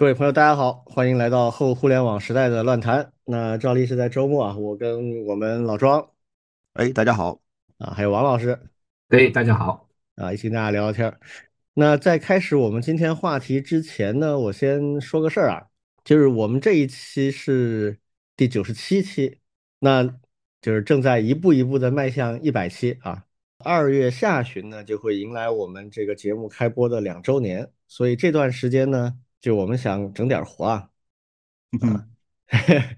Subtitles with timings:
[0.00, 3.12] 各位朋友，大家好，欢迎来到后互联网时代的乱谈。
[3.26, 6.10] 那照例是在周末啊，我跟我们老庄，
[6.72, 7.42] 哎，大家好
[7.76, 8.58] 啊，还有王老师，
[9.10, 11.14] 哎，大家好啊，一起跟大家聊聊天。
[11.74, 15.66] 那在开始我们今天话题之前呢，我先说个事儿啊，
[16.02, 17.98] 就是我们这一期是
[18.34, 19.40] 第九十七期，
[19.80, 20.02] 那
[20.62, 23.26] 就是正在一步一步的迈向一百期啊。
[23.58, 29.18] 二月下旬呢，就会迎来我们这个节目开播的两周年，所以这段时间呢。
[29.40, 30.90] 就我们想整点活啊，
[31.82, 32.06] 嗯，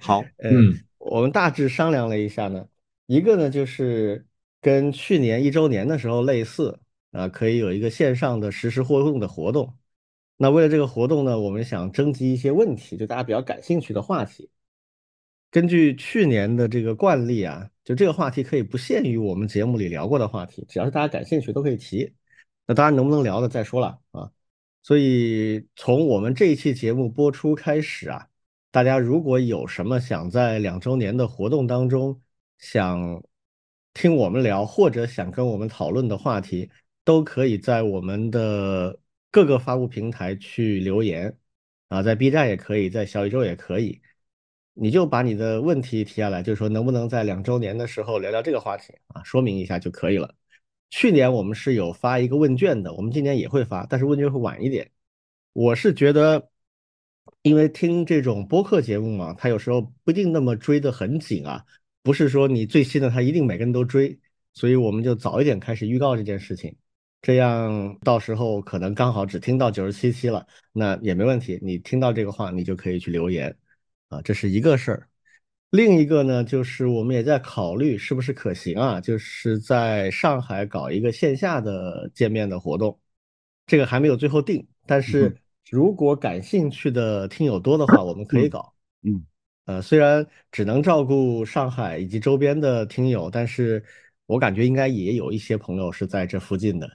[0.01, 2.66] 好， 嗯，我们大致商量了一下呢，
[3.06, 4.27] 一个呢就是
[4.60, 6.80] 跟去年一周年的时候类似
[7.12, 9.77] 啊，可以有一个线上的实时互动的活动。
[10.37, 14.51] 那为了这个活动呢，我们想征集一些问题，就大家比较感兴趣的话题。
[15.51, 22.12] 根据去年的这个惯例啊，就这个话题可以不限于我们节目里聊过的话题，只要是大家感兴趣都可以提。
[22.66, 24.32] 那当然能不能聊的再说了啊。
[24.82, 28.28] 所以从我们这一期节目播出开始啊，
[28.70, 32.20] 大家如果有什么想在两周年的活动当中
[32.59, 33.23] 想
[33.95, 36.70] 听我们聊，或者想跟我们讨论的话题，
[37.04, 38.98] 都可以在我们的
[39.30, 41.37] 各个发布平台去留言。
[41.88, 44.01] 啊，在 B 站也可以，在小宇宙也可以，
[44.73, 50.35] 你就把你的问题提下来，就是说能不能在两周年的时候聊聊这个话题啊，说明一下就可以了。
[50.93, 54.90] 去年我们是有发一个问卷的，我们今年也会发，但是问卷会晚一点。
[55.54, 56.51] 我是觉得，
[57.40, 61.65] 因为听这种播客节目嘛，它有时候不一定那么追得很紧啊，
[62.02, 64.19] 不是说你最新的他一定每个人都追，
[64.53, 66.76] 所以我们就早一点开始预告这件事情，
[67.22, 73.56] 这样到时候可能刚好只听到九十七期了，那也没问题，你听到这个话你就可以去留言
[74.09, 75.09] 啊，这是一个事儿。
[75.72, 83.00] 另一个呢，就是我们也在考虑是不是可行啊，就是在上海搞一个线下的见面的活动，
[83.66, 85.34] 这个还没有最后定，但是
[85.70, 88.75] 如果感兴趣的听友多的话，我们可以搞。
[89.00, 89.25] 嗯，
[89.64, 93.82] 呃，虽然只能照顾上海以及周边的听友，但是
[94.26, 96.86] 我感觉应该也有一些朋友是在这附近的。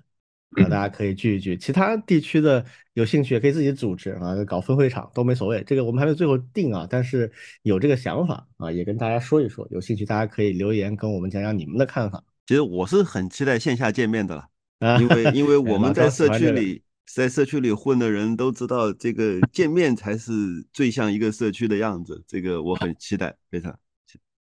[0.52, 5.63] 啊，大家可以聚一聚，其他地区的有兴趣也可以自己组织啊，搞分会场都没所谓。
[5.68, 7.31] 这个我们还没最后定啊，但是
[7.63, 9.68] 有这个想法啊，也跟大家说一说。
[9.69, 12.24] 有兴趣大家可以留言跟我们讲讲你们的看法。
[12.46, 14.47] 其实我是很期待线下见面的了，
[15.02, 16.81] 因为因为我们在社区里，
[17.14, 20.31] 在社区里混的人都知道，这个 见面才是
[20.72, 22.24] 最像一个社区的样子。
[22.25, 23.78] 这个我很期待，非常，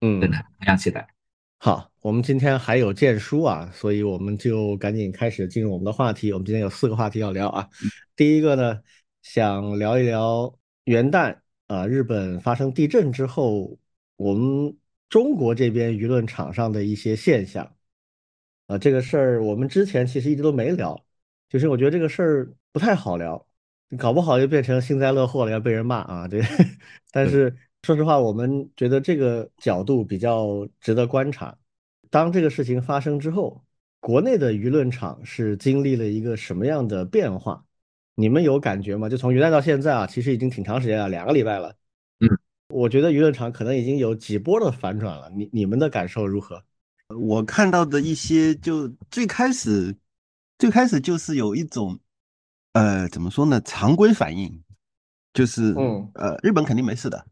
[0.00, 1.06] 嗯，真的非常期待。
[1.62, 6.32] 好，我们今天还有荐书啊，所以我们就赶紧开始进入我们的话题。
[6.32, 7.68] 我们今天有四个话题要聊啊。
[8.16, 8.80] 第一个呢，
[9.20, 13.78] 想聊一聊元旦啊，日本发生地震之后，
[14.16, 14.74] 我们
[15.10, 17.76] 中国这边舆论场上的一些现象
[18.66, 18.78] 啊。
[18.78, 21.04] 这个事儿我们之前其实一直都没聊，
[21.50, 23.46] 就是我觉得这个事儿不太好聊，
[23.98, 26.26] 搞不好就变成幸灾乐祸了，要被人骂啊。
[26.26, 26.40] 这，
[27.12, 27.54] 但是。
[27.82, 31.56] 说实话，我们觉得这个角度比较值得观察。
[32.10, 33.64] 当这个事情发生之后，
[34.00, 37.64] 国内的舆论场是经历了一个什么样的变化？
[38.16, 39.08] 你们有感觉吗？
[39.08, 41.74] 就从元旦到现在啊，其实已经挺长时间了，两个礼拜了。
[42.20, 42.28] 嗯，
[42.68, 45.30] 我觉得舆论场可能已经有几波的反转了。
[45.34, 46.62] 你你们的感受如何？
[47.18, 49.96] 我看到的一些，就最开始，
[50.58, 51.98] 最开始就是有一种，
[52.74, 53.58] 呃，怎么说呢？
[53.62, 54.62] 常规反应，
[55.32, 57.24] 就是，嗯，呃，日本肯定没事的。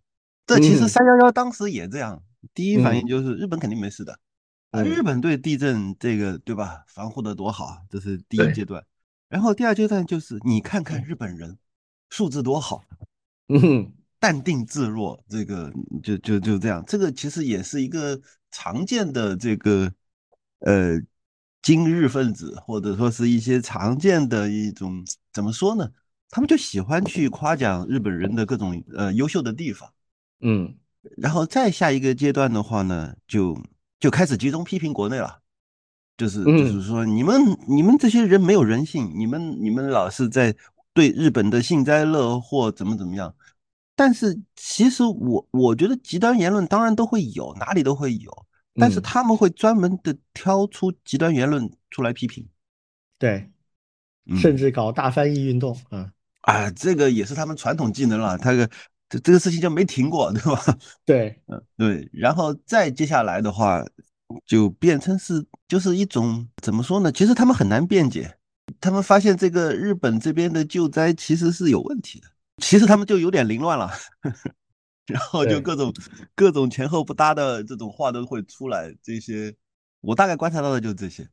[0.48, 2.22] 这其实三幺幺当时也这样，
[2.54, 4.18] 第一反应就是日本肯定没事的，
[4.70, 8.82] 啊，日本对地震这个对吧，防护的多好，这是第一阶段。
[9.28, 11.58] 然后第二阶段就是你看看日本人
[12.08, 12.82] 素质多好，
[13.48, 15.70] 嗯，淡定自若，这个
[16.02, 16.82] 就就就这样。
[16.86, 18.18] 这个其实也是一个
[18.50, 19.92] 常见的这个
[20.60, 20.98] 呃
[21.60, 25.90] 今日分子，或者说是一些常见的一种怎么说呢？
[26.30, 29.92] 他们就喜欢去夸奖日本人的各种呃优秀的地方。
[30.40, 30.72] 嗯，
[31.16, 33.60] 然后再下一个阶段的话呢，就
[33.98, 35.40] 就开始集中批评国内了，
[36.16, 40.54] 就是就是说你们你们这些人没有人性，你们你们老是在
[40.92, 43.34] 对日本的幸灾乐祸怎么怎么样，
[43.96, 52.46] 但是其实我我觉得极端言论当然都会有，哪里都会有，但是他们会专门的挑出极端言论出来批评，
[53.18, 53.50] 对，
[54.36, 56.12] 甚至搞大翻译运动啊
[56.42, 58.70] 啊，这个也是他们传统技能了，他个。
[59.08, 60.62] 这这个事情就没停过，对吧？
[61.06, 63.82] 对，嗯，对，然后再接下来的话，
[64.44, 67.10] 就变成是就是一种怎么说呢？
[67.10, 68.36] 其实他们很难辩解，
[68.80, 72.28] 他们发现这个日本这边的救灾其实是有问题的，
[72.58, 73.90] 其实他们就有点凌乱了，
[75.06, 75.90] 然后就各种
[76.34, 78.94] 各种前后不搭的这种话都会出来。
[79.02, 79.54] 这些
[80.02, 81.26] 我大概观察到的就是这些，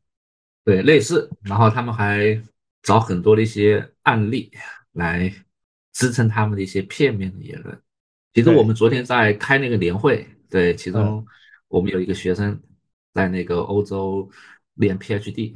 [0.64, 2.42] 对，类似，然后他们还
[2.82, 4.50] 找很多的一些案例
[4.94, 5.34] 来。
[5.96, 7.82] 支撑他们的一些片面的言论。
[8.34, 11.26] 其实我们昨天在开那个年会，对，其中
[11.70, 12.62] 我们有一个学生
[13.14, 14.30] 在那个欧洲
[14.74, 15.56] 练 PhD，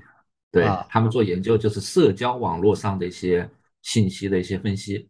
[0.50, 3.50] 对他们做研究就是社交网络上的一些
[3.82, 5.10] 信息的一些分析，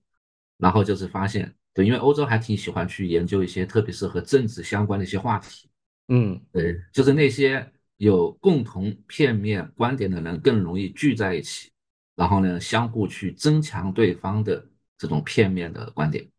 [0.57, 5.69] 然后就是发现，对，因为欧洲还挺喜欢去研究一些特别是和政治相关的一些话题，
[6.07, 11.69] 嗯，对，就是那些有共同片面观点的人更容易聚在一起，
[12.15, 14.65] 然后呢，相互去增强对方的
[14.99, 16.29] 这种片面的观点。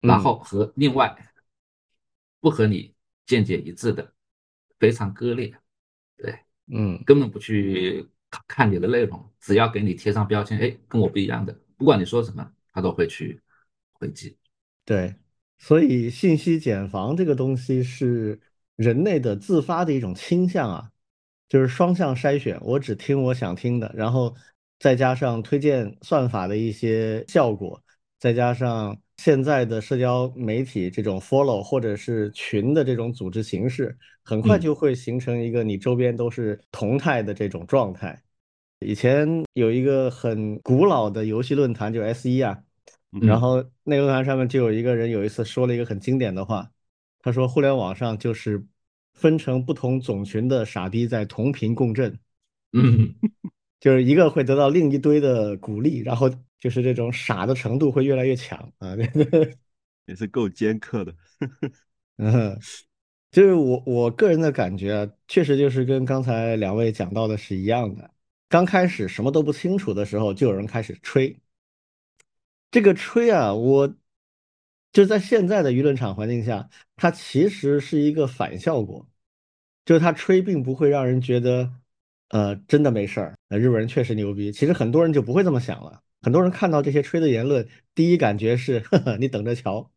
[0.00, 1.16] 然后和另外
[2.38, 2.94] 不和你
[3.26, 4.12] 见解一致的，
[4.78, 5.52] 非常割裂，
[6.16, 8.08] 对，嗯，根本不去
[8.46, 13.40] 看你的内容，只要给你贴上标签，哎，跟我不一样的，不管你说什么，他都会去
[13.94, 14.36] 回击。
[14.84, 15.16] 对，
[15.58, 18.40] 所以信息茧房这个东西是
[18.76, 20.92] 人类的自发的一种倾向啊，
[21.48, 24.36] 就是双向筛选，我只听我想听的，然后
[24.78, 27.82] 再加上推荐算法的一些效果，
[28.18, 28.98] 再加上。
[29.20, 38.16] 现在的社交媒体这种 follow 或者是群的这种组织形式，很快就会形成一个你周边都是同态的这种状态。
[38.78, 42.56] 以前有一个很古老的游戏论坛，就 S 一啊，
[43.20, 46.70] 然后那个论坛上面就有一个人有一次说了一个很经典的话，
[47.20, 48.64] 他说互联网上就是
[49.14, 52.16] 分成不同种群的傻逼在同频共振，
[52.72, 53.12] 嗯，
[53.80, 56.30] 就是一个会得到另一堆的鼓励，然后。
[56.60, 58.96] 就是这种傻的程度会越来越强啊，
[60.06, 61.14] 也是够尖刻的。
[62.18, 62.58] 嗯，
[63.30, 68.10] 就是我我个人的感觉啊，确实就是跟刚才两位讲到的是一样的。
[68.48, 71.38] 刚开始什么都不清楚的时候，就有人开始吹。
[72.72, 73.94] 这个吹啊，我
[74.92, 79.08] 就在现在的舆论场环境下，它其实是一个反效果，
[79.84, 81.72] 就是它吹并不会让人觉得，
[82.28, 84.52] 呃，真的没事儿，日本人确实牛逼。
[84.52, 86.02] 其实很多人就不会这么想了。
[86.20, 89.90] 很多人看到这些吹的言论，第一感觉是，呵呵，你等着瞧，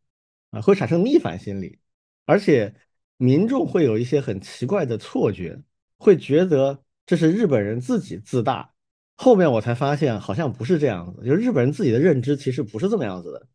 [0.52, 1.80] 啊，会产生逆反心理，
[2.26, 2.74] 而且
[3.18, 5.62] 民众会有一些很奇怪的错觉，
[5.98, 8.74] 会觉得这是日本人自己自大。
[9.18, 13.48] 后面我才发现，好像不是这样子，就日本人自己的认知其实不是这么样子的。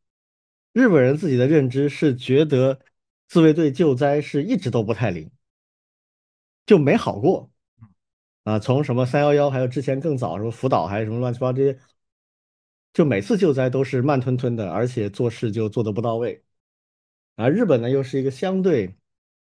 [0.73, 2.81] 日本人自己的认知是觉得
[3.29, 5.31] 自卫队救灾是一直都不太灵，
[6.67, 7.51] 就没好过，
[8.47, 11.77] 啊，从什么三幺幺，还有之前更早什么福岛，还有什么乱七八糟这些。
[12.93, 16.45] 就每次救灾都是慢吞吞的，而且做事就做的不到位。
[17.35, 18.95] 而日本呢，又是一个相对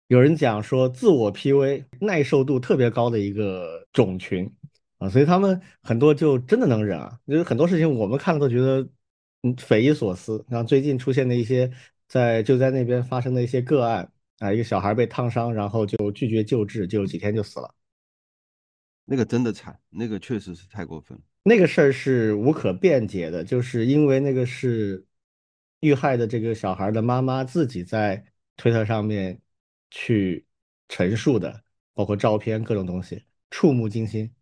[0.07, 4.51] 有人讲说自我 PUA 耐受度特别高的一个种群
[4.97, 7.21] 啊，所以他们很多就真的能忍啊。
[7.27, 8.81] 就是很多事情我们看了都觉得
[9.43, 10.43] 嗯匪夷所思。
[10.49, 11.71] 像最近出现的一些
[12.09, 17.75] 在救灾那边发生的一些个案啊，一个小孩被烫伤，然后就拒绝救治，就几天就死了。
[19.09, 21.25] 那个真的惨，那个确实是太过分了。
[21.45, 25.07] 那个事儿是无可辩解的，就是因为那个是
[25.79, 28.25] 遇害的这个小孩的妈妈自己在
[28.57, 29.41] 推特上面
[29.93, 30.45] 去
[30.89, 31.63] 陈述的，
[31.95, 34.35] 包括照片各种东西，触目惊心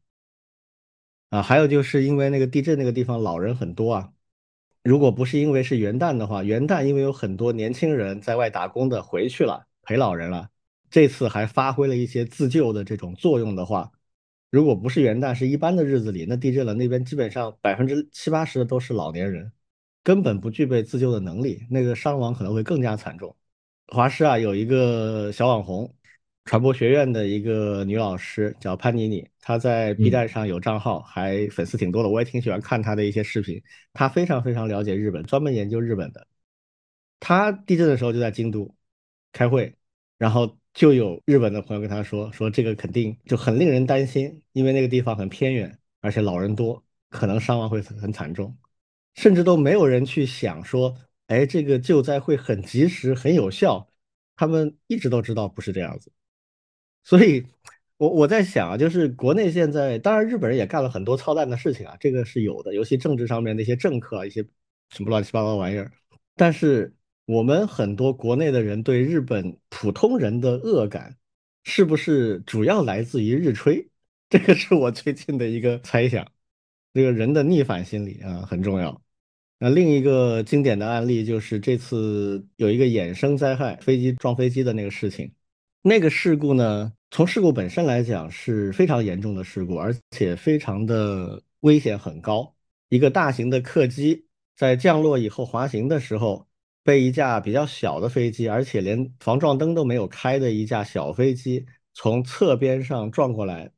[1.28, 1.42] 啊！
[1.42, 4.12] 还有就是因为那个地震那个地方老人很多啊，
[4.82, 10.48] 如果不是因为是元旦的话，元旦因为有很多年轻人在外打工的回去了陪老人了，
[10.88, 13.92] 这次还发挥了一些自救的这种作用的话。
[14.54, 19.50] 如果不是元旦，是一般的日子里，那地震了，那边基本上百分之七八十的都是老年人，
[20.04, 23.34] 根本不具备自救的能力，那个伤亡可能会更加惨重。
[23.88, 25.92] 华师啊，有一个小网红，
[26.44, 33.60] 传播学院的一个女老师叫潘妮妮，她在 B 站上有账号，还粉丝挺多的，我也挺喜欢看她的一些视频。
[33.92, 36.28] 她非常非常了解日本，专门研究日本的。
[37.18, 38.72] 她地震的时候就在京都
[39.32, 39.74] 开会，
[40.16, 40.56] 然后。
[40.74, 48.56] 就有日本的朋友跟他说，说这个肯定就很令人担心，因为那个地方很偏远，而且老人多，可能伤亡会很惨重，
[49.14, 50.96] 甚至都没有人去想说，
[51.28, 53.88] 哎，这个救灾会很及时、很有效。
[54.34, 56.10] 他们一直都知道不是这样子，
[57.04, 57.46] 所以，
[57.96, 64.44] 我我在想啊，就是国内现在，当然日本人也干了很多操蛋的事情啊，这个是有的，尤其政治上面那些政客啊，一些
[64.90, 65.92] 什么乱七八糟玩意儿，
[66.34, 66.92] 但是。
[67.26, 71.16] 我们很多国内的人对日本普通人的恶感，
[71.62, 73.88] 是不是主要来自于日吹？
[74.28, 76.26] 这个是我最近的一个猜想。
[76.92, 79.00] 这个人的逆反心理啊很重要。
[79.58, 85.32] 那另一个经典的案例就是这次有一个衍生灾害，飞机撞飞机的那个事情。
[85.80, 92.54] 那个事故呢，从事故本身来讲是非常严重的事故，而且非常的危险很高。
[92.90, 94.26] 一个大型的客机
[94.56, 96.46] 在降落以后滑行的时候。
[96.84, 103.72] 被一架比较小的飞机，而且连防撞灯都没有开的一架小飞机从侧边上撞过来，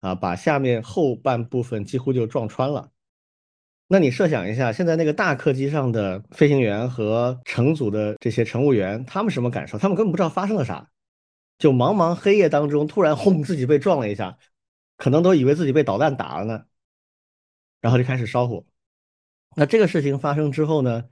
[0.00, 2.90] 啊，把下面后半部分几乎就撞穿了。
[3.88, 9.78] 那你设想一下，现在那个大客机上的飞行员和乘组的这些乘务员，他们什么感受？
[9.78, 10.90] 他们根本不知道发生了啥，
[11.58, 14.38] 就茫茫黑夜当中，突然轰，自己被撞了一下，
[14.96, 16.64] 可能都以为自己被导弹打了呢，
[17.80, 18.64] 然后就开始烧火。
[19.54, 21.04] 那这个事情发生之后呢，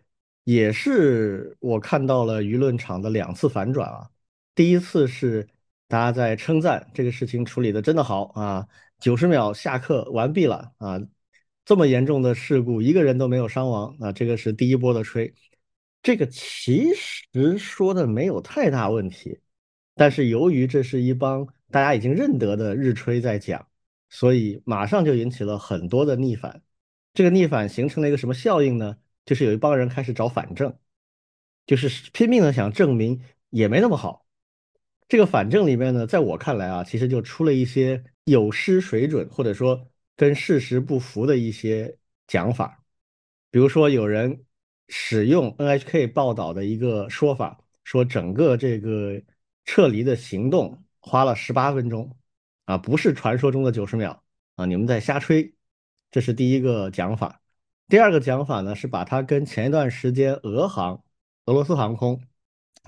[0.45, 4.11] 也是我看到了舆论场的两次反转啊。
[4.55, 5.49] 第一次是
[5.89, 8.69] 大家在称赞这个事情处理的真的好啊，
[9.01, 11.01] 九十秒下课完毕了啊。
[11.65, 14.13] 这么严重的事故，一个人都没有伤亡啊！
[14.13, 15.33] 这个是第一波的吹，
[16.03, 19.41] 这个其实说的没有太大问题，
[19.95, 23.67] 但是由于这是一帮大家已经认得的日吹在讲，
[24.11, 26.63] 所以马上就引起了很多的逆反。
[27.15, 28.99] 这个逆反形成了一个什么效应呢？
[29.25, 30.77] 就是有一帮人开始找反证，
[31.67, 34.27] 就是拼命的想证明也没那么好。
[35.09, 39.89] 这个反证里面呢，在我看来啊，其实就出了一些有失水准，或者说。
[40.17, 42.85] 跟事实不符的一些讲法，
[43.51, 44.45] 比如说有人
[44.87, 49.21] 使用 NHK 报道的一个说法，说整个这个
[49.65, 52.17] 撤离的行动花了十八分钟，
[52.67, 54.23] 啊，不是传说中的九十秒
[54.55, 55.53] 啊，你们在瞎吹，
[56.13, 57.41] 这是第一个讲法。
[57.89, 61.03] 第二个讲法呢，是把它跟前一段时间俄航、
[61.47, 62.21] 俄罗斯航空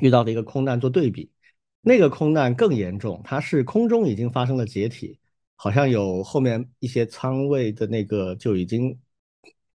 [0.01, 1.31] 遇到的一个空难做对比，
[1.83, 5.19] 那个空难更严重，它是空中已经发生了解体。
[5.59, 8.99] 好像有后面一些仓位的那个就已经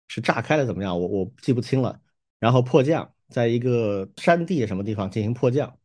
[0.07, 0.99] 是炸开了，怎么样？
[0.99, 2.01] 我我记不清了。
[2.39, 5.77] 然后迫降，在一个山地什么地方进行迫降，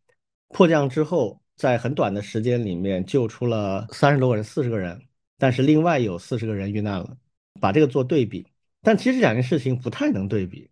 [0.49, 5.03] 迫降之后，在很短的时间里面救出了三十多个人、四十个人，
[5.39, 7.17] 但是另外有四十个人遇难了。
[7.61, 8.47] 把这个做对比，
[8.83, 10.71] 但其实两件事情不太能对比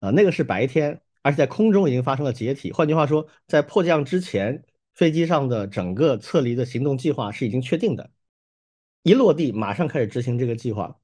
[0.00, 0.10] 啊。
[0.10, 2.70] 那个是白天，而且在空中已经发生了解体。
[2.70, 8.10] 换句话说，在迫降之前，飞机上的整个撤离的行动计划是已经确定的。
[9.02, 10.98] 一落地，马上开始执行这个计划，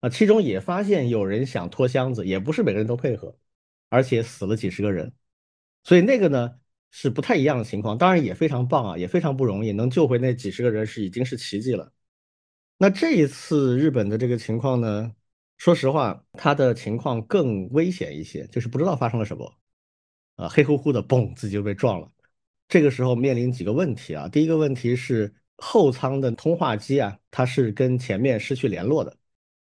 [0.00, 3.36] 啊，其中也发现有人想拖箱子，也不是每个人都配合，
[3.90, 5.12] 而且死了几十个人，
[5.82, 6.58] 所以那个呢
[6.90, 11.92] 是不太一样的情况，当然也非常棒啊，也非常不容易，能救回那几十个人是已经是奇迹了。
[12.78, 15.14] 那这一次日本的这个情况呢，
[15.58, 19.52] 说实话，他的情况更危险一些，就是不知道发生了什么，
[20.36, 22.10] 啊，黑乎乎的，嘣，自己就被撞了。
[22.68, 25.34] 这个时候面临几个问题啊，第一个问题是。
[25.56, 29.16] 后舱的通话机啊，它是跟前面失去联络的，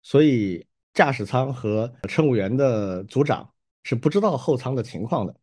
[0.02, 5.34] 所以驾驶舱和乘务员的组长是不知道后舱的情况的，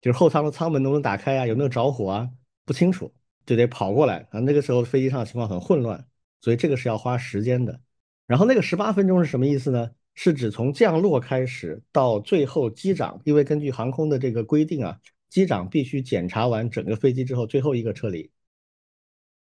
[0.00, 2.28] 就是后舱的舱门能不能打开啊，有没有着火啊，
[2.64, 3.14] 不清楚，
[3.46, 4.40] 就得跑过来啊。
[4.40, 6.04] 那个时候飞机上的情况很混乱，
[6.40, 7.80] 所以这个是要花时间的。
[8.26, 9.90] 然后那个十八分钟是什么意思呢？
[10.14, 18.30] 是指从降落开始到最后机长，因为根据航空的这个规定啊，机长必须检查完整个飞机之后，最后一个撤离。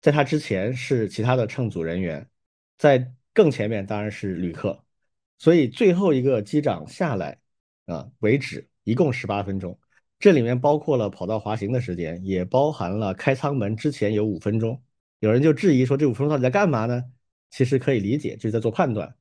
[0.01, 2.29] 在他之前是其他的乘组人员，
[2.77, 4.83] 在更前面当然是旅客，
[5.39, 7.39] 所以最后一个机长下来
[7.87, 9.79] 啊为止，一共十八分钟。
[10.19, 14.81] 这里面包括了跑道滑行的时间，也包含了开舱门之前有五分钟。
[15.19, 17.03] 有人就质疑说，这五分钟到底在干嘛呢？
[17.51, 19.15] 其实可以理解，就是在做判断。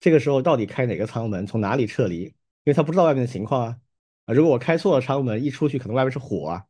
[0.00, 2.22] 这个时候到底开哪个舱门，从哪里撤离？
[2.24, 3.78] 因为他不知道外面的情况啊
[4.26, 4.34] 啊！
[4.34, 6.66] 如果我开错了舱门，一出去可能外面是火啊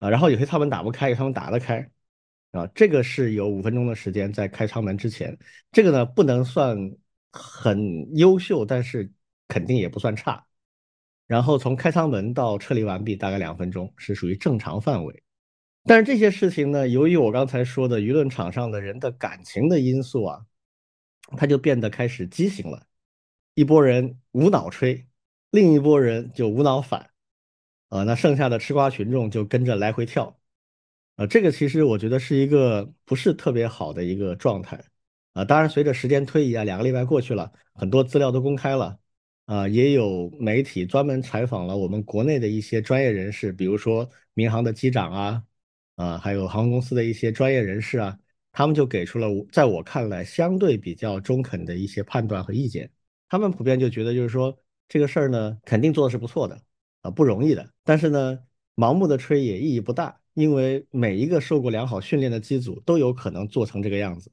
[0.00, 0.10] 啊！
[0.10, 1.88] 然后有些舱门打不开，有舱门打得开。
[2.52, 5.38] 啊，这个是有五分钟的时间在开舱门之前，
[5.70, 6.76] 这个呢不能算
[7.30, 9.10] 很优秀，但是
[9.48, 10.46] 肯定也不算差。
[11.26, 15.22] 然后从开舱门到撤离完毕，大概两分钟是属于正常范围。
[15.84, 20.46] 但是这些事情呢，由于我刚才说的舆论场上的人的感情的因素啊，
[21.36, 22.86] 他就变得开始畸形了。
[23.54, 25.06] 一波人无脑吹，
[25.50, 27.10] 另一波人就无脑反，
[27.88, 30.38] 啊，那剩下的吃瓜群众就跟着来回跳。
[31.16, 34.82] 啊，这个其实我觉得是一个不是特别好的一个状态
[35.34, 35.44] 啊。
[35.44, 38.98] 当然，随着时间推移啊，两个礼拜过去了，很多资料都公开了
[39.44, 45.42] 啊，也有媒体专门采访了我们国内的一些专业人士，比如说民航的机长啊，
[46.02, 48.18] 啊，还有航空公司的一些专业人士啊，
[48.50, 52.90] 他们就给出了在我看来相对比较中肯的一些判断和意见。
[53.28, 56.60] 他们普遍就觉得，就是说这个事儿呢，肯定做的是不错的
[57.02, 58.38] 啊，不容易的，但是呢，
[58.74, 60.18] 盲目的吹也意义不大。
[60.34, 64.32] 因为每一个受过良好训练的机组都有可能做成这个样子，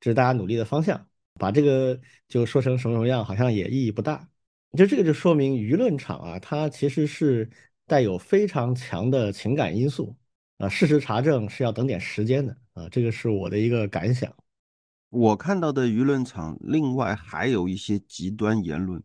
[0.00, 1.06] 这是大家努力的方向。
[1.38, 4.28] 把这个就说成什么什么样，好像也意义不大。
[4.76, 7.48] 就这个就说明舆论场啊，它其实是
[7.86, 10.16] 带有非常强的情感因素
[10.58, 10.68] 啊。
[10.68, 14.32] 事实查证是要等点时间的啊，这个是我的一个感想。
[15.10, 19.02] 我看到的舆论场，另外还有一些极端言论，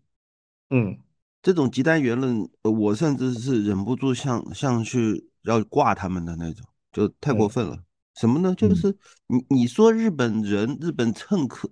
[0.69, 0.97] 嗯，
[1.41, 5.27] 这种极端言论，我甚至是忍不住像像去。
[5.43, 7.75] 要挂他们的那种，就太过分了。
[8.13, 8.53] 什么呢？
[8.53, 11.67] 就是你你说日本人、日本乘客，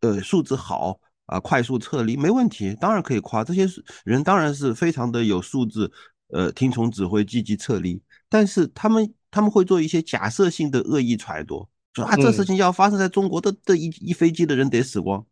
[0.00, 3.66] 呃，素质好，啊，快速撤离没问题，当然可以夸这些
[4.04, 5.90] 人，当然是非常的有素质，
[6.28, 8.02] 呃，听从指挥积极撤离。
[8.28, 15.24] 但是他们他们会做一些假设性的恶意揣度，说啊，这事情要发生在中国的这一一飞机的人得死光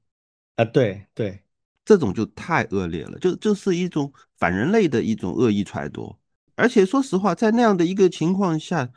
[0.57, 1.43] 啊，对对，
[1.85, 6.17] 这种就太恶劣了，就就是一种反人类的一种恶意揣度。
[6.57, 8.91] 而且说实话，在那样的一个情况下，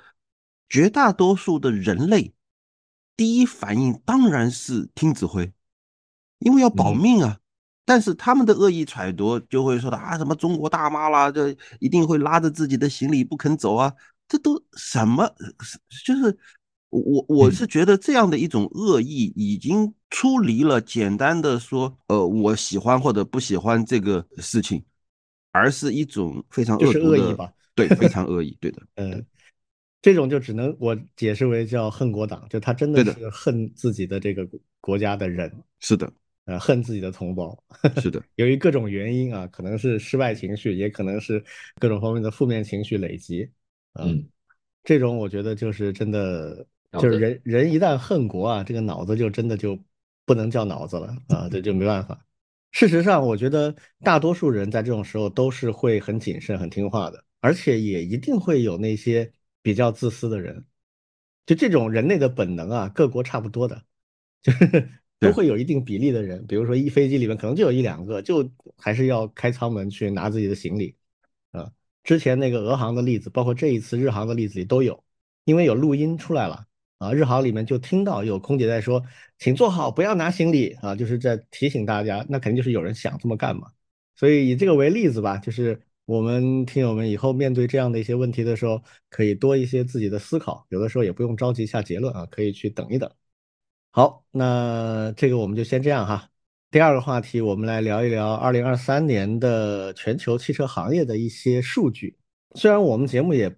[0.70, 2.34] 绝大多数的人类
[3.16, 5.52] 第一反应当然是听指挥。
[6.40, 7.40] 因为要保命啊，
[7.84, 13.92] 但是他们的恶意揣度就会说的啊，什么中国大妈啦，这一定会拉着自己的行李不肯走啊，
[14.28, 15.28] 这都什么？
[16.06, 16.38] 就是
[16.90, 24.84] 我我是觉得这样的一种恶意已经出离了简单的说，呃，我喜欢或者不喜欢这个事情，
[25.52, 27.52] 而是一种非常恶恶意吧？
[27.76, 29.26] 对，非常 恶意，对的，嗯，
[30.02, 34.48] 这种就只能我解释为叫恨国党，就他真的是恨自己的这个
[34.80, 36.12] 国家的人，是的。
[36.46, 37.62] 呃，恨自己的同胞，
[38.02, 41.44] 是的， 由于各种原因啊，可能是失败情绪，也可能是
[41.78, 43.50] 各种方面的负面情绪累积，
[44.04, 44.28] 嗯，
[44.84, 49.78] 这种我觉得就是真的，就是人人一旦恨国啊，这个脑子就真的就
[50.26, 52.26] 不能叫脑子了啊，这就没办法。
[52.72, 60.66] 事实上，我觉得大多数人在这种时候都是会很谨慎、很听话的，而且也一定会有那些比较自私的人，
[61.46, 63.84] 就这种人类的本能啊，各国差不多的，
[64.42, 64.90] 就是。
[65.20, 70.96] 都会有一定比例的人，比如说一飞机里面可能就有一两个，就还是要开舱门去拿自己的行李，
[71.50, 71.72] 啊，
[72.08, 75.04] 之前那个俄航的例子，包括这一次日航的例子里都有，
[75.44, 76.66] 因为有录音出来了，
[77.00, 79.04] 啊，日航里面就听到有空姐在说，
[79.38, 83.70] 请坐好，不要拿行李，啊，就是在提醒大家，那肯定就是有人想这么干嘛，
[84.16, 93.12] 所以以这个为例子吧，就是我们听友们以后面对这样的一些问题的时候，可以多一些自己的思考，有的时候也不用着急下结论啊，可以去等一等。
[93.92, 96.30] 好，那这个我们就先这样哈。
[96.78, 102.16] 第二个话题，我们来聊一聊二零二三年的全球汽车行业的一些数据。
[102.54, 103.52] 虽然我们节目也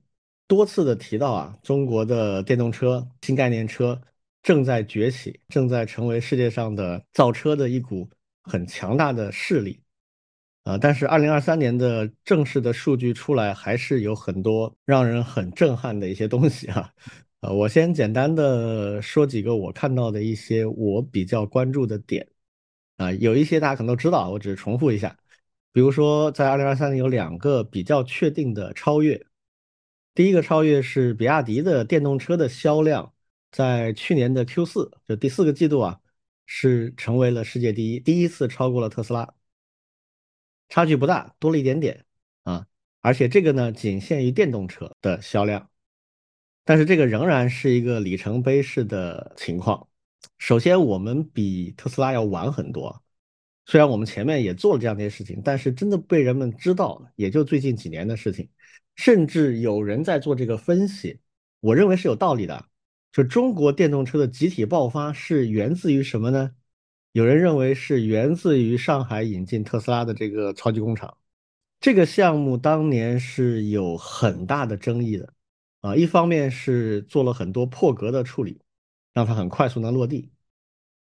[0.48, 4.02] 多次的提到啊，中国的电动车、新概念车
[4.41, 8.10] 正在崛起，正在成为世界上的造车的一股
[8.43, 9.82] 很强大的势力
[10.63, 16.89] 啊，但是二零二三年的正式的数据出来，还是有很多让人很震撼的一些东西哈。
[17.41, 22.26] 呃，我先简单的说几个我看到的一些我比较关注的点，
[23.00, 25.18] 啊，有一些大家可能都知道，我只是重复一下。
[25.72, 29.26] 比如说，在二零二三年有两个比较确定的超越，
[30.14, 33.14] 第一个超越是比亚迪的电动车的销量，
[33.52, 36.02] 在去年的 Q 四，就第四个季度啊，
[36.46, 39.34] 是成为了世界第一，第一次超过了特斯拉，
[40.68, 42.06] 差距不大，多了一点点
[42.44, 42.68] 啊，
[43.00, 45.70] 而且这个呢，仅限于电动车的销量。
[46.66, 49.88] 但是这个仍然是一个里程碑式的情况。
[50.39, 53.04] 首先，我们比特斯拉要晚很多，
[53.65, 58.49] 虽然我们前面也做了这样的一些事情，但是真的被人们知道，也就最近几年的事情。
[58.95, 61.19] 甚至有人在做这个分析，
[61.60, 62.65] 我认为是有道理的。
[63.12, 66.52] 就中国电动车的集体爆发是源自于什么呢？
[67.12, 71.17] 有人认为是源自于上海引进特斯拉的这个超级工厂。
[71.80, 75.34] 这个项目当年是有很大的争议的。
[75.82, 78.62] 啊，一方面是做了很多破格的处理，
[79.13, 80.32] 让它很快速能落地，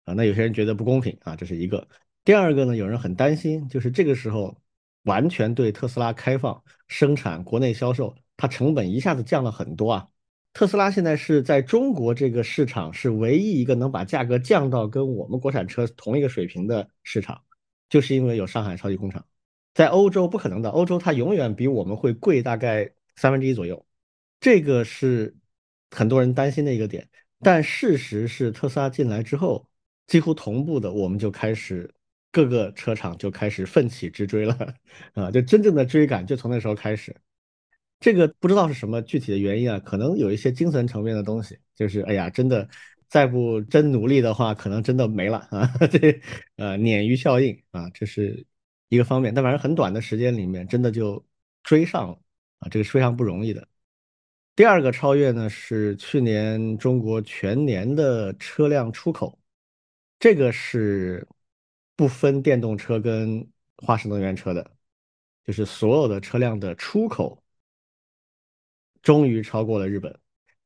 [0.04, 1.86] 啊，那有些人觉得不公平啊，这是一个。
[2.24, 4.56] 第二个呢，有人很担心，就是这个时候
[5.04, 10.08] 完全对特斯拉开放生产、国内销售，它成本一下子降了很多啊。
[10.52, 17.40] 特斯拉现在是在中国这个市场是唯一一个能把价格降到跟我们国产车同一个水平的市场，
[17.88, 19.24] 就是因为有上海超级工厂。
[19.74, 23.86] 在欧洲不可能的，欧洲它永远比我们会贵大概三分之一左右。
[24.40, 25.36] 这个是
[25.90, 27.08] 很多人担心的一个点，
[27.40, 29.68] 但事实是特斯拉进来之后，
[30.06, 31.92] 几乎同步的，我们就开始
[32.32, 34.74] 各个车厂就开始奋起直追了
[35.14, 37.14] 啊，就真正的追赶就从那时候开始。
[38.00, 42.68] 这个不知道是什么具体的原因啊，可能有一些精神层面的东西，就是哎呀，真的
[43.08, 45.66] 再不真努力的话，可能真的没了啊。
[45.90, 46.20] 这
[46.56, 48.46] 呃鲶鱼效应啊，这是
[48.88, 49.34] 一个方面。
[49.34, 51.24] 但反正很短的时间里面，真的就
[51.64, 52.18] 追上了
[52.60, 53.66] 啊，这个是非常不容易的。
[54.58, 59.38] 第二个超越呢是去年中国全年的车辆出口，
[60.18, 61.24] 这个是
[61.94, 64.68] 不分电动车跟化石能源车的，
[65.44, 67.40] 就是所有的车辆的出口
[69.00, 70.12] 终于超过了日本。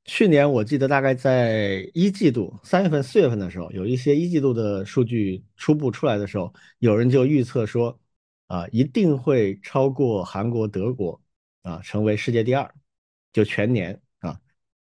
[0.05, 8.01] 去年我记得大概在一季度三月份、四月份的时候，有一些一季度的数据初步出来的时候，有人就预测说，
[8.47, 11.21] 啊，一定会超过韩国、德国，
[11.61, 12.75] 啊，成为世界第二。
[13.33, 14.41] 就全年啊，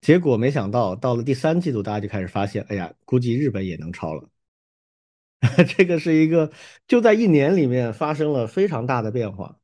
[0.00, 4.28] 结果没想到到了第三季度，大家就开始发现，哎呀，估计日本也能超了。
[5.76, 6.50] 这个是一个
[6.86, 9.58] 就在一年里面发生了非常大的变化。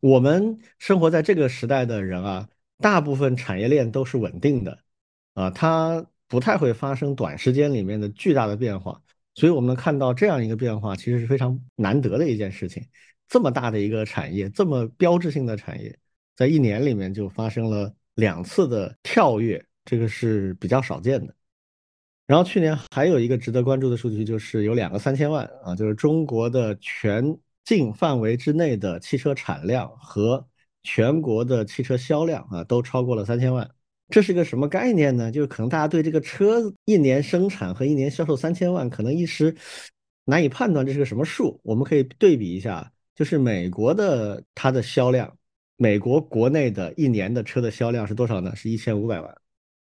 [0.00, 4.82] 我们生活在这个时代的人啊，大部分产业链都是稳定的，
[5.34, 9.00] 啊，它不太会发生短时间里面的巨大的变化。
[9.34, 12.84] 所以我们看到这样一个变化，其实是非常难得的一件事情。
[13.28, 15.96] 这么大的一个产业，这么标志性的产业，
[16.36, 21.34] 在一年里面就发生了两次的跳跃，这个是比较少见的。
[22.26, 30.46] 然后去年还有一个值得关注的数据，就是有两个三千万啊，就是中国的全境范围之内的汽车产量和
[30.82, 33.68] 全国的汽车销量啊，都超过了三千万。
[34.08, 35.30] 这是个什么概念呢？
[35.30, 39.54] 就是可能大家对这个车一年生产和一年销售三千万，可能一时
[40.24, 41.60] 难以判断这是个什么数。
[41.64, 45.36] 我们可以对比一下，就是美国的它的销量，
[45.82, 48.54] 美国国内的一年的车的销量是多少呢？
[48.54, 49.36] 是一千五百万，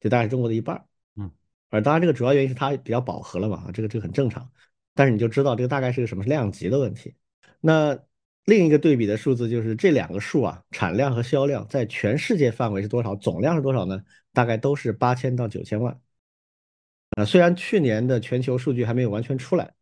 [0.00, 0.84] 就大概是中国的一半。
[1.14, 1.30] 嗯
[1.70, 4.50] 而当然，这个主要原因是它比较饱和了嘛，啊，这个这个很正常。
[4.94, 7.14] 但是你就知道这个大概是个什么量级的问题。
[7.60, 7.96] 那
[8.46, 13.14] 另一个对比的数字就是这两个数啊，产量和销量在全世界范围是多少？
[13.14, 14.02] 总量是多少呢？
[14.32, 16.00] 大概都是八千到九千万。
[17.10, 19.72] 啊，虽然去年的全球数据还没有完全出来，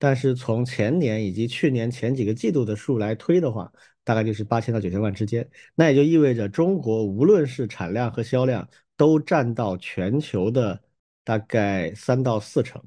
[0.00, 5.48] 但是从前年以及去年前几个季度的数来推的话，大概就是八千到九千万之间。
[5.76, 10.82] 那也就意味着中国无论是产量和销量都占到全球的。
[11.22, 12.82] 大概三到四成，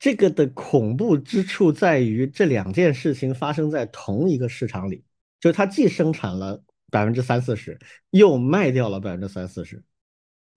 [0.00, 5.04] 这个的恐怖之处在于这两件事情发生在同一个市场里，
[5.38, 7.78] 就是它既生产了百分之三四十，
[8.10, 9.84] 又卖掉了百分之三四十，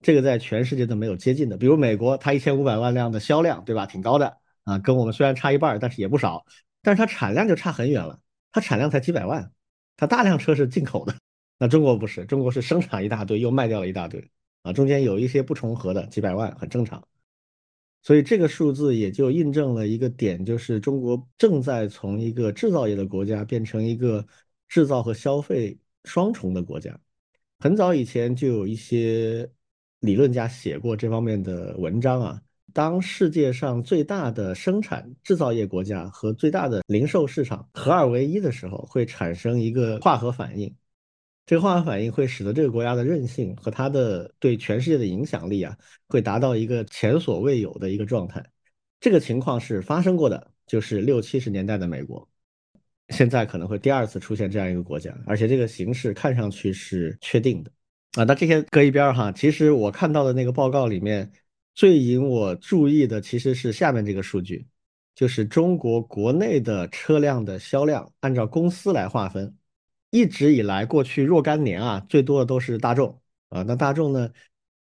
[0.00, 1.56] 这个在全世界都没有接近的。
[1.56, 3.86] 比如美国，它一千五百万辆的销量，对吧？
[3.86, 4.37] 挺高的
[4.68, 6.44] 啊，跟我们虽然差一半，但是也不少。
[6.82, 8.20] 但是它产量就差很远了，
[8.52, 9.50] 它产量才几百万，
[9.96, 11.14] 它大量车是进口的。
[11.58, 14.30] 那中国不是，中国是生产一大堆，又卖掉了一大堆。
[14.62, 17.02] 啊，中间有一些不重合的几百万，很正常。
[18.02, 24.24] 所以这个数字也就印证了一个点，就是中国正在从一个制造业的国家变成一个
[24.68, 26.98] 制造和消费双重的国家。
[27.58, 29.50] 很早以前就有一些
[30.00, 32.42] 理论家写过这方面的文章啊。
[32.72, 40.72] 当世界上最大的生产制造业国家和最大的零售市场合二为一的时候，会产生一个化合反应。
[41.46, 45.74] 这个化合反应会使得这个国家的韧性和它的对全世界的影响力啊，
[46.06, 48.44] 会达到一个前所未有的一个状态。
[49.00, 52.28] 这个情况是发生过的，就是六七十年代的美国，
[53.08, 57.70] 现在可能会第二次出现这样一个国家，而且这个形势看上去是确定的
[58.18, 58.24] 啊。
[58.24, 61.32] 那这些搁一边哈，其实我看到的那个报告里面
[61.78, 64.66] 最引我注意的其实是下面这个数据，
[65.14, 69.56] 就是中国国内的车辆的销量，按照公司来划分。
[70.10, 73.16] 一直以来，过去若干年啊，最多的都是大众
[73.50, 73.62] 啊。
[73.62, 74.28] 那大众呢，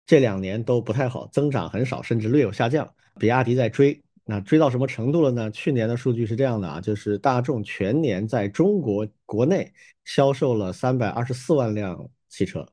[0.07, 2.91] 这两年都不太好，增长很少，甚至略有下降。
[3.21, 5.51] 比亚迪在追，那追到什么程度了呢？
[5.51, 9.71] 去年的数据是这样的啊，就是大众全年在中国国内
[10.07, 12.67] 销售了三百二十四万辆汽车，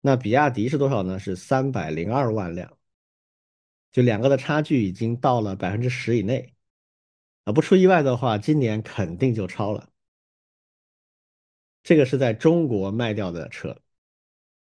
[0.00, 1.18] 那比亚迪是多少呢？
[1.18, 2.74] 是三百零二万辆，
[3.94, 6.52] 就两个的差距已经到了百分之十以内
[7.44, 7.52] 啊。
[7.52, 9.88] 不出意外的话，今年肯定就超了。
[11.84, 13.80] 这个是在中国卖掉的车，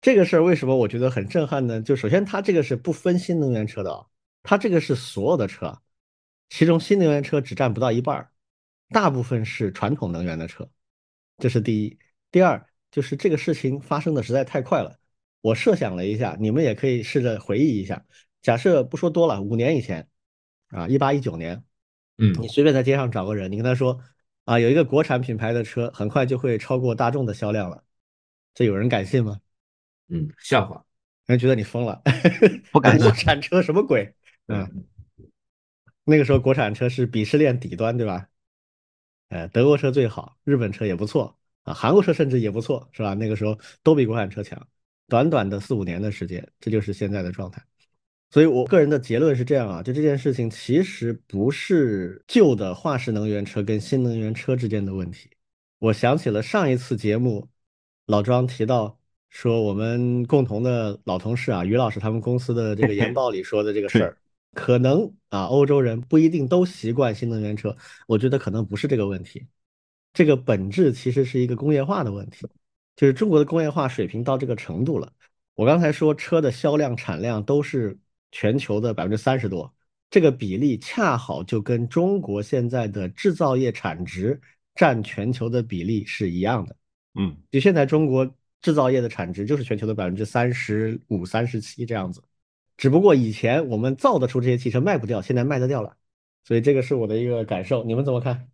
[0.01, 1.83] 这个事儿为什么我觉得很震撼呢？
[1.83, 4.07] 就首先它这个是不分新能源车的啊，
[4.43, 5.83] 它这个是所有的车，
[6.51, 8.31] 其中新能源车只占不到一半
[8.91, 10.71] 大部分是传统能源的车，
[11.39, 11.99] 这是第一。
[12.31, 15.01] 第二就是这个事情发生的实在太快了，
[15.41, 18.05] 我设想了一下，你们也可以试着回忆一下，
[18.47, 20.09] 假设不说多了，五年以前，
[20.69, 21.65] 啊，一八一九年，
[22.17, 24.01] 嗯，你随便在街上找个人，你跟他说。
[24.45, 27.83] 啊，有一个国产品牌的车，很快就会超过大众的销量了，
[28.55, 29.41] 这有人敢信吗？
[30.07, 30.85] 嗯，笑话，
[31.25, 32.01] 人觉得你疯了，
[32.71, 34.15] 不 敢国产车什么鬼？
[34.47, 34.87] 嗯，
[36.05, 38.29] 那个时候国产车是鄙视链底端，对吧？
[39.31, 43.15] 呃，德国车最好，日本车也不错啊，韩国车甚至也不错，是吧？
[43.15, 44.65] 那个时候都比国产车强，
[45.09, 47.61] 短短的四五年的时间，这就是现在的状态。
[48.31, 55.31] 所以我个人的结论是这样啊，就这件事情其实不是旧的化石能源车跟新能源车之间的问题。
[55.79, 57.49] 我想起了上一次节目，
[58.07, 58.99] 老庄提到
[59.31, 64.19] 说我们共同的老同事啊，于老师他们公司的这个研报里说的这个事 儿，
[64.53, 67.75] 可能啊欧洲人不一定都习惯新能源车。
[68.09, 69.47] 我觉得可能不是这个问题，
[70.13, 72.47] 这个本质其实是一个工业化的问题，
[72.97, 75.13] 就是中国的工业化水平到这个程度了。
[75.55, 77.97] 我刚才说车的销量、产量都是。
[78.33, 79.73] 全球的百分之三十多，
[80.11, 84.41] 这个比例恰好就跟中国现在的制造业产值
[84.75, 86.77] 占全球的比例是一样的。
[87.15, 88.29] 嗯，就现在中国
[88.61, 92.23] 制造业的产值就是全球的百分之三十五、三十七这样子。
[92.77, 95.97] 只不过以前我们造得出这些汽车卖不掉，现在卖得掉了，
[96.45, 98.49] 所以这个是我的一个感受，你们怎么看？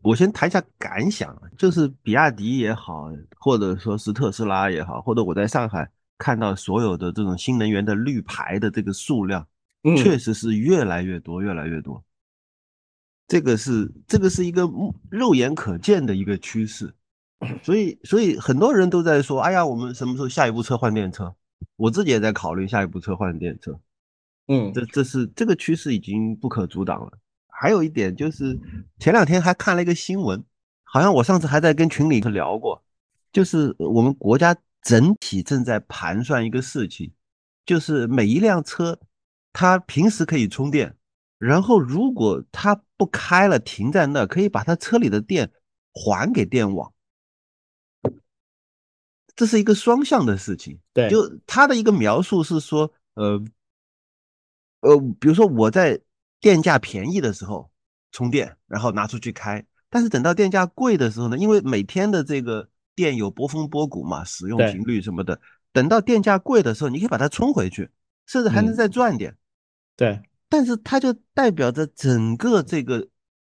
[0.00, 5.88] 我先谈一下感想，就是比亚迪也好，或者说是特斯拉也好，或者我在上海
[6.22, 9.44] 看到所有的这种新能源的绿牌的这个数量，
[9.96, 12.00] 确实是越来越多，越来越多。
[13.26, 14.70] 这个是这个是一个
[15.10, 16.94] 肉眼可见的一个趋势，
[17.64, 21.34] 所以所以很多人都在说，哎呀，我们什么时候下一步车换电车？
[21.74, 23.80] 我自己也在考虑下一步车换电车。
[24.46, 27.18] 嗯，这这是这个趋势已经不可阻挡了。
[27.48, 28.56] 还有一点就是，
[29.00, 30.44] 前两天还看了一个新闻，
[30.84, 32.80] 好像我上次还在跟群里头聊过，
[33.32, 37.12] 就是我们国家整体正在盘算一个事情，
[37.64, 38.98] 就是每一辆车，
[39.52, 40.96] 它平时可以充电。
[41.38, 45.50] 然后，如果它不开了，停在那，可以把它车里的电
[45.92, 46.92] 还给电网，
[49.34, 50.78] 这是一个双向的事情。
[50.92, 53.42] 对，就他的一个描述是说，呃，
[54.82, 56.00] 呃，比如说我在
[56.40, 57.68] 电价便宜的时候
[58.12, 65.40] 充电，然后拿出去开，但是等到电价贵的时候呢，因为每天的这个电有波峰波谷嘛，使用频率什么的，
[65.72, 67.90] 等到电价贵的时候，你可以把它充回去，
[68.26, 69.36] 甚至还能再赚点。
[69.96, 70.20] 对。
[70.48, 73.08] 但是它就代表着整个这个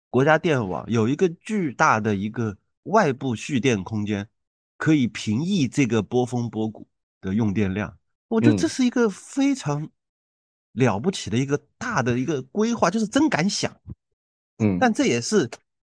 [0.10, 4.28] 国家电网有一个巨大的一个外部蓄电空间，
[4.75, 6.86] 可以平抑这个波峰波谷
[7.21, 7.97] 的用电量。
[8.28, 9.89] 我觉得这是一个非常
[10.73, 13.73] 了不起的一个大的一个规划，就是真敢想。
[14.58, 15.49] 嗯，但这也是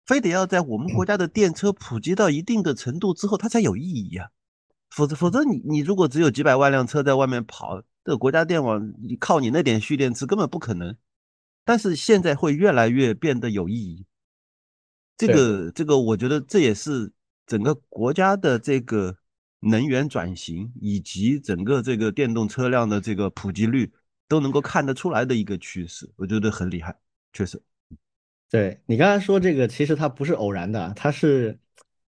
[0.06, 4.28] 非得要在我们国家的电车普及到一定的程度之后，它才有意义啊。
[4.90, 7.82] 否则，否则你你如果只有几百万辆车在外面跑。
[8.06, 10.94] 这个国家电网，你靠你那点蓄电池根本不可能。
[11.64, 14.04] 但是现在会越来越变得有意义。
[15.16, 17.10] 这个这个，我觉得这也是
[17.46, 19.16] 整个国家的这个
[19.60, 23.90] 能源转型以及整个这个电动车辆的这个普及率
[24.28, 26.12] 都能够看得出来的一个趋势。
[26.16, 26.94] 我觉得很厉害，
[27.32, 27.58] 确实。
[28.54, 31.58] 对你刚才说这个，其实它不是偶然的，它是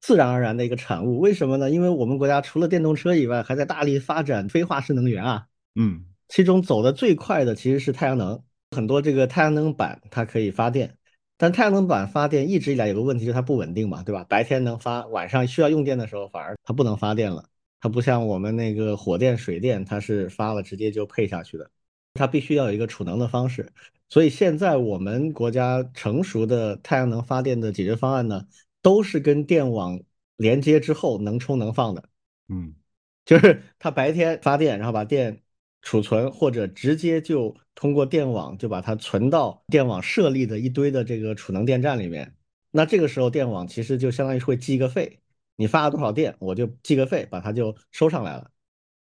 [0.01, 1.21] 自然而然的一个产物。
[1.21, 1.71] 为什么呢？
[1.71, 5.47] 因为我们国家除了电动车以外，还在大力发展非化石能源啊。
[5.77, 10.97] 嗯，其中走的最快的其实是太阳能，很多这个太阳能板它可以发电，
[11.39, 14.25] 但太阳能板发电一直以来有个问题就是它不稳定嘛，对吧？
[14.29, 17.45] 白天能发，晚上需要用电的时候反而它不能发电了。
[17.81, 21.71] 它不像我们那个火电、水电，它是发了直接就配下去的，
[22.15, 23.73] 它必须要有一个储能的方式。
[24.13, 28.47] 所以现在我们国家成熟的太阳能发电的解决方案呢，
[28.83, 29.99] 都是跟电网
[30.37, 32.05] 连接之后能充能放的。
[32.51, 32.75] 嗯，
[33.25, 35.43] 就是它白天发电，然后把电。
[35.85, 42.37] 储存或者直接就通过电网就把它存到电网设立的一堆的这个储能电站里面，
[42.71, 45.19] 那这个时候电网其实就相当于会计个费，
[45.57, 48.49] 你发了多少电，我就计个费，把它就收上来了，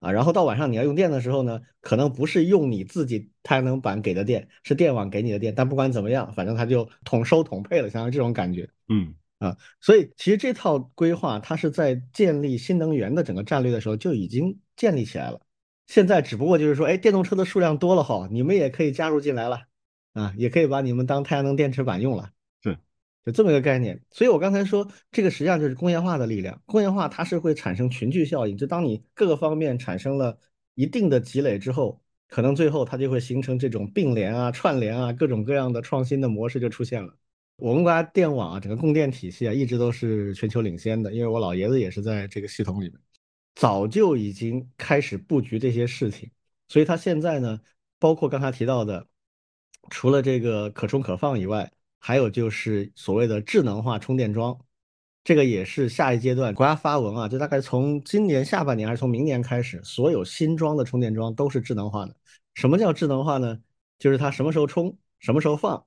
[0.03, 15.41] 啊，然后到晚上你要用电的时候呢，可能不是用你自己太阳能板给的电，是电网给你的电，但不管怎么样，反正它就统收统配了，相当于这种感觉，嗯啊，所以其实这套规划它是在建立新能源的整个战略的时候就已经建立起来了。
[15.87, 19.63] 现在只不过就是说，哎，电动车的数量多了哈，你们也可以加入进来了，
[20.15, 22.31] 啊，也可以把你们当太阳能电池板用了，是，
[23.25, 24.01] 就这么一个概念。
[24.11, 26.61] 所以我刚才说，这个实际上就是工业化的力量。
[26.67, 30.39] 工业化它是会产生群聚效应，就当你各个方面产生了
[30.75, 37.17] 一定的积累之后，可能最后它就会形成这种并联啊、串联啊，各种各样的创新的模式就出现了。
[37.57, 42.99] 我们国家电网啊，整个供电体系啊，一直都是全球领先的，因为我老爷子也是在这个系统里面。
[43.55, 46.31] 早就已经开始布局这些事情，
[46.69, 47.61] 所以它现在呢，
[47.99, 49.07] 包括刚才提到的，
[49.91, 51.71] 除了这个可充可放以外，
[52.05, 54.59] 还有就是所谓的智能化充电桩，
[55.23, 62.17] 这个也是下一阶段国家发文啊，就大概从今年下半年还是从明年开始，所有新装的充电桩都是智能化的。
[62.55, 63.57] 什么叫智能化呢？
[64.01, 65.87] 就是它什么时候充，什么时候放，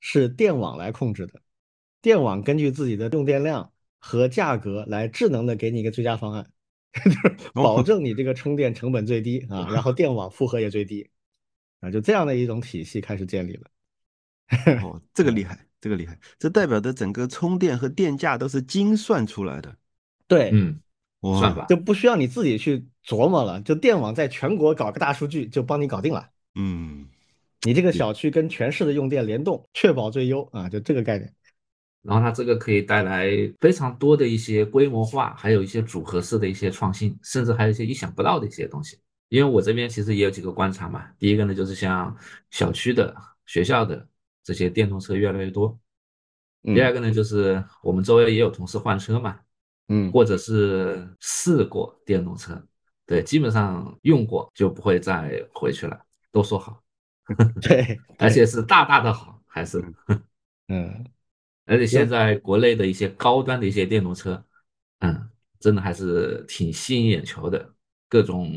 [0.00, 1.40] 是电网来控制的，
[2.00, 6.50] 电网根据自己的用电量和价格来智能的给你一个最佳方案。
[7.04, 11.08] 就是保证你这个充电成本最低啊， 然后电网负荷也最低
[11.78, 13.70] 啊，就这样的一种体系开始建立了。
[14.84, 19.74] 哦，这个厉害，这个厉害，这代表的整个充电和电价都是精算出来的。
[20.28, 20.78] 对，嗯，
[21.38, 26.28] 算法就不需要你自己去琢磨了，就电网在全国搞个大数据就帮你搞定了。
[26.54, 27.06] 嗯，
[27.62, 31.32] 你这个小区跟全市的用电联动，确保最优啊，就这个概念。
[32.02, 38.98] 然后它这个可以带来非常多的一些规模化，还有一些组合式的一些创新，甚至还有一些意想不到的一些东西。
[39.28, 42.14] 因为我这边其实也有几个观察嘛，第一个呢就是像
[42.50, 43.14] 小区的、
[43.46, 44.06] 学校的
[44.42, 45.78] 这些电动车越来越多，
[46.62, 49.40] 第二个呢就是我们周围也有同事换车嘛，
[49.88, 52.60] 嗯，或者是试过电动车，
[53.06, 56.00] 对，基本上用过就不会再回去了。
[56.30, 56.82] 都说好，
[57.60, 59.84] 对， 而且是大大的好，还是
[60.68, 61.04] 嗯，
[61.66, 64.42] 而且现在国内的一些高端的一些电动车，
[65.00, 65.28] 嗯，
[65.60, 67.74] 真的还是挺吸引眼球的，
[68.08, 68.50] 各种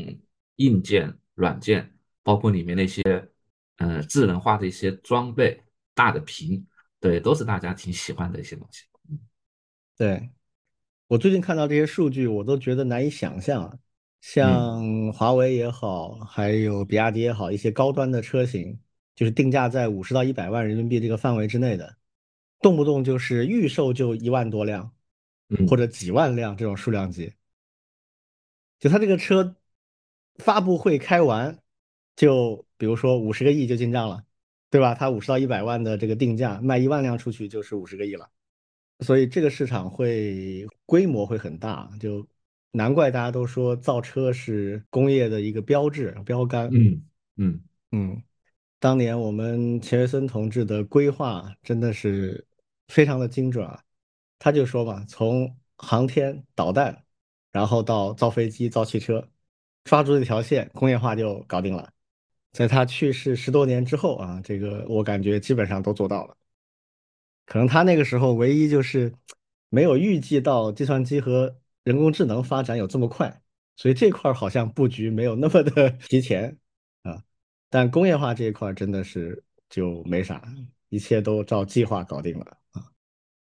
[0.56, 3.02] 硬件、软件，包括里面那些
[3.76, 5.62] 嗯智能化的一些装备、
[5.96, 6.64] 大的屏，
[7.00, 8.84] 对，都是大家挺喜欢的一些东西。
[9.96, 10.30] 对，
[11.08, 13.76] 我最近看到这些数据，我都觉得难以想象。
[14.20, 18.78] 像华为也好，还有比亚迪也好，一些高端的车型，
[19.14, 21.96] 就是定价在五十到一百万人民币这个范围之内的，
[22.60, 24.92] 动不动就是预售就一万多辆，
[25.68, 27.32] 或者几万辆这种数量级。
[28.80, 29.56] 就他这个车
[30.36, 31.58] 发布会开完，
[32.16, 34.25] 就比如说五十个亿就进账了，
[34.70, 34.94] 对吧？
[34.94, 38.28] 它五十到一百万的这个定价，卖一万辆出去就是五十个亿了。
[39.00, 42.26] 所以这个市场会规模会很大，就
[42.72, 46.68] 难怪大家都说造车是工业的一个标志标杆。
[46.72, 47.02] 嗯
[47.36, 47.60] 嗯
[47.92, 48.22] 嗯，
[48.80, 52.46] 当年我们钱学森同志的规划真的是
[52.88, 53.82] 非常的精准啊。
[54.38, 57.04] 他就说嘛，从航天导弹，
[57.52, 59.28] 然后到造飞机、造汽车，
[59.84, 61.90] 抓住这条线，工业化就搞定了。
[62.56, 66.34] 在他去世十多年之后啊，这个我感觉基本上都做到了。
[67.44, 69.12] 可能他那个时候唯一就是
[69.68, 73.42] 没有预计到计算机和人工智能发展有这么快，
[73.76, 76.56] 所以这块好像布局没有那么的 提前
[77.02, 77.22] 啊。
[77.68, 80.42] 但工业化这一块真的是就没啥，
[80.88, 82.88] 一切都照计划搞定了啊。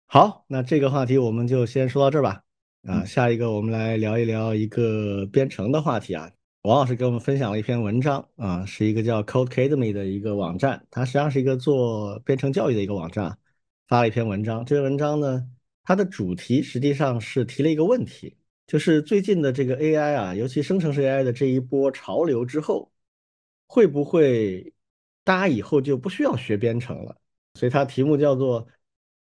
[0.08, 2.44] 好，那这个话题我们就先说到这儿吧。
[2.86, 6.30] 啊，下一个我们来聊一聊一个编程的话题啊。
[6.66, 13.38] 王老师给我们分享了一篇文章啊，是一个叫 Codecademy 的一个网站，它实际上是一个做编程教育的一个网站。
[13.88, 15.48] 发了一篇文章，这篇文章呢，
[15.84, 22.92] 它的主题实际上是提了一个问题，就是最近的这个 AI 啊，尤其生成式 AI 的这一波潮流之后，
[23.68, 24.74] 会不会
[25.24, 27.16] 大家以后就不需要学编程了？
[27.54, 28.68] 所以它题目叫做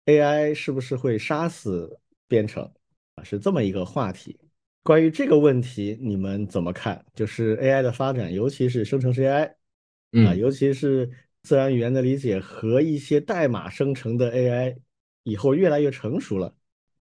[0.07, 2.73] AI 是不是会杀死编程
[3.17, 3.23] 啊？
[3.23, 4.41] 是这么一个话题。
[4.85, 7.05] 关于这个问题，你们怎么看？
[7.13, 9.55] 就是 AI 的发展，尤其是生成式 AI，
[10.25, 11.11] 啊，尤其是。
[11.47, 14.79] 自然语言的理解和一些代码生成的 AI
[15.25, 16.57] 以后越来越成熟了，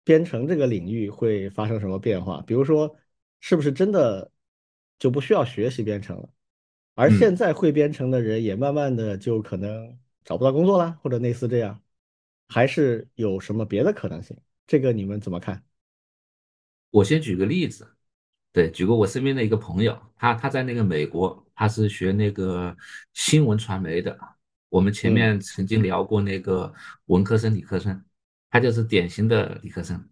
[0.03, 2.41] 编程这个领域会发生什么变化？
[2.47, 2.97] 比如说，
[3.39, 4.31] 是不是真的
[4.97, 6.27] 就不需要学习编程了？
[6.95, 11.79] 而现在会编程的人也慢慢的就可能找不到工作了，或者类似这样，
[12.47, 14.35] 还是有什么别的可能性？
[14.65, 15.63] 这个你们怎么看？
[16.91, 17.87] 我先举个例子。
[18.53, 22.75] 对，举个我身边的一个朋友，他他在那个美国，他是学那个
[23.13, 24.17] 新闻传媒的。
[24.67, 26.73] 我们前面曾经聊过那个
[27.05, 28.03] 文科生、理科生，
[28.49, 30.05] 他就是典型的理科生。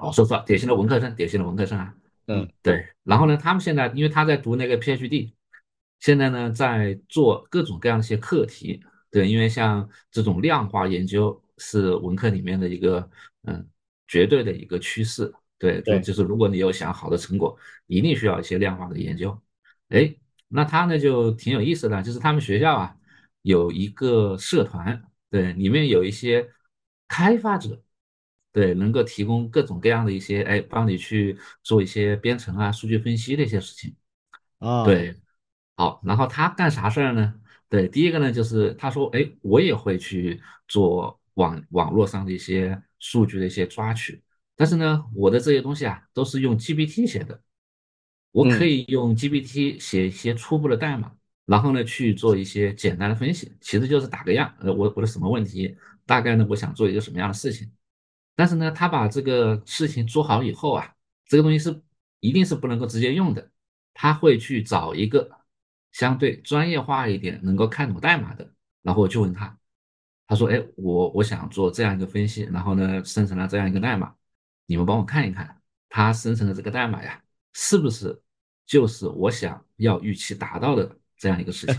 [0.00, 1.94] 哦，说错，典型的文科生，典型的文科生啊。
[2.26, 2.86] 嗯，对。
[3.04, 5.32] 然后呢，他们现在因为他在读那个 PhD，
[6.00, 8.82] 现在呢在做各种各样的一些课题。
[9.10, 13.10] 对，因为像这种量化研究是文科里面的一个
[13.42, 13.68] 嗯
[14.08, 15.30] 绝对的一个趋势。
[15.62, 19.40] 对，对就是如果你有想好的成果，一定需要一些量化的研究。
[19.90, 20.12] 哎，
[20.48, 22.96] 那他呢就挺有意思的，就是他们学校啊
[23.42, 26.50] 有一个社团，对，里面有一些
[27.06, 27.80] 开发者，
[28.52, 33.94] 对，能够提供各种各样的一些，哎，帮你去做一些编程啊、数据分析的一些事情。
[34.58, 35.14] 啊，对，
[35.76, 37.34] 好，然后他干啥事儿呢？
[37.68, 44.20] 对，第一个呢就是他说，哎，我也会去做网网络上的一些数据的一些抓取。
[44.62, 47.42] 但是呢，我的这些东西啊，都是用 GPT 写的。
[48.30, 51.10] 我可以用 GPT 写一些初步的代码，
[51.46, 54.54] 然后呢去做一些简单的分析，其实就是打个样。
[54.60, 57.68] 呃，我我的什么问题，大概呢我想做一个什么样的事情。
[58.36, 60.94] 但是呢，他把这个事情做好以后啊，
[61.26, 61.82] 这个东西是
[62.20, 63.50] 一定是不能够直接用的。
[63.92, 65.28] 他会去找一个
[65.90, 68.48] 相对专业化一点、能够看懂代码的，
[68.82, 69.58] 然后我就问他，
[70.28, 74.14] 他说：“哎，我我想做这样一个分析，然后呢生成了这样一个代码。”
[74.66, 77.20] 你们帮我看一看，它生成的这个代码呀，
[77.52, 78.20] 是不是
[78.66, 81.76] 就是我想要预期达到的这样一个事情？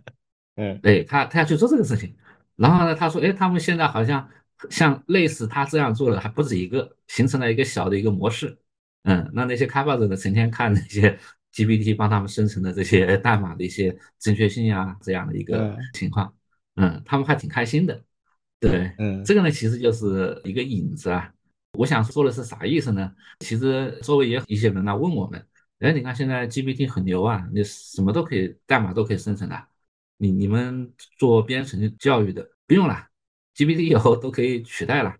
[0.56, 2.14] 嗯，对他，他要去做这个事情。
[2.54, 4.28] 然后呢，他说，哎，他们现在好像
[4.70, 8.56] 像类似他这样做的还不止一个，形成了一个小的一个模式。
[9.02, 11.18] 嗯，那那些开发者呢，成天看那些
[11.52, 16.32] GPT 帮他们生成的这些代码的一些正确性呀，这样的一个情况，
[16.76, 18.00] 嗯，他们还挺开心的。
[18.60, 21.33] 对，嗯，这个呢，其实就是一个影子啊。
[21.74, 23.12] 我想说的是啥意思呢？
[23.40, 25.46] 其实周围也有一些人来问我们，
[25.80, 29.68] 哎，你看现在 GPT 很牛啊，你什么都可以，代码都可以生成的。
[30.16, 33.08] 你你们做编程教育的不用了
[33.54, 35.14] ，GPT 以后都可以取代了。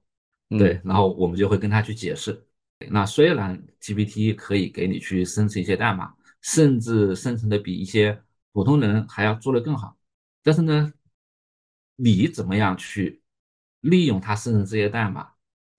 [0.48, 2.46] 对，然后我们就会跟他去解释，
[2.90, 9.96] 那虽然 GPT 可以给你去生成一些代码，甚至生成的比一些普通人还要做得更好。
[10.42, 10.92] 但是呢，
[11.96, 13.20] 你怎么样去
[13.80, 15.30] 利用它生成这些代码，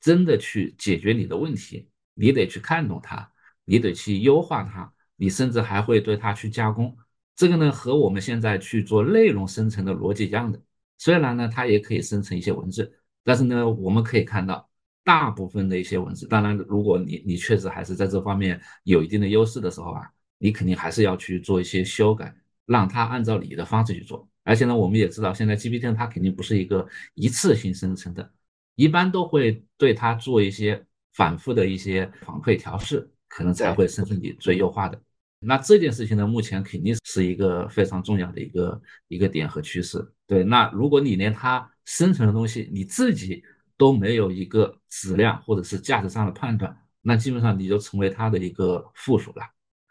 [0.05, 1.89] 真的去解决你的问题？
[2.13, 3.27] 你得去看懂它，
[3.63, 6.95] 你得去优化它，你甚至还会对它去加工。
[7.35, 10.61] 这个呢，和我们现在去做内容生成的逻辑一样的。
[10.99, 12.93] 虽然呢，它也可以生成一些文字，
[13.23, 14.69] 但是呢，我们可以看到，
[15.03, 22.31] 大部分的一些文字，当然，如果你你确实还是在这方面有一定的优势的时候啊，你肯定还是要去做一些修改，
[22.67, 24.29] 让它按照你的方式去做。
[24.43, 28.31] 而且呢，我们也知道，现在 GPT 它肯定不是一个一次性生成的，
[28.75, 35.01] 一般都会对它做一些反复的一些反馈调试，可能才会生成你最优化的。
[35.39, 40.05] 那这件事情呢，目前肯定是一个非常重要的一个一个点和趋势。
[40.25, 43.43] 对，那如果你连它生成的东西你自己
[43.77, 49.43] 都没有一个质量或者是价值上的判断，那基本上你就成为它的一个附属了。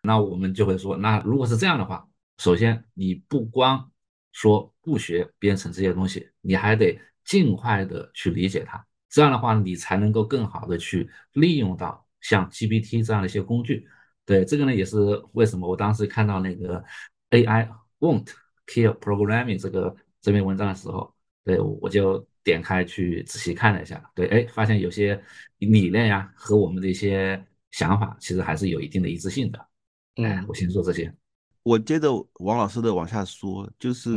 [0.02, 2.08] 那我们就会说，那如果是这样的话，
[2.38, 3.90] 首先你不光
[4.32, 8.84] 说不学编程这些东西，你还得尽快的去理解它。
[9.08, 13.86] 这样的话，你才能够更好的去利用到像 GPT 这样的一些工具。
[14.24, 14.96] 对，这个呢也是
[15.32, 16.82] 为什么我当时看到那个
[17.30, 17.68] AI
[18.00, 18.26] won't
[18.66, 21.14] kill programming 这个这篇文章的时候，
[21.44, 24.02] 对我就点开去仔细看了一下。
[24.14, 25.22] 对，哎，发现有些
[25.58, 29.68] 理念呀和我们的一些想法其实还是有一定的一致性的。
[30.16, 31.14] 嗯，我先说这些。
[31.62, 32.10] 我接着
[32.40, 34.10] 王老师的往下说，就是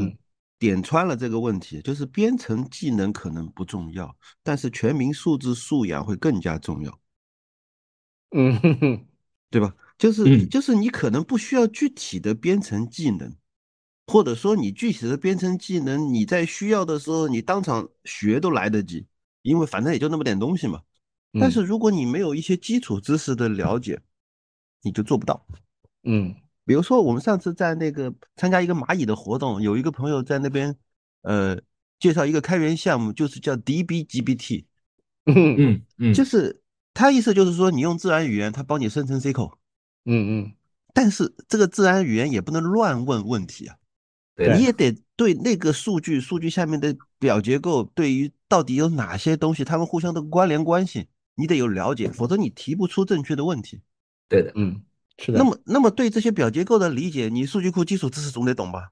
[0.60, 7.00] 点穿了这个问题，就是编程技能可能不重要，但是全民素质素养会更加重要。
[8.36, 9.06] 嗯，哼哼，
[9.50, 9.74] 对吧？
[9.98, 13.36] 就是就是你可能不需要具体的编程技能，
[14.06, 19.08] 或者说你具体的编程技能，你在需要的时候你当场学都来得及，
[19.42, 20.82] 因为反正也就那么点东西嘛。
[21.40, 24.02] 但是如果你没有一些基础知识的了解，
[24.82, 25.46] 你就做不到。
[26.04, 26.36] 嗯。
[26.68, 30.76] 比如说，我们上次在那个参加一个蚂蚁的活动，有一个朋友在那边，
[31.22, 31.58] 呃，
[31.98, 34.66] 介绍一个开源项目，就是叫 DBGBT，。
[35.28, 36.62] 嗯嗯嗯，就是
[36.94, 39.54] 他意思就是说，你用自然语言，他帮你生成 SQL。
[40.04, 40.52] 嗯嗯，
[40.94, 43.78] 但是这个自然语言也不能乱问问题啊，
[44.36, 53.80] 你也得对那个数据、数据下面的表结构，对于到底有哪些东西，它们互相的关联关系，你得有了解，否则你提不出正确的问题。
[54.28, 54.82] 对的，嗯。
[55.18, 58.92] 是的，那么，那么对这些表结构的理解，你数据库基础知识总得懂吧？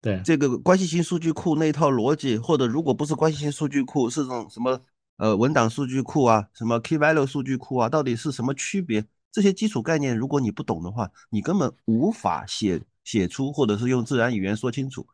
[0.00, 4.80] 对，这个关系型数据库那一套逻辑，或者如果不是关系型数据库，是这种什么
[5.16, 9.04] 呃文档数据库啊，什么 key value 数据库啊，到底是什么区别？
[9.30, 15.06] 这些基础概念，如果你不懂的话，你根本无法写写出，或者是用自然语言说清楚。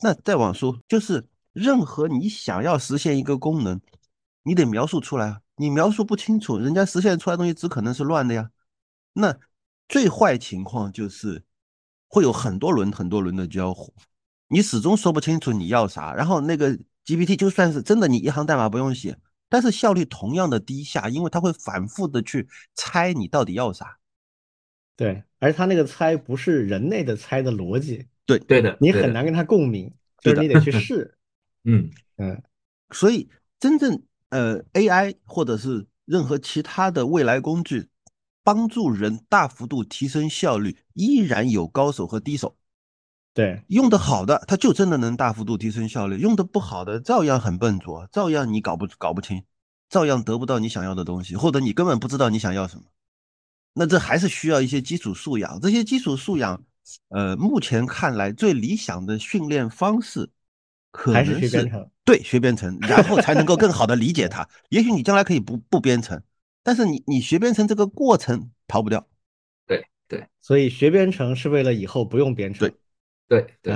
[0.00, 3.80] 那再往说，就是任何你想要实现一个功能，
[4.42, 8.50] 你得描述出来啊，你描述不清楚，人家实现出来东西只可能是乱的呀。
[9.12, 9.36] 那
[9.88, 11.44] 最坏情况就是
[12.08, 13.94] 会有很多轮、很多轮的交互，
[14.48, 16.14] 你始终说不清楚你要啥。
[16.14, 19.18] 然后那个 GPT 就算是真的，你一行代码不用写，
[19.48, 23.98] 但是效率同样的低下，因为它会反复的去猜你到底要啥。
[24.96, 28.06] 对，而它那个猜不是人类的猜的逻辑。
[28.24, 31.18] 对，对的，你很难跟它共鸣，就是你得去 试。
[31.64, 32.42] 嗯嗯，
[32.90, 33.28] 所以
[33.58, 37.88] 真正呃 AI 或者是任何其他的未来工具。
[38.44, 42.56] 帮助人大幅度提升效率，依然有高手和低手。
[43.32, 49.42] 对，用的好的，他就真的能大幅度提升效率；用的不好的，照样很笨拙，照样你搞不搞不清，
[49.88, 52.84] 照样得不到你想要的东西，或者你根本不知道你想要什么。
[53.72, 55.58] 那这还是需要一些基础素养。
[55.60, 56.62] 这些基础素养，
[57.08, 60.30] 呃，目前看来最理想的训练方式，
[60.92, 61.68] 可能是
[62.04, 64.48] 对学编程，然后才能够更好的理解它。
[64.70, 66.22] 也许你将来可以不不编程。
[66.64, 69.06] 但是你你学编程这个过程逃不掉，
[69.66, 72.76] 对对，所以学编程是为了以后不用编程，对。
[73.26, 73.72] 对对，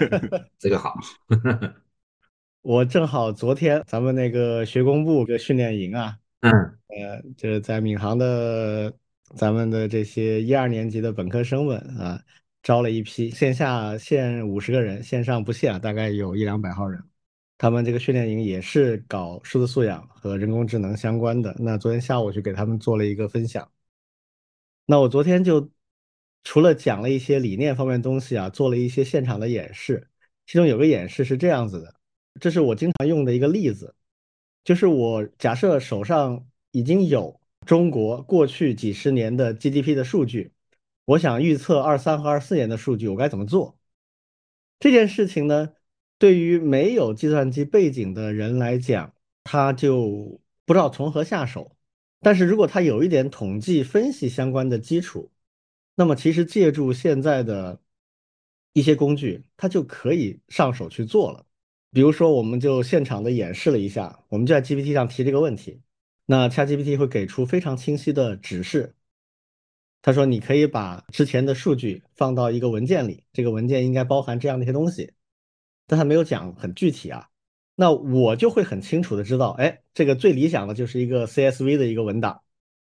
[0.58, 0.94] 这个好。
[2.60, 6.52] 我正好昨天咱们那个学工部个训练营啊，嗯。
[6.88, 8.92] 呃，就是在闵行的
[9.34, 12.22] 咱们的这些一二年级的本科生们啊，
[12.62, 17.02] 招了一批线下限五十个人，线上不限，大概有一两百号人。
[17.62, 21.54] 他们这个训练营也是搞数字素养和人工智能相关的。
[21.60, 23.70] 那昨天下午去给他们做了一个分享。
[24.84, 25.70] 那我昨天就
[26.42, 30.08] 除了讲了一些理念方面的东西啊，做了一些现场的演示。
[30.44, 31.94] 其中有个演示是这样子的，
[32.40, 33.94] 这是我经常用的一个例子，
[34.64, 40.52] 就是我假设手上已经有中国过去几十年的 GDP 的数据，
[41.04, 43.78] 我想预测二三和二四年的数据，我该怎么做？
[44.80, 45.74] 这件事情呢？
[46.22, 49.12] 对于没有计算机背景的人来讲，
[49.42, 51.76] 他就不知道从何下手。
[52.20, 55.32] 但是如果他有一点统计分析相关的基础，
[55.96, 57.80] 那么其实借助现在的
[58.72, 61.44] 一些工具，他就可以上手去做了。
[61.90, 65.80] 比如说，我们就现场的演示了一下，我们就在 GPT 上提这个问题，
[66.26, 68.94] 那 ChatGPT 会给出非常清晰的指示。
[70.02, 75.12] 他说：“你可以把之前的数据放到一个文件里，这个文件应该包含这样的一些东西。”
[75.86, 77.28] 但他没有讲很具体啊。
[77.74, 82.42] 那我就会很清楚的知道，哎，这个最理想的就是一个 CSV 的一个文档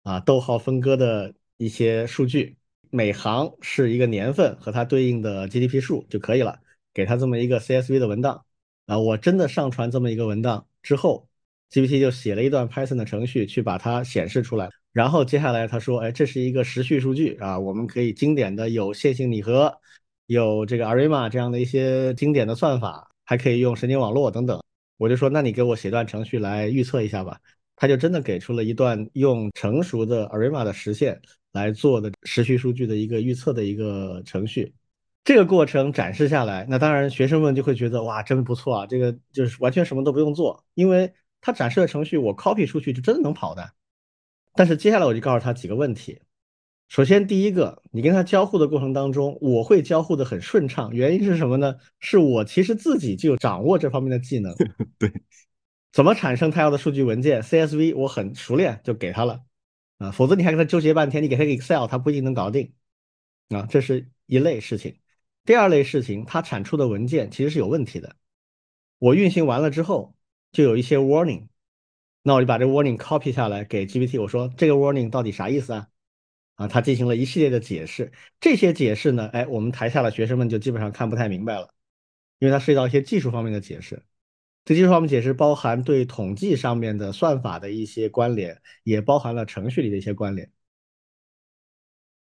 [0.03, 2.57] 啊，逗号分割的一些数据，
[2.89, 6.59] 每行是一个年份和它对应的 GDP 数就可以了。
[6.93, 8.45] 给他这么一个 CSV 的文档
[8.87, 11.27] 啊，我真的上传这么一个文档之后
[11.71, 14.69] ，GPT 就写了一段 Python 的程序去把它显示出来。
[14.93, 19.79] 然后接下来他说，哎，这是一个时序数据啊，我们可以经典的有线性拟合，
[20.27, 24.61] 有这个 ARIMA 这样的一些经典的算法，还可以用神经网络等等。
[24.97, 27.39] 我就说，那你给我写段程序来预测一下吧。
[27.75, 31.21] 他就真的给出了一段用成熟的 ARIMA 的实现
[31.51, 34.73] 来做的时序数据的一个预测的一个程序。
[35.23, 38.87] 这个过程展示下来，那当然学生们就会觉得哇，真不错啊！
[38.87, 43.69] 这个就是完全什么都不用做，因为他展示的程序我 copy 出去就真的能跑的。
[44.55, 46.19] 但是接下来我就告诉他几个问题。
[46.89, 51.75] 首先，第一个，你跟他交互的过程当中，我会交互的很顺畅，原因是什么呢？
[51.99, 54.55] 是我其实自己就掌握这方面的技能。
[54.97, 55.11] 对，
[55.91, 59.41] 怎么产生他要的数据文件？CSV 我很熟练，就给他了
[59.97, 60.11] 啊。
[60.11, 62.71] 否则你还跟他纠结半天，你给他 Excel，他不一定能搞定
[63.49, 63.67] 啊。
[63.69, 64.97] 这是一类事情。
[65.43, 68.15] 第二类事情，他产出的文件其实是有问题的。
[68.99, 70.15] 我运行完了之后，
[70.53, 71.47] 就有一些 warning，
[72.23, 75.89] 那我就把这 warning copy 下来给 GPT，我说这个 warning 到底啥意思啊？
[76.57, 81.69] 啊，他进行了一系列的解释，这些解释呢，哎，我们台下的学生们就基本上看不太明白了，
[82.39, 84.01] 因为它涉及到一些技术方面的解释。
[84.65, 90.51] 这技术方面解释包含对统计上面的算法的一些关联，也包含了程序里的一些关联。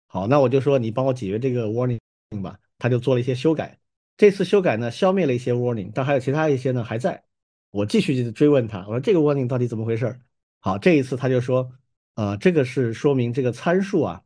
[0.09, 2.01] 好，那我就说你帮我解决这个 warning
[2.43, 3.79] 吧，他就做了一些修改。
[4.17, 7.23] 这次修改呢，消灭了一些 warning，但还有其他一些呢还在。
[7.71, 10.21] 我继续追问他，我说这个 warning 到底怎么回事？
[10.59, 11.71] 好，这一次他就说。
[12.15, 14.23] 呃，这个是说明这个参数啊，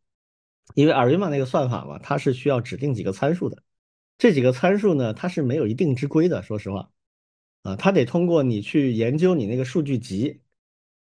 [0.74, 3.62] 因为 ARIMA 那个算法嘛，它是需要指定几个参数的。
[4.18, 6.42] 这几个参数呢，它是没有一定之规的。
[6.42, 6.90] 说实话，
[7.62, 10.40] 啊，它得通过你去研究你那个数据集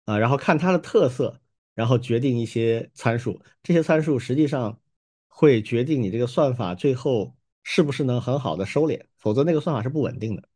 [0.06, 1.42] 啊，然后看它的特色，
[1.74, 3.42] 然后决定一些参数。
[3.64, 4.80] 这些参数实际上
[5.28, 10.48] 会决定你这个算法最后是不是能很好的收敛，否则那个算法是不稳定的。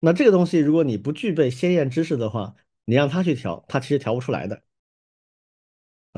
[0.00, 4.62] 那这个东西，如果你不具备先验知识的话，你让它去调，它其实调不出来的。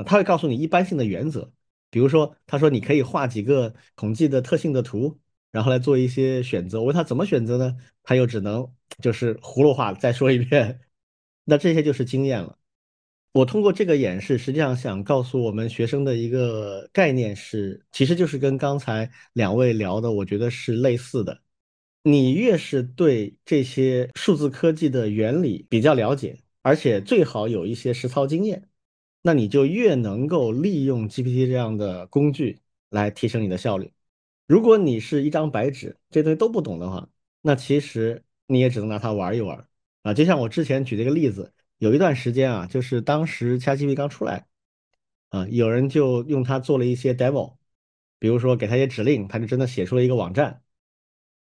[0.03, 1.51] 他会告诉你一般性的原则，
[1.89, 5.19] 比如说，他说你可以画几个统计的特性的图，
[5.51, 6.79] 然后来做一些选择。
[6.79, 7.75] 我问他怎么选择呢？
[8.03, 8.71] 他又只能
[9.01, 10.81] 就是葫芦话再说一遍。
[11.45, 12.57] 那这些就是经验了。
[13.33, 21.41] 我通过这个演示，实际上想告诉我们学生的一个概念是，其实就是跟刚才两位聊的，我觉得是类似的。
[22.03, 28.69] 你越是对这些数字科技的原理比较了解，而且最好有一些实操经验。
[29.21, 32.59] 那你就越能够利用 GPT 这样的工具
[32.89, 33.91] 来提升你的效率。
[34.47, 37.07] 如果你是一张白纸，这东西都不懂的话，
[37.41, 39.65] 那其实你也只能拿它玩一玩
[40.03, 40.13] 啊。
[40.13, 44.45] 就像我之前举这个例子，有一段时间啊，就是当时 ChatGPT 刚出来
[45.29, 47.55] 啊，有人就用它做了一些 demo，
[48.19, 50.61] 比如说给他一些指令，他就真的写出了一个网站。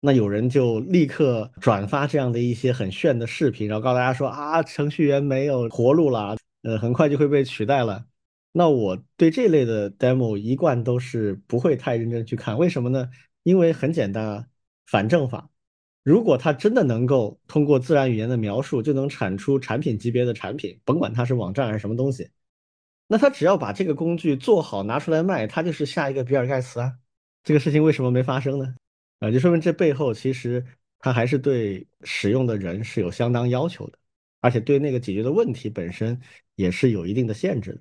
[0.00, 6.36] 那有人就立刻转发这样的一些很炫的视频，然后告诉大家说啊，程序员没有活路了。
[6.62, 8.06] 呃，很快就会被取代了。
[8.52, 13.08] 那我对这类的 demo 一贯都是不会太认真去看，为什么呢？
[13.44, 14.46] 因为很简单啊，
[14.86, 15.48] 反证法。
[16.02, 22.28] 如果它真的能够通过自然语言的描述就能产出产品级别的产品，甭管它是网站还是什么东西，
[23.06, 26.92] 那他只要把这个工具做好拿出来卖，他就是下一个比尔盖茨啊。
[27.44, 28.74] 这个事情为什么没发生呢？
[29.20, 30.64] 啊，就说明这背后其实
[30.98, 33.98] 他还是对使用的人是有相当要求的。
[34.42, 36.18] 而且对那个解决的问题本身
[36.60, 37.80] 也是有一定的限制的，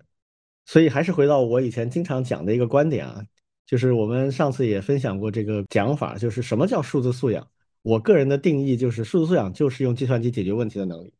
[0.66, 3.22] 所以还是回到我以前经常讲的一个观点啊，
[3.66, 7.46] 就是我们上次也分享过这个讲法，就是什么叫数字素养？
[7.82, 11.14] 我个人的定义就是数字素养就是用计算机解决问题的能力。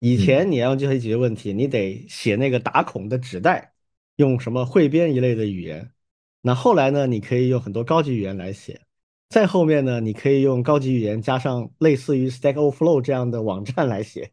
[0.00, 3.72] 以前你要用计算机解决问题，你得写那个打孔的纸带，
[4.16, 5.90] 用什么汇编一类的语言。
[6.42, 8.80] 那后来呢，你可以用很多高级语言来写。
[9.28, 14.30] 再后面呢，你可以用高级语言加上类似于 Stack Overflow 这样的网站来写。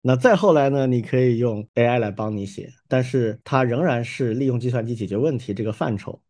[0.00, 0.86] 那再后来呢？
[0.86, 6.22] 你可以用 AI 来帮你写，但是它仍然是利用计算机解决问题这个范畴，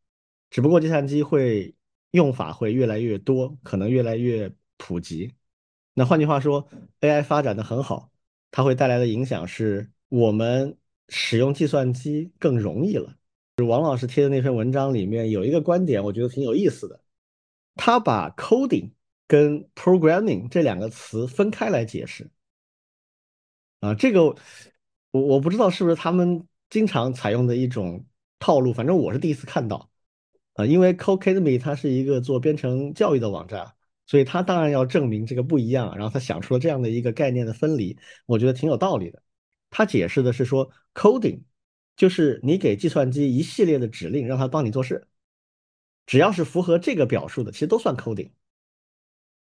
[0.50, 1.74] 只不过计算机会
[2.12, 5.32] 用法会越来越多，可能越来越普及。
[5.92, 6.66] 那换句话说
[7.00, 8.10] ，AI 发展的很好，
[8.50, 10.76] 它会带来的影响是我们
[11.10, 13.14] 使用计算机更容易了。
[13.58, 16.98] 就王老师贴的那篇文章里面有一个观点，我觉得挺有意思的。
[17.74, 18.90] 他把 coding
[19.26, 22.30] 跟 programming 这两个词分开来解释。
[23.80, 24.36] 啊，这个我
[25.12, 28.04] 我不知道是不是他们经常采用的一种
[28.38, 29.88] 套路，反正我是第一次看到。
[30.54, 33.72] 啊，因为 Codecademy 它是一个做编程教育的网站，
[34.06, 39.22] 所以它当然要证明这个不一样，然后他想出了这样的一个概念的分离，我觉得挺有道理的。
[39.70, 41.42] 他解释的是说，coding
[41.96, 45.06] 就是你给计算机一系列的指令，让它帮你做事，
[46.06, 48.32] 只要是符合这个表述的，其实都算 coding。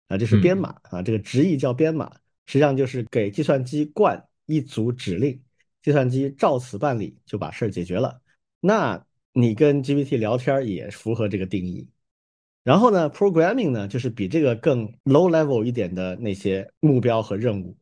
[0.08, 2.12] 啊，这是编码啊，这个直译叫编码，
[2.50, 5.40] 实际上就是给计算机灌一组指令，
[5.82, 8.20] 计算机照此办理就把事儿解决了。
[8.58, 11.88] 那你跟 GPT 聊天也符合这个定义，
[12.64, 17.76] 然后呢，programming 呢就是比这个更 low level 一点的那些目标和任务，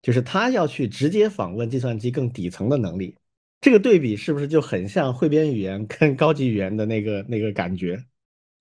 [0.00, 3.14] 就是他要去直接访问计算机更底层的能力。
[3.60, 8.02] 这个对比是不是就很像汇编语言跟高级语言的那个那个感觉？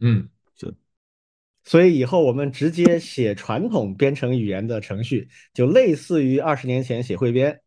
[0.02, 0.28] 嗯，
[1.66, 7.60] 所以以后我们直接写传统编程语言的程序，就类似于二十年前写汇编，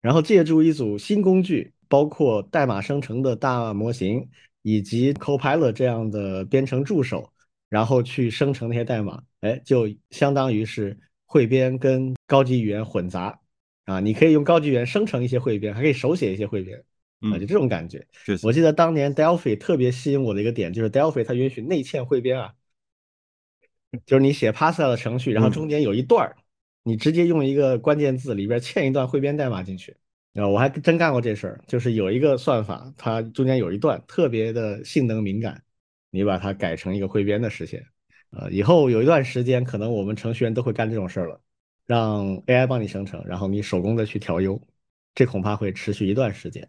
[0.00, 1.74] 然后借助一组新工具。
[1.88, 4.26] 包括代码生成的大模型，
[4.62, 7.30] 以及 Copilot 这样的编程助手，
[7.68, 13.38] 然后去生成那些代码，哎，就相当于是汇编跟高级语言混杂
[13.84, 14.00] 啊！
[14.00, 16.82] 你可以用高级语言生成一些汇编，还可以手写一些汇编，
[17.30, 18.02] 啊，就这种感觉。
[18.42, 22.54] 我记得当年 Delphi 特别吸引我的一个点，就是 Delphi 它允许内嵌汇编啊，
[24.06, 26.36] 就是你写 Pascal 的程序，然后中间有一段儿，
[26.82, 29.96] 你直接用一个关键字里边嵌一段汇编代码进去。
[30.34, 35.62] 啊，我还真干过这事儿，就是有一个算法，它中间有一段特别的性能敏感，
[36.10, 37.84] 你把它改成一个汇编的实现。
[38.30, 41.38] 呃，以后有一段时间，可能我们程序员都会干这种事儿了，
[41.86, 44.58] 让 AI 帮你生成，然后你手工的去调优，
[45.14, 46.66] 这恐怕会持续一段时间。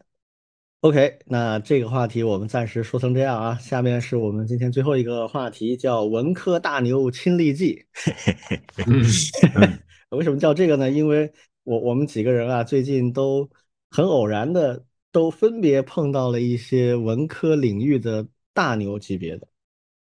[0.84, 7.82] OK，那这个话题我们暂时说成这样啊，下面是我们今天最后一个话题，叫文科大牛亲历记。
[10.12, 10.92] 为什么叫这个呢？
[10.92, 11.32] 因为
[11.64, 13.50] 我我们几个人啊，最近都
[13.90, 19.48] 很偶然的，都分别碰到了一些文科领域的大牛级别的。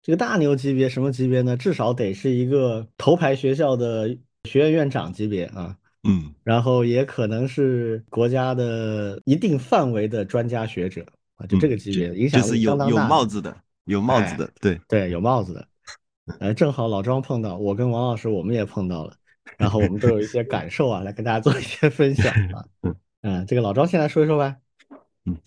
[0.02, 1.56] 这个大牛级别什么级别呢？
[1.56, 4.10] 至少得是一个头牌学校的
[4.46, 5.78] 学院院长级别啊。
[6.04, 12.96] 嗯，然后也可能是国家的一定范围的专家学者啊，就这个级别，影响力相当大。
[12.96, 15.68] 有帽子的，有帽子的，对对，有帽子的。
[16.40, 19.16] 哎，正好老庄碰到，我跟王老师我们也碰到了。
[19.58, 22.66] 然后我们都有一些感受啊，来跟大家做一些分享啊。
[23.22, 24.56] 嗯，这个老庄先来说一说吧。
[25.26, 25.38] 嗯，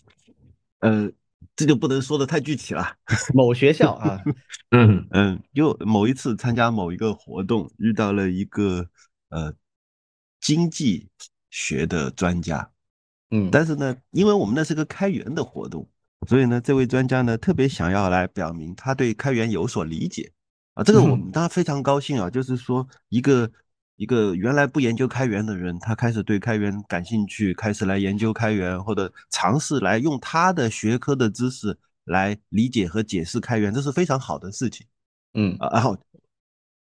[0.81, 1.11] 呃，
[1.57, 2.97] 这就不能说的太具体了。
[3.35, 4.23] 某学校啊，
[4.71, 8.87] 嗯嗯，就某一次参加某一个活动，遇到了一个
[9.31, 9.53] 呃
[10.45, 11.09] 经济
[11.51, 12.71] 学的专家。
[13.31, 15.89] 嗯，但是呢，因为我们那是个开源的活动，
[16.29, 20.31] 所以呢，这位专家呢特别想要来表明他对开源有所理解
[20.75, 20.85] 啊。
[20.85, 23.51] 这个我们当然非常高兴啊，就是说一个。
[23.97, 34.85] 一个原来不研究开源的人，他开始对开源感兴趣，开始来研究开源，或者尝试来用他的学科的知识来理解和解释开源，这是非常好的事情。
[35.35, 35.97] 嗯，然后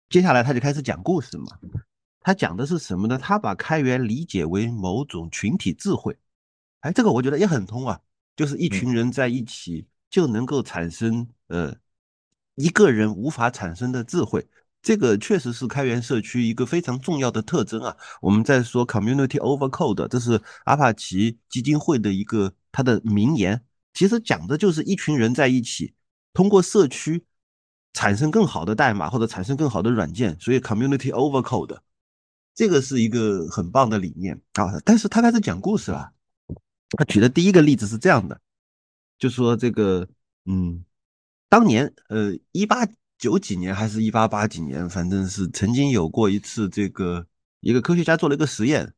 [0.08, 1.48] 接下来他就开始讲故事嘛。
[2.22, 3.18] 他讲的是什么呢？
[3.18, 6.18] 他把开源理解为某种群体智慧。
[6.82, 8.00] 哎，这个我觉得也很通啊，
[8.36, 11.76] 就是一群人在一起就能够产生呃
[12.56, 14.48] 一个人无法产生的智慧。
[14.82, 17.98] 这个确实是开源社区一个非常重要的特征啊！
[18.22, 23.62] 我们在说 community over code，这是阿帕奇基金会的一个他的名言，
[23.94, 25.94] 其实讲的就是一群人在一起，
[26.32, 27.26] 通过社区
[27.92, 31.78] 产生更好的代码或者产生更好的软件，所以 community over code，
[32.60, 34.82] 这个是一个很棒的理念啊！
[34.84, 36.12] 但是他开始讲故事了，
[36.98, 38.42] 他举的第一个例子是这样的，
[39.18, 40.06] 就说这个，
[40.44, 40.84] 嗯，
[41.48, 42.86] 当年呃一八。
[43.18, 47.26] 九几年还是一八八几年，反正是曾经有过一次，这个
[47.62, 48.94] 一个科学家做了一个实验，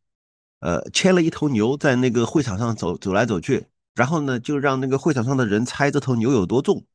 [0.59, 6.85] 呃，牵了一头牛在那个会场上走走来走去，然后呢，就让那个会场上的人猜这头牛有多重，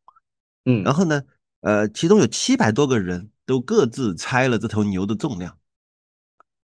[0.67, 1.23] 嗯，然后呢，
[1.63, 5.59] 呃，其中有七百多个人都各自猜了这头牛的重量，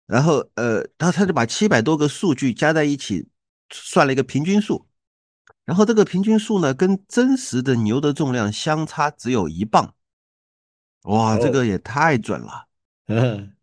[0.07, 3.27] 然后呃，他他就把七百多个数据加在一起，
[3.69, 4.87] 算了一个平均数，
[5.65, 9.93] 然后这个平均数呢，跟真实的牛的重量相差只有一磅。
[11.03, 12.67] 哇，这个也太准了！
[13.07, 13.53] 嗯，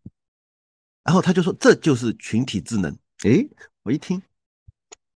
[1.04, 2.98] 然后他就说这就是群体智能。
[3.24, 3.48] 诶，
[3.82, 4.20] 我一听，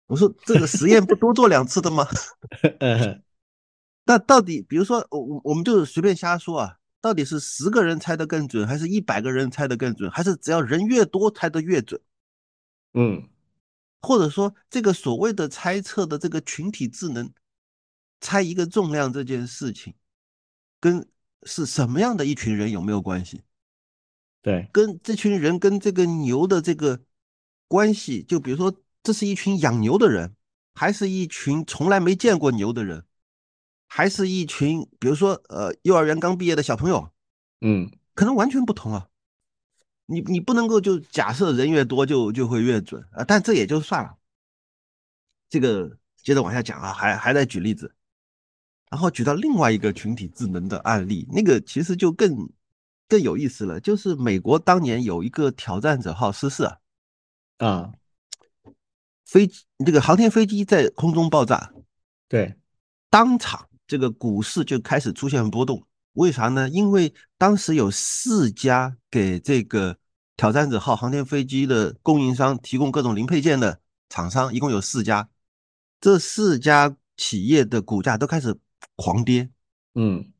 [0.06, 2.06] 我说这个实验不多做两次的吗？
[4.04, 12.00] 那到底，比如说我我我们就随便瞎说啊，到底是十个人猜的更准，还是一百个人猜的更准，还是只要人越多猜的越准？
[12.94, 13.28] 嗯，
[14.00, 17.30] 或者说这个所谓的猜测的这个群体智能，
[18.20, 19.94] 猜一个重量这件事情，
[20.80, 21.06] 跟
[21.42, 23.42] 是什么样的一群人有没有关系？
[24.40, 27.00] 对，跟这群人跟这个牛的这个
[27.66, 28.72] 关系，就比如说，
[29.02, 30.36] 这是一群养牛的人，
[30.74, 33.04] 还是一群从来没见过牛的人，
[33.94, 37.10] 还是一群比如说呃幼儿园刚毕业的小朋友，
[37.60, 39.08] 嗯，可能完全不同啊。
[40.06, 44.16] 你你不能够就假设人越多就就会越准啊，但这也就算了。
[45.50, 47.94] 这个接着往下讲啊，还还在举例子，
[48.90, 52.48] 然后举到另外一个群体智能的案例，那个其实就更。
[53.08, 56.64] 更有意思了，就是美国当年有一个挑战者号失事
[57.58, 57.92] 啊，
[59.26, 59.46] 飞
[59.84, 61.74] 这个航天飞机在空中爆炸，
[62.26, 62.54] 对，
[63.10, 65.86] 当场这个股市就开始出现波动。
[66.14, 66.66] 为啥呢？
[66.70, 69.98] 因为当时有四家给这个
[70.34, 73.78] 挑战者号航天飞机的供应商提供各种零配件的
[74.08, 75.28] 厂商，一共有四家，
[76.00, 78.56] 这四家企业的股价都开始
[78.96, 79.50] 狂跌。
[79.94, 80.32] 嗯，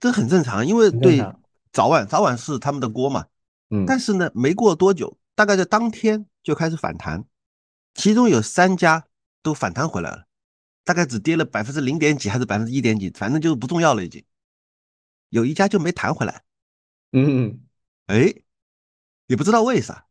[0.00, 1.24] 这很正常，因为对。
[1.70, 3.26] 早晚早晚是他们的锅嘛，
[3.70, 7.24] 嗯，但是呢，没过多久，大概在当天就开始反弹，
[7.94, 9.04] 其中有三家
[9.42, 10.24] 都反弹回来了，
[10.88, 14.24] 大概只跌了百分之零点几还是百分之一点几，反正就不重要了已经。
[15.28, 16.44] 有一家就没弹回来，
[17.12, 17.60] 嗯，
[18.06, 18.32] 哎，
[19.26, 20.06] 也不知道为啥，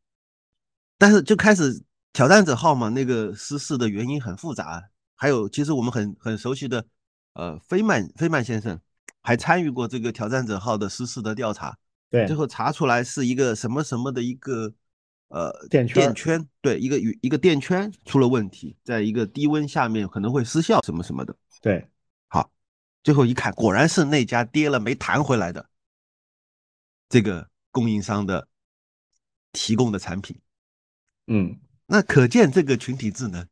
[1.00, 6.86] 但是就开始挑战者号嘛，那个失事的原因很复杂，还有其实我们很很熟悉的，
[7.34, 8.80] 呃，菲曼菲曼先生。
[9.24, 11.78] 还参与过这个挑战者号的失事的调查，
[12.10, 14.74] 对，最后查出来是一个什么什么的一个
[15.30, 21.88] 呃电圈，电圈，对，一个与一个电圈出了问题，在一个低温下面可能会失效什么什么的，对，
[22.28, 22.52] 好，
[23.04, 25.70] 最后一看，果然是那家跌了没弹回来的
[27.10, 28.48] 这个供应商的
[29.52, 30.40] 提供的产品，
[31.28, 33.48] 嗯，那可见这个群体智能，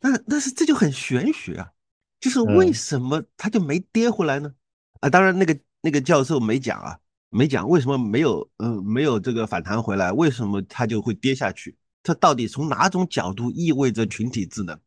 [0.00, 1.72] 那但是这就很玄学啊。
[2.20, 4.54] 就是为什么它就没跌回来呢？
[5.00, 7.00] 啊，当然那个那个教授没讲啊，
[7.34, 11.74] 没讲为什么没有，嗯，没有这个反弹回来，为什么它就会跌下去？
[12.02, 14.78] 它到底从哪种角度意味着群体智能？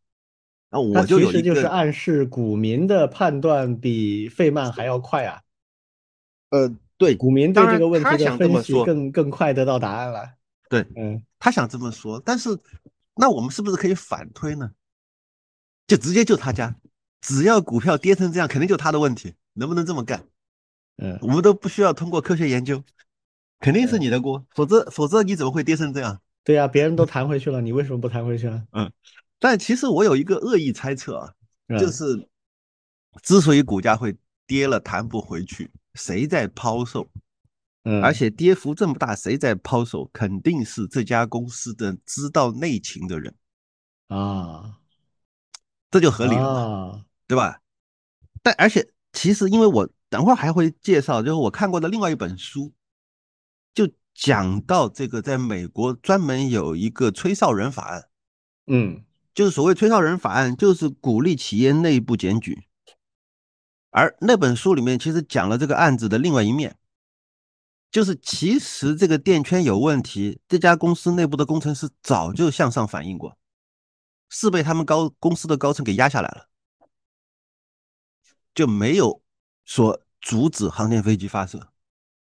[0.70, 5.42] 那我就有一个，就是暗示股民的判断比费曼还要快啊。
[6.52, 10.30] 呃，对，股民对这个问题的分析更更快得到答案了。
[10.70, 12.50] 对，嗯，他想这么说，但是
[13.16, 14.70] 那我们是不是可以反推呢？
[15.88, 16.76] 就直接就他家。
[17.22, 20.28] 只要股票跌成这样，肯定就他的问题，能不能这么干？
[20.98, 22.84] 嗯，我们都不需要通过科学研究，
[23.60, 26.22] 肯定是你的锅，否则否则你怎么会跌成这样？
[26.44, 28.64] 对呀，别人都弹回去了，你为什么不弹回去啊？
[28.72, 28.92] 嗯，
[29.40, 31.34] 但其实我有一个恶意猜测啊，
[31.80, 32.28] 就是
[33.24, 34.16] 之所以股价会
[34.48, 37.08] 跌了弹不回去，谁在抛售？
[37.84, 40.10] 嗯，而且跌幅这么大，谁在抛售？
[40.14, 43.36] 肯定是这家公司的知道内情的人
[44.08, 44.80] 啊，
[45.92, 47.06] 这就合理了。
[47.28, 47.60] 对吧？
[48.44, 52.74] 但而且其实，因为我等会儿还会介绍，就是我看过的另外一本书，
[53.74, 58.10] 就讲到这个，在美国专门有一个吹哨人法案，
[58.68, 59.04] 嗯，
[59.34, 62.68] 就是所谓吹哨人法案，就是鼓励企业内部检举。
[63.90, 66.78] 而那本书里面其实讲了这个案子的另外一面，
[67.90, 73.38] 就是其实这个电圈有问题，这家公司内部的工程师早就向上反映过，
[74.30, 76.50] 是被他们高公司的高层给压下来了。
[78.54, 79.22] 就没有
[79.66, 81.74] 说阻止航天飞机发射，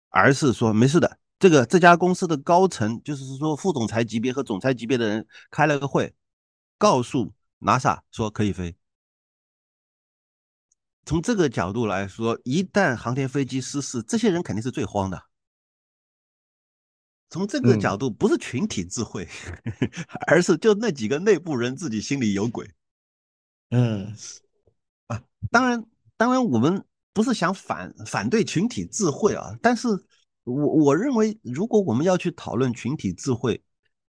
[0.08, 1.18] 而是说没事的。
[1.38, 6.14] 这个这家公司的高层，就是说副总裁级别和总裁级别的人开了个会，
[6.78, 8.76] 告诉 NASA 说可以飞。
[11.04, 15.24] 从这个角度来说，一旦航天飞机失事，这些人肯定是最慌的。
[17.28, 19.28] 从这个角度，不是群体智慧，
[20.26, 22.70] 而是就那几个内部人自己心里有鬼。
[23.70, 24.14] 嗯，
[25.08, 25.84] 啊，当然。
[26.18, 26.82] 当然，我们
[27.16, 29.88] 不是想反反对群体智慧啊，但是
[30.44, 33.64] 我我认为，如果我们要去讨论群体智慧，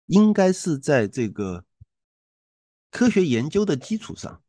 [0.08, 1.64] 应该是在这个
[2.92, 4.42] 科学研究的基础上，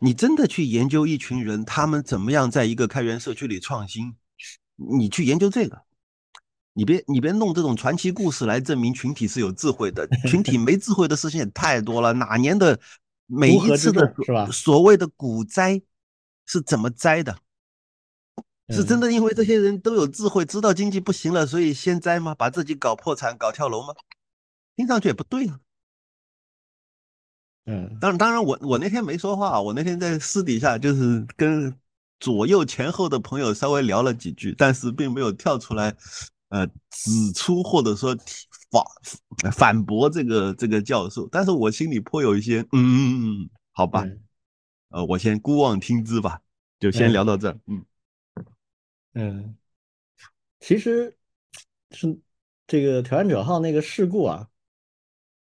[0.00, 4.14] 你真的去研究一群人，他们怎么样在一个开源社区里创新，
[4.76, 5.80] 你去研究这个，
[6.74, 12.78] 你别你别弄这种传奇故事来证明群体是有智慧的，群体没智慧的事情也太多了，哪年的
[13.24, 14.46] 每一次的是吧？
[14.50, 15.80] 所谓的股灾。
[16.44, 17.38] 是怎么灾的？
[18.68, 22.34] 是真的因为这些人都有智慧，知道经济不行了，所以先栽吗？
[22.34, 23.94] 把自己搞破产、搞跳楼吗？
[24.76, 25.60] 听上去也不对啊。
[27.66, 31.76] 嗯，当然，当然，我我那天没说话，我那天在私底下就是跟
[32.18, 35.94] 左右前后的朋友稍微聊了几句，但是并没有跳出来，
[36.48, 38.16] 呃，指出或者说
[38.70, 41.28] 反反驳这个这个教授。
[41.30, 44.06] 但是我心里颇有一些，嗯，好吧。
[44.88, 46.40] 呃，我先姑妄听之吧，
[46.80, 47.52] 就先聊到这儿。
[47.66, 47.76] 嗯。
[47.76, 47.84] 嗯，
[49.14, 49.56] 嗯
[50.60, 51.16] 其实
[51.90, 52.18] 是
[52.66, 54.48] 这个挑战者号那个事故啊，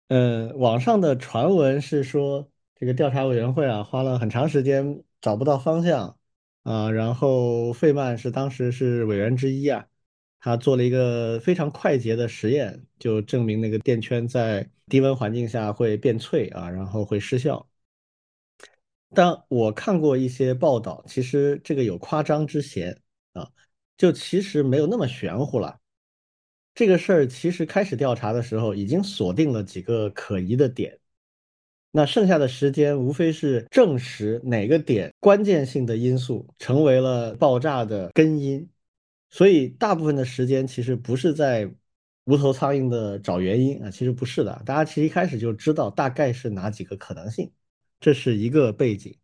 [0.08, 6.18] 嗯，网上的传闻是说，这个调查委员会啊花了很长时间找不到方向
[6.62, 9.86] 啊，然后费曼是当时是委员之一啊，
[10.40, 17.68] 他做了一个非常快捷的实验，就证明那个电圈在低温环境下会变脆啊，然后会失效。
[19.10, 22.98] 但我看过一些报道，其实这个有夸张之嫌
[23.34, 23.50] 啊，
[23.96, 25.78] 就其实没有那么玄乎了。
[26.74, 30.98] 这个事儿其实开始调查的时候已经锁定了几个可疑的点，
[31.92, 38.68] 那剩下的时间无非是证实哪个点关键性的因素成为了爆炸的根因。
[39.30, 41.72] 所以大部分的时间其实不是在
[42.24, 47.52] 无头苍蝇的找原因啊，其实不是的，大家其实一开始就知道大概是哪几个可能性。
[48.00, 49.16] 这是一个背景，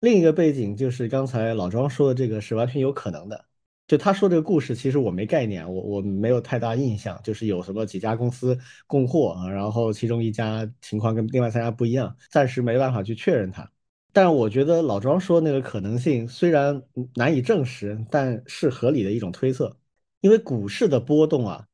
[0.00, 3.45] 另一个背景就是刚才老庄说的这个是完全有可能的。
[3.86, 7.20] 就他说这个故事，其实我没概念，我我没有太大印象。
[7.22, 13.70] 就是有什么几家公司供货啊，然后其中一家情况跟另外三家不一样，暂时没办法去确认它。
[14.12, 16.82] 但我觉得老庄说那个可能性虽然
[17.14, 19.76] 难以证实，但是合理的一种推测。
[20.20, 21.64] 因为股市的波动啊，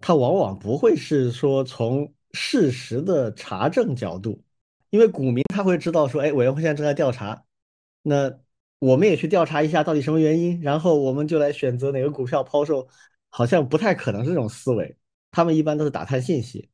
[0.00, 4.42] 它往往不会是说从事实的查证角度。
[4.88, 7.44] 因为股民他会知道说，哎，委员会现在正在调查，
[8.02, 8.28] 那
[8.80, 12.88] 我们也去调查一下到底什么原因，然后我们就来选择哪个股票抛售，
[13.28, 14.96] 好像不太可能是这种思维。
[15.30, 16.68] 他们一般都是打探信息，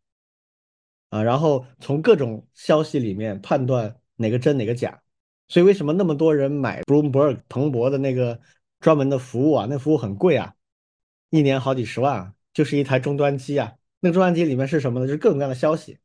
[1.10, 5.02] 啊，然后从各种消息里面判断哪个真哪个假。
[5.48, 8.40] 所以为什么那么多人买 Bloomberg 彭博的那个
[8.80, 9.66] 专门的服务啊？
[9.68, 10.54] 那服务很贵啊，
[11.30, 13.74] 一年好几十万，就是一台终端机啊。
[14.00, 15.06] 那个终端机里面是什么呢？
[15.06, 15.98] 就是各种各样的消息。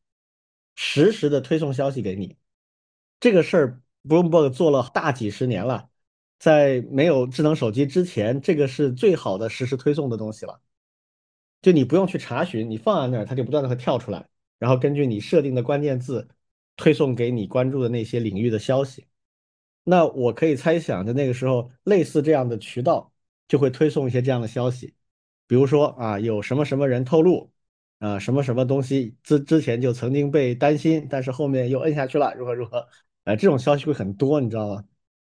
[0.76, 2.38] 实时的推送消息给你，
[3.20, 5.90] 这个事儿 Bloomberg 做了大几十年了，
[6.42, 10.60] 在没有智能手机之前，这个是最好的实时推送的东西了。
[11.62, 14.28] 就你不用去查询，你放在那儿，它就不断的会跳出来，
[14.58, 16.28] 然后根据你设定的关键字
[16.76, 19.06] 推送给你关注的那些领域的消息。
[19.84, 23.14] 那我可以猜想，在那个时候，类似这样的渠道
[23.48, 24.96] 就会推送一些这样的消息，
[25.46, 27.52] 比如说啊，有什么什么人透露。
[28.00, 32.88] 啊，什么什么东西之之前就曾经被担心，但是后面又摁下去了，如何如何？
[33.26, 34.84] 呃，这种消息会很多，你知道吗？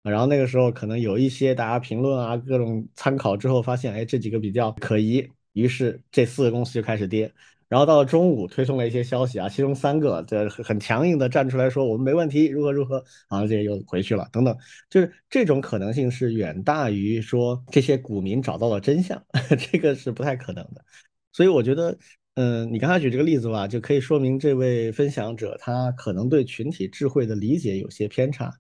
[0.10, 7.32] 然后那个时候可能有一些大家评论啊，各种参考之后发现，哎，这几个比较可疑，于是这四个公司就开始跌。
[7.70, 14.58] 然后到了中午推送了一些消息啊，其中三个这很强硬的站出来说我们没问题，如何如何，然后这些又回去了，等等，
[14.89, 19.22] 就是这种可能性是远大于说这些股民找到了真相，
[19.72, 20.84] 这个是不太可能的。
[21.32, 21.97] 所以我觉得。
[22.39, 28.53] 嗯，你刚才举这个例子吧，就可以说明这位分享者他可能对群体智慧的理解有些偏差。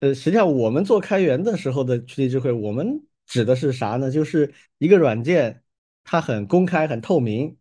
[0.00, 4.10] 呃，实际上我们做开源的时候的群体智慧，我们指的是啥呢？
[4.10, 5.62] 就是一个软件，
[6.04, 7.56] 它很公开、很透明，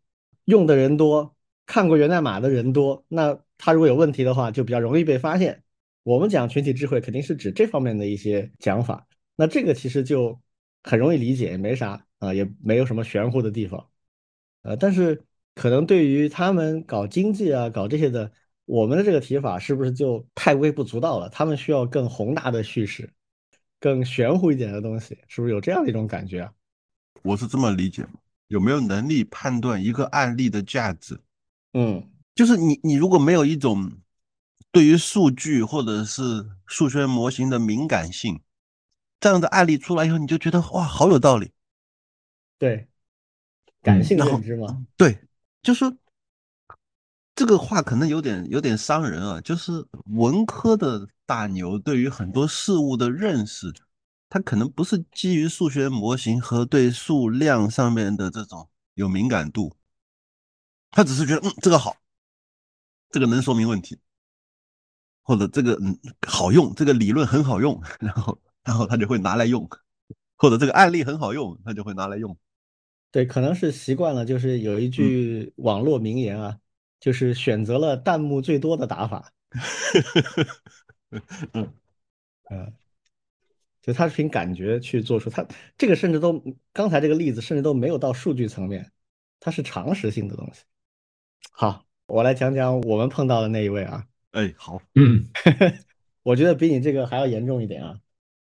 [0.46, 1.36] 用的人多，
[1.66, 5.64] 看过源代码的人多，那它如果有问题的话，就比较容易被发现。
[6.04, 9.08] 我们讲群体智慧，肯定是指这方面的一些讲法。
[9.36, 10.40] 那这个其实就
[10.84, 13.90] 很容易理解，没啥啊，也没有什么玄乎的地方。
[14.64, 15.24] 呃，但是。
[15.56, 18.32] 可能对于他们搞经济啊、搞这些的，
[18.70, 21.28] 我们的这个提法是不是就太微不足道了？
[21.30, 23.12] 他们需要更宏大的叙事，
[23.80, 26.54] 更玄乎一点的东西，是不是有这样的一种感觉啊？
[27.24, 28.06] 我是这么理解，
[28.50, 31.20] 有没有能力判断一个案例的价值？
[31.74, 33.92] 嗯，就是你你如果没有一种
[34.72, 36.22] 对于数据或者是
[36.68, 38.40] 数学模型的敏感性，
[39.20, 41.52] 这样的案例出来以后，你就觉得哇，好有道理。
[42.60, 42.88] 对，
[43.82, 44.86] 感性认知吗？
[44.96, 45.18] 对。
[45.64, 45.84] 就是
[47.40, 49.40] 这个话可能有点有点伤人啊。
[49.40, 49.72] 就是
[50.08, 53.74] 文科的大牛对于很多事物的认识，
[54.28, 59.74] 他可能不是基于数学模型和对数量上面的这种有敏感度，
[60.92, 61.96] 他只是觉得嗯这个好，
[63.10, 63.98] 这个能说明问题，
[65.24, 69.66] 或者这个嗯好用，这个理论很好用， 然后然后他就会拿来用，
[70.36, 72.38] 或者这个案例很好用，他就会拿来用。
[73.12, 76.60] 对，可能是习惯了，就是有一句网络名言啊，
[77.00, 79.32] 就是选择了弹幕最多的打法。
[81.54, 81.74] 嗯
[82.50, 82.74] 嗯，
[83.82, 85.46] 就他是凭感觉去做出他
[85.78, 88.92] 这个，甚至都刚才这个例子，甚至都没有到数据层面，
[89.40, 90.64] 它是常识性的东西。
[91.52, 94.06] 好，我来讲讲我们碰到的那一位啊。
[94.32, 95.30] 哎，好，嗯，
[96.24, 98.00] 我觉得比你这个还要严重一点啊。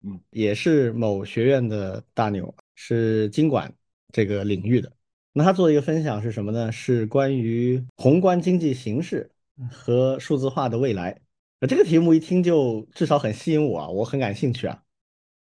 [0.01, 3.73] 嗯，也是某学院的大牛，是经管。
[4.11, 4.91] 这个领域的，
[5.39, 6.69] 那他做的一个分享是什么呢？
[6.69, 9.31] 是关于宏观经济形势
[9.71, 11.17] 和数字化的未来。
[11.61, 14.83] 那这个题目一听就至少很吸引我啊，我很感兴趣啊。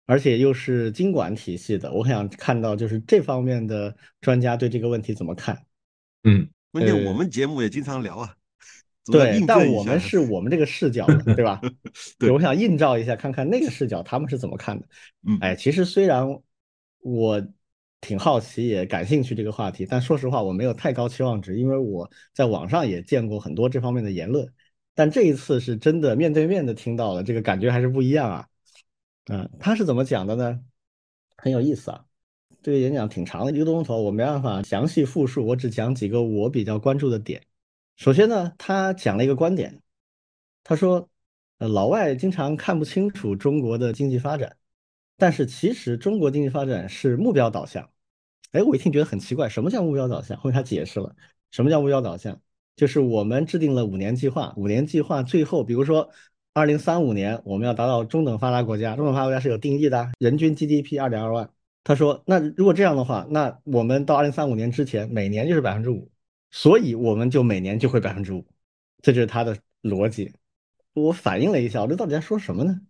[0.05, 5.65] 而且又是经管体系的，我很想看到就是这方面的专家对这个问题怎么看。
[6.25, 8.35] 嗯，关键我们节目也经常聊啊。
[9.11, 11.59] 对，但我们是我们这个视角， 对吧？
[12.19, 14.87] 对，我想映照一下，看看那个视角他们是怎么看的。
[15.27, 16.39] 嗯，哎，其实虽然
[16.99, 17.43] 我
[18.01, 24.51] 挺好奇也感兴趣这个话题，但说实话我没有太高期望值，因为我在网上也见过很多这方面的言论，
[24.95, 28.47] 但这一次是真的面对面的听到了，这个感觉还是不一样啊。
[29.27, 30.61] 嗯，他是怎么讲的呢？
[31.37, 32.05] 很有意思啊。
[32.63, 37.43] 这个演讲挺长的，一个多钟头，我没办法详细复述，我只讲几个我比较关注的点。
[37.97, 39.81] 首先呢，他讲了一个观点，
[40.63, 41.09] 他说，
[41.59, 44.57] 呃，老外经常看不清楚中国的经济发展，
[45.21, 47.89] 但是其实中国经济发展是目标导向。
[48.53, 50.37] 哎，我一听觉得很奇怪，什么叫目标导向？
[50.39, 51.15] 后面他解释了，
[51.53, 52.41] 什么叫目标导向，
[52.75, 56.11] 就是我们制定了五年计划，五年计划最后，比如说
[56.55, 61.49] 二零三五年我们要达到中等发达国家，中等发达国家是有定义的，人均 GDP 二点二万。
[61.85, 66.11] 他说，那如果这样的话，那我们到二零三五年之前，每年就是百分之五。
[66.51, 68.45] 所以我们就每年就会百分之五，
[69.03, 70.33] 这就是他的逻辑。
[70.95, 72.81] 我反应了一下，我这到底在说什么呢？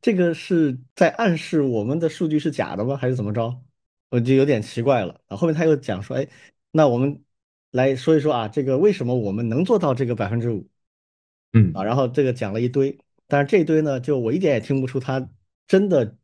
[0.00, 2.96] 这个是在暗示我们的数据是假的吗？
[2.96, 3.62] 还是怎么着？
[4.10, 5.20] 我就有点奇怪了。
[5.28, 6.28] 啊，后面他又讲说，哎，
[6.70, 7.22] 那我们
[7.70, 10.68] 来说一说啊，这个为什么我们能做到这个百分之五？
[11.52, 15.28] 嗯啊，然后这个讲了一堆，但是这一堆呢，就我一点也听不出他
[15.66, 16.16] 真的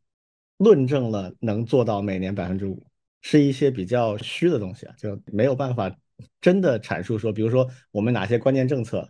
[0.57, 2.85] 论证了能做到每年百分之五，
[3.21, 5.95] 是一些比较虚的东西啊，就没有办法。
[6.41, 9.07] 真的阐述说，比如说我们哪些关键政策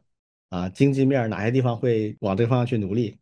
[0.50, 3.18] 啊，经济面哪些地方会往这个方向去努力，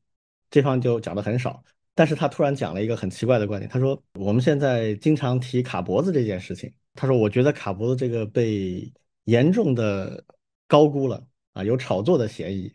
[0.56, 1.62] 这方就讲的很少。
[1.93, 8.89] 但是他突然讲了一个很奇怪的观点，他说我们现在经常提卡脖子这件事情，他说我觉得卡脖子这个被
[9.26, 10.24] 严重的
[10.66, 12.74] 高估了啊，有炒作的嫌疑。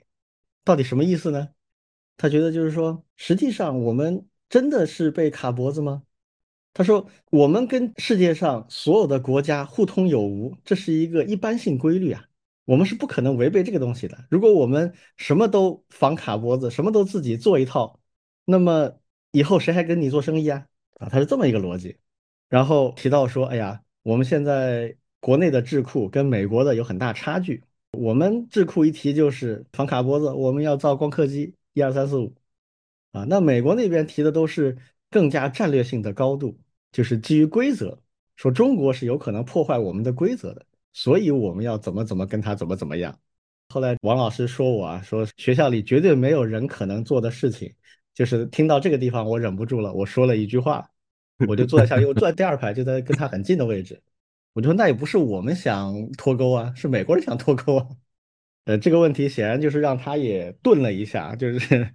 [0.62, 1.48] 到底什么意思呢？
[2.18, 6.02] 他觉得就是说，实际上我们真的是被卡脖子吗？
[6.72, 12.24] 他说：“我们跟世界上所有的国家互通有无，这是一个一般性规律啊，
[12.64, 14.26] 我们是不可能违背这个东西的。
[14.30, 18.00] 如果我们什么都防卡脖子，什么都自己做一套，
[18.44, 18.98] 那么
[19.32, 20.66] 以后谁还跟你做生意啊？
[20.98, 21.98] 啊，他是这么一个逻辑。
[22.48, 27.62] 然后提到说，哎呀，我们现在国内的智库跟美国的有很大差距。
[27.92, 32.34] 我们智库一提就是防卡脖子，我们要造光刻机，一二三四五，
[33.12, 34.76] 啊，那美国那边提的都是。”
[35.12, 36.56] 更加战略性的高度，
[36.92, 38.00] 就是基于规则，
[38.36, 43.16] 说中国是有可能破坏我们的规则的，所以我们要怎么怎么跟他怎么怎么样。
[43.68, 47.72] 后来王老师说我啊，说学校里绝对没有人可能做的事情，
[48.14, 50.88] 就是听到这个地方我忍不住了，我说了一句话，
[51.46, 54.00] 我就坐在下面，我坐在第二排，就在跟他很近的位置，
[54.54, 57.86] 我就说那也不是我们想脱钩啊，是美国人想脱钩啊。
[58.64, 61.90] 呃，这个问题显然就是让他也顿了一下，就是。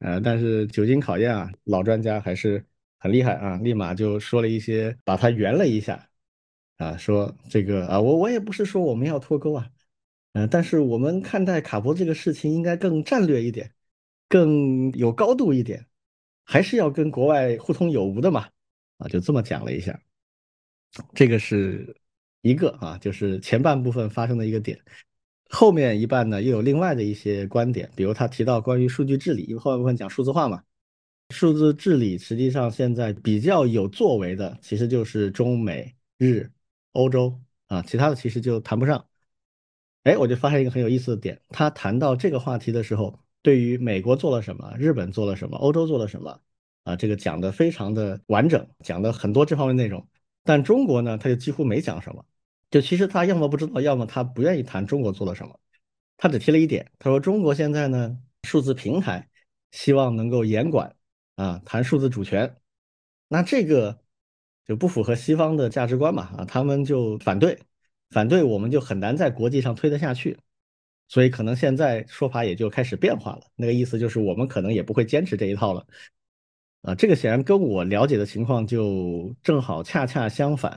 [0.00, 2.64] 呃，但是久经考验啊，老专家还是
[2.98, 6.08] 很厉害啊，立马就说了一些，把他圆了一下，
[6.80, 9.70] 啊，说这个啊，我我也不是说我们要脱钩啊，
[10.32, 13.70] 嗯，但是我们看待卡博这个事情应该更战略一点，
[14.30, 15.84] 更有高度一点，
[16.42, 18.48] 还是要跟国外互通有无的嘛，
[18.96, 20.00] 啊，就这么讲了一下，
[21.14, 21.94] 这个是
[22.40, 24.80] 一个啊，就是前半部分发生的一个点。
[25.50, 30.62] 后面一半呢，又有另外的一些观点，比如他提到关于数据治理，因为后半部分讲数字化嘛，
[31.28, 36.48] 数字治理实际上现在比较有作为的，其实就是中美日
[36.92, 39.06] 欧洲啊，其他的其实就谈不上。
[40.04, 46.40] 哎，我就发现一个很有意思的点，他谈到这个话题的时候，对于美国做了什么，日本做了什么，欧洲做了什么，
[46.84, 50.06] 啊，这个讲的非常的完整，讲的很多这方面内容，
[50.42, 52.24] 但中国呢，他就几乎没讲什么。
[52.70, 55.58] 就其实他要么不知道，要么他不愿意谈中国做了什么，
[56.16, 59.28] 他只提了一点，他说中国现在呢，数字平台
[59.72, 60.94] 希望能够严管
[61.34, 62.56] 啊，谈数字主权，
[63.28, 64.00] 那这个
[64.70, 67.58] 就不符合西方的价值观嘛啊，他们就反对，
[68.10, 70.38] 反对我们就很难在国际上推得下去，
[71.08, 75.84] 所以可能现在说法也就开始变化了，那个意思就是我们可能也不会坚持这一套了，
[76.82, 80.70] 啊，这个显然跟我了解的情况就正好恰恰相反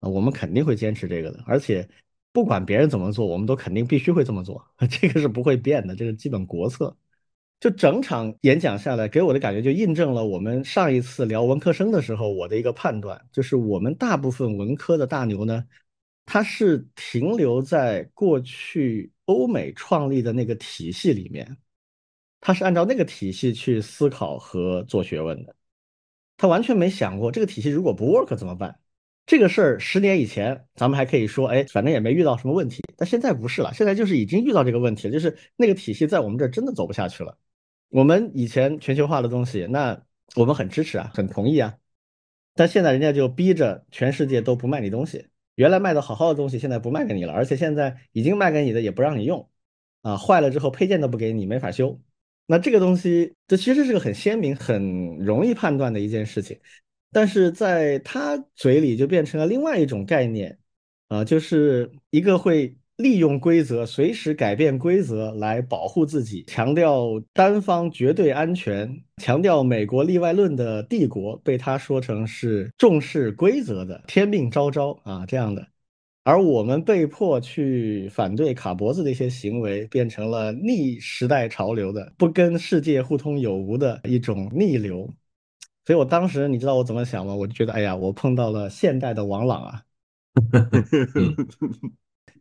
[0.00, 0.08] 啊。
[0.08, 1.86] 我们肯定会坚持这个的，而且
[2.32, 6.96] 不管别人怎么做，我们都肯定必须会这么做， 这个是不会变的，这是基本国策。
[7.60, 15.64] 就整场演讲下来，给我的感觉就印证了我们上一次聊文科生的时候我的一个判断，就是我们大部分文科的大牛呢，
[16.26, 21.56] 他是停留在过去欧美创立的那个体系里面，
[22.40, 25.56] 他是按照那个体系去思考和做学问的，
[26.36, 28.78] 他完全没想过这个体系如果不 work 怎么办。
[29.26, 32.82] 这个事儿十年以前，咱们还可以说，哎，反正也没遇到什么问题。
[32.96, 37.38] 但现在不是了，现在就是已经遇到这个问题了，就是那个体系在我们这儿真的走不下去了。
[37.88, 40.00] 我们以前全球化的东西，那
[40.36, 41.74] 我们很支持啊，很同意啊。
[42.54, 49.48] 但现在人家就逼着全世界都不卖你东西，原来卖的好好的东西现在不卖给你了，而且现在已经卖给你的也不让你用，
[50.02, 51.98] 啊，坏了之后配件都不给你，没法修。
[52.46, 56.58] 那这个东西，这其实是个很鲜明、很容易判断的一件事情，
[57.14, 60.58] 但是在他嘴里就变成了另外一种概念，
[61.08, 62.76] 啊，就是一个会。
[62.96, 75.66] 利用规则，随时改变规则来保护自己，强调单方绝对安全，强调美国例外论的帝国，被他说成是重视规则的天命昭昭啊这样的，
[76.22, 85.12] 而我们被迫去反对卡脖子的一些行为，变成了逆时代潮流的，不跟世界互通有无的一种逆流。
[85.86, 87.34] 所以我当时你知道我怎么想吗？
[87.34, 89.82] 我就觉得，哎呀，我碰到了现代的王朗啊。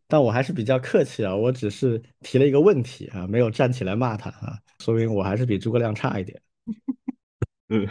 [0.07, 6.39] 但我还是比较客气啊，我只是提了一个问题啊，没有站起来骂他啊，说明我还是比诸葛亮差一点。
[7.69, 7.87] 嗯，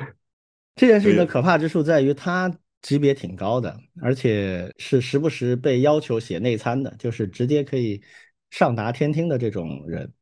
[0.77, 8.03] 这件事情的可怕之处在于他级别挺高的，而且是时不时被要求写内参的，就是直接可以
[8.51, 10.13] 上达天听的这种人。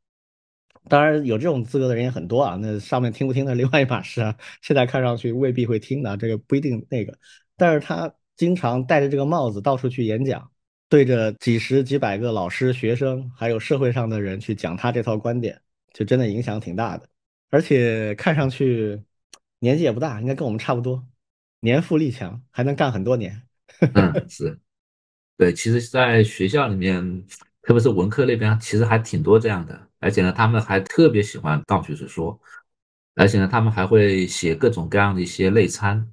[0.91, 4.37] 当然有这种资格的人也很多啊，那上面听不听的另外一码事啊。
[4.61, 7.17] 现在看上去未必会听的，这个不一定那个。
[7.57, 10.51] 但是他经常戴着这个帽子到处去演讲。
[10.91, 15.63] 对着几十几百个老师、学生，还有社会上的人去讲他这套观点，
[15.93, 17.09] 就真的影响挺大的。
[17.49, 19.01] 而且看上去
[19.61, 21.07] 年纪也不大，应该跟我们差不多，
[21.61, 23.41] 年富力强，还能干很多年。
[23.95, 24.59] 嗯， 是
[25.37, 25.53] 对。
[25.53, 27.25] 其实，在学校里面，
[27.63, 29.90] 特别是文科那边，其实还挺多这样的。
[30.01, 32.41] 而且呢，他们还特别喜欢道学说，
[33.15, 36.11] 而且呢，他们还会写各种各样的一些内参，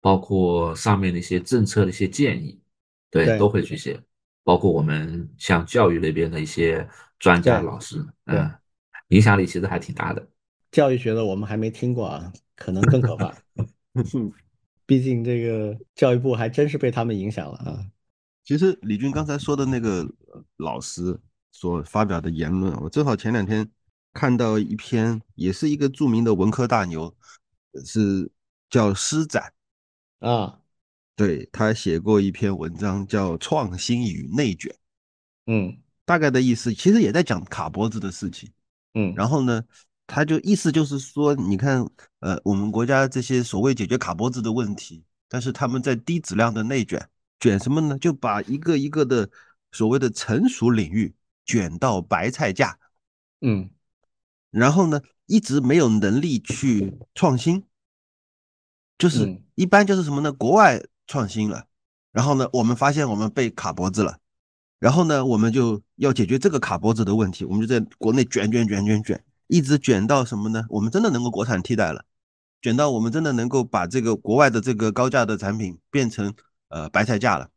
[0.00, 2.60] 包括上面的一些政策的一些建议，
[3.10, 3.98] 对，都会去写。
[4.42, 6.86] 包括我们像教育那边的一些
[7.18, 8.50] 专家老师，嗯，
[9.08, 10.28] 影响力其实还挺大的。
[10.72, 13.32] 教育学的我们还没听过啊，可能更可怕。
[14.86, 17.86] 毕竟这个教育部还真是被他们影响了啊。
[18.42, 20.04] 其实李军刚才说的那个
[20.56, 21.16] 老师
[21.52, 23.68] 所发表的言论，我正好前两天
[24.12, 27.14] 看到一篇，也是一个著名的文科大牛，
[27.84, 28.30] 是
[28.68, 29.52] 叫施展
[30.20, 30.58] 啊。
[31.16, 34.72] 对他写过一篇文章，叫《创新与内卷》。
[35.46, 35.76] 嗯，
[36.06, 38.50] 大概的意思其实也在讲卡脖子的事情。
[38.94, 39.62] 嗯，然后呢，
[40.06, 41.86] 他就意思就是说，你看，
[42.20, 47.06] 呃，我们国家这些所谓解决卡脖子的问题，但是他们在低质量的内卷，
[47.38, 47.98] 卷什么呢？
[47.98, 49.28] 就把一个一个的
[49.72, 51.14] 所谓的成熟领域
[51.44, 52.78] 卷到白菜价。
[53.40, 53.70] 嗯，
[54.50, 57.64] 然后呢，一直没有能力去创新，
[58.98, 60.32] 就是一般就是什么呢？
[60.32, 60.82] 国外。
[61.10, 61.64] 创新了，
[62.12, 64.18] 然后呢，我们发现我们被卡脖子了，
[64.78, 70.64] 然后呢，我们就要解决这个卡脖子的问题，我们就在国内卷卷卷卷卷，一直卷到什么呢？
[70.68, 72.04] 我们真的能够国产替代了，
[72.62, 76.32] 卷到我们真的能够把这个国外的这个高价的产品变成
[76.68, 77.50] 呃白菜价了。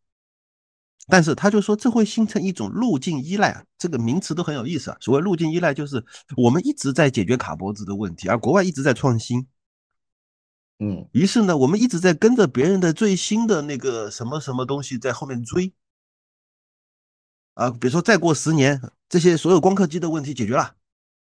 [1.08, 4.98] 但是他就说这会形成一种路径依赖啊，这个名词都很有意思啊。
[5.00, 6.04] 所谓路径依赖，就是
[6.38, 9.46] 我们一直在解决卡脖子的问题，而国外一直在创新。
[10.80, 15.72] 嗯，于是呢，我们一直在跟着别人的最新的那个什么什么东西在后面追，
[17.54, 20.76] 啊，比如说再过十年，这些所有光刻机的问题解决了，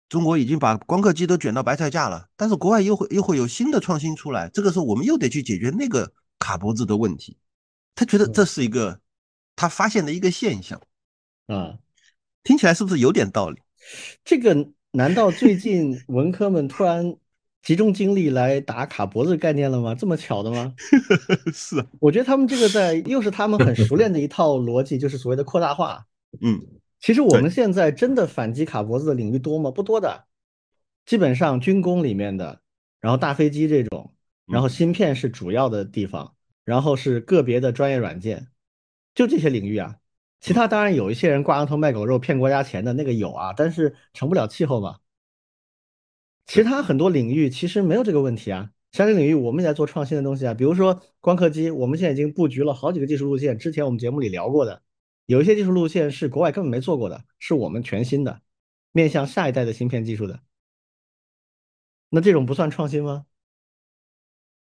[0.09, 7.37] 中国已经把光刻机都卷到白菜价了，但是国外又会又会有新的创新出来，这个时候我们又得去解决那个卡脖子的问题。
[7.93, 8.99] 他觉得这是一个
[9.55, 10.81] 他发现的一个现象，
[11.47, 11.79] 啊，
[12.43, 13.59] 听起来是不是有点道理？
[14.23, 17.15] 这个难道最近文科们突然？
[17.63, 19.95] 集中精力来打卡脖子概念了吗？
[19.95, 20.75] 这么巧的吗？
[21.51, 26.05] 是，我觉得他们这个在又是他们很熟练的一套逻辑，就是所谓的扩大化。
[26.41, 26.61] 嗯，
[26.99, 29.71] 其实我们现在真的反击卡脖子的领域多吗？
[29.71, 30.25] 不多的，
[31.07, 32.61] 基本上军工里面的，
[33.01, 34.13] 然后大飞机这种，
[34.45, 38.45] 然后芯片是主要的地方，然后是个别的专业软件，
[39.15, 39.97] 就这些领域啊。
[40.39, 44.99] 其他当然有一些人挂羊头卖狗肉骗国家钱的那个有啊，但是成不了气候嘛。
[46.45, 54.83] 其他很多领域其实没有这个问题啊，相关领域我们也在做创新的东西啊，比如说光刻机，我们现在已经布局了好几个技术路线，之前我们节目里聊过的，
[55.25, 58.41] 有一些技术路线是国外根本没做过的，是我们全新的，
[58.91, 60.39] 面向下一代的芯片技术的。
[62.09, 63.25] 那这种不算创新吗？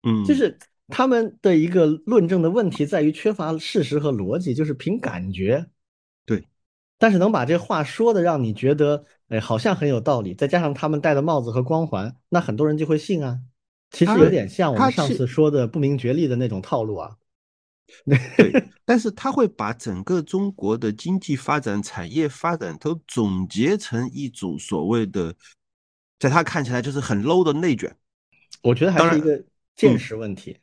[0.05, 0.57] 嗯，就是
[0.93, 5.67] 他们的一个论证的问题在于缺乏事实和逻辑，就是凭感觉。
[6.27, 6.47] 对，
[6.99, 9.05] 但是能把这话说的让你觉得。
[9.29, 13.41] 哎，好像很有道理，再加上他们戴的帽子和光环，那很多人就会信啊。
[13.91, 17.17] 其实有点像我们上次说的不明觉厉的那种套路啊。
[18.37, 18.53] 对，
[18.85, 25.35] 但是他会把整个中国的经济发展、产业发展都总结成一种所谓的，
[26.19, 27.97] 在他看起来就是很 low 的内卷。
[28.61, 29.43] 我觉得还是一个
[29.75, 30.59] 见识问题，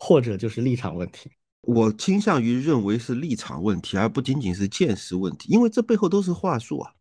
[0.00, 1.30] 或者就是立场问题。
[1.60, 6.92] 我倾向于认为是立场问题，而不仅仅是见识问题，因为这背后都是话术啊。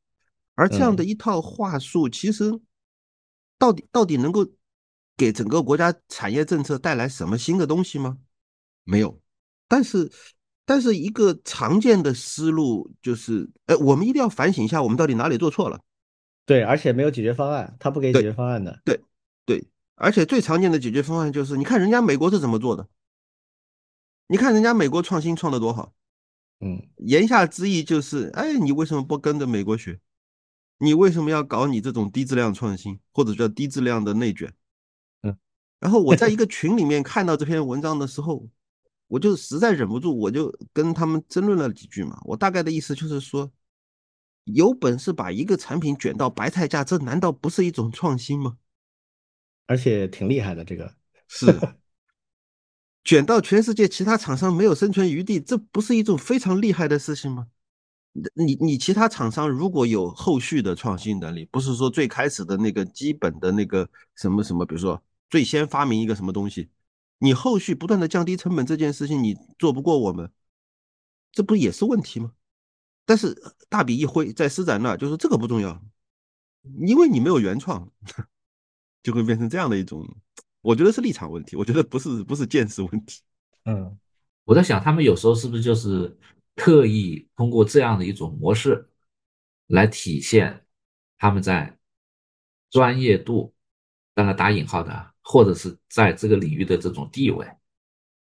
[0.54, 2.52] 而这样的一套话术，其实
[3.58, 4.46] 到底到底能够
[5.16, 8.18] 给整个国家产业政策带来什么新的东西吗？
[8.84, 9.20] 没有。
[9.70, 10.12] 但是，
[10.66, 15.80] 但是一个常见的思路就是，哎，我们一定要反省一下，我们到底哪里做错了。
[16.46, 18.82] 对，而且没有解决方案，他不给解决方案的。
[18.84, 19.00] 对，
[19.46, 19.64] 对，
[20.00, 22.88] 而且最常见的解决方案就是，你看人家美国是怎么做的。
[24.28, 25.92] 你看人家美国创新创的多好，
[26.62, 30.00] 嗯，言下之意就是，哎，你为什么不跟着美国学？
[30.78, 34.54] 你为什么要搞你这种低质量创新，或者叫低质量的内卷？
[35.24, 35.38] 嗯，
[35.80, 38.48] 然后我在一个 群里面看到这篇文章的时候，
[39.08, 42.18] 我就实在忍不住，我就跟他们争论了几句嘛。
[42.24, 43.52] 我大概的意思就是说，
[44.46, 48.58] 有本事把一个产品卷到白菜价，这难道不是一种创新吗？
[49.70, 50.92] 而且挺厉害的，这个
[51.28, 51.46] 是。
[53.04, 57.48] 卷到全世界其他厂商没有生存余地，这不是一种非常厉害的事情吗？
[58.34, 66.70] 你你其他厂商如果有后续的创新能力，不是说最开始的那个基本的那个什么什么，比如说最先发明一个什么东西，
[67.20, 70.32] 你后续不断的降低成本这件事情，你做不过我们，
[71.32, 72.34] 这不也是问题吗？
[73.06, 73.36] 但是
[73.70, 75.82] 大笔一挥，在施展那就是这个不重要，
[76.86, 77.90] 因为你没有原创，
[79.04, 80.08] 就会变成这样的一种。
[80.62, 83.22] 我觉得是立场问题，我觉得不是不是见识问题。
[83.66, 83.98] 嗯，
[84.44, 86.18] 我在想，他们有时候是不是就是
[86.56, 88.90] 特意通过这样的一种模式
[89.68, 90.66] 来体现
[91.18, 91.78] 他们在
[92.70, 93.54] 专业度，
[94.14, 97.48] 当然打引号的，或者是在这个领域的这种地位。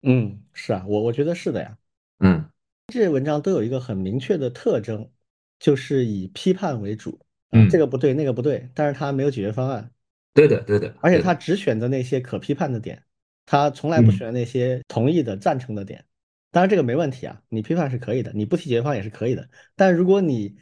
[0.03, 1.77] 嗯，是啊，我我觉得是的呀。
[2.21, 2.49] 嗯，
[2.87, 5.11] 这些文章都有一个很明确的特征，
[5.59, 7.19] 就是以批判为主。
[7.51, 9.91] 嗯，这个不对，那个不对，但是他没有解决方案。
[10.35, 13.03] 对的，对的，而且他只选择那些可批判的点，
[13.45, 16.05] 他从来不选那些同意的、赞成的点。
[16.51, 19.49] 当然这个没问题啊，你批判是可以的，你不提解决方案也是可以的。
[19.77, 20.57] 但如果你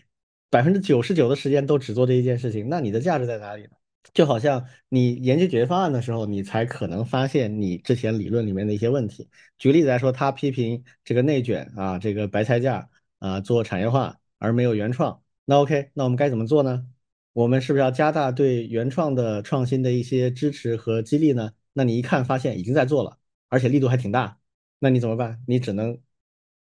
[0.48, 3.70] 百分之九十九的时间都只做这一件事情，那你的价值在哪里呢？
[4.14, 9.28] 就好像你研究解决方案的时候，你才可能发现你之前理论里面的一些问题。
[9.58, 12.88] 举例子来说，他批评这个内卷啊，这个白菜价
[13.18, 15.22] 啊，做产业化而没有原创。
[15.44, 16.86] 那 OK，那我们该怎么做呢？
[17.32, 21.52] 我们是不是要加大对原创的创新的一些支持和激励呢？
[21.72, 24.38] 那你一看发现已经在做了，而且力度还挺大，
[24.80, 25.40] 那你怎么办？
[25.46, 25.96] 你只能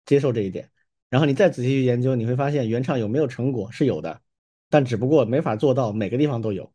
[0.07, 0.71] 接受这一点，
[1.11, 4.23] 然后你再仔细去研究，你会发现原创有没有成果是有的，
[4.71, 6.73] 但只不过没法做到每个地方都有。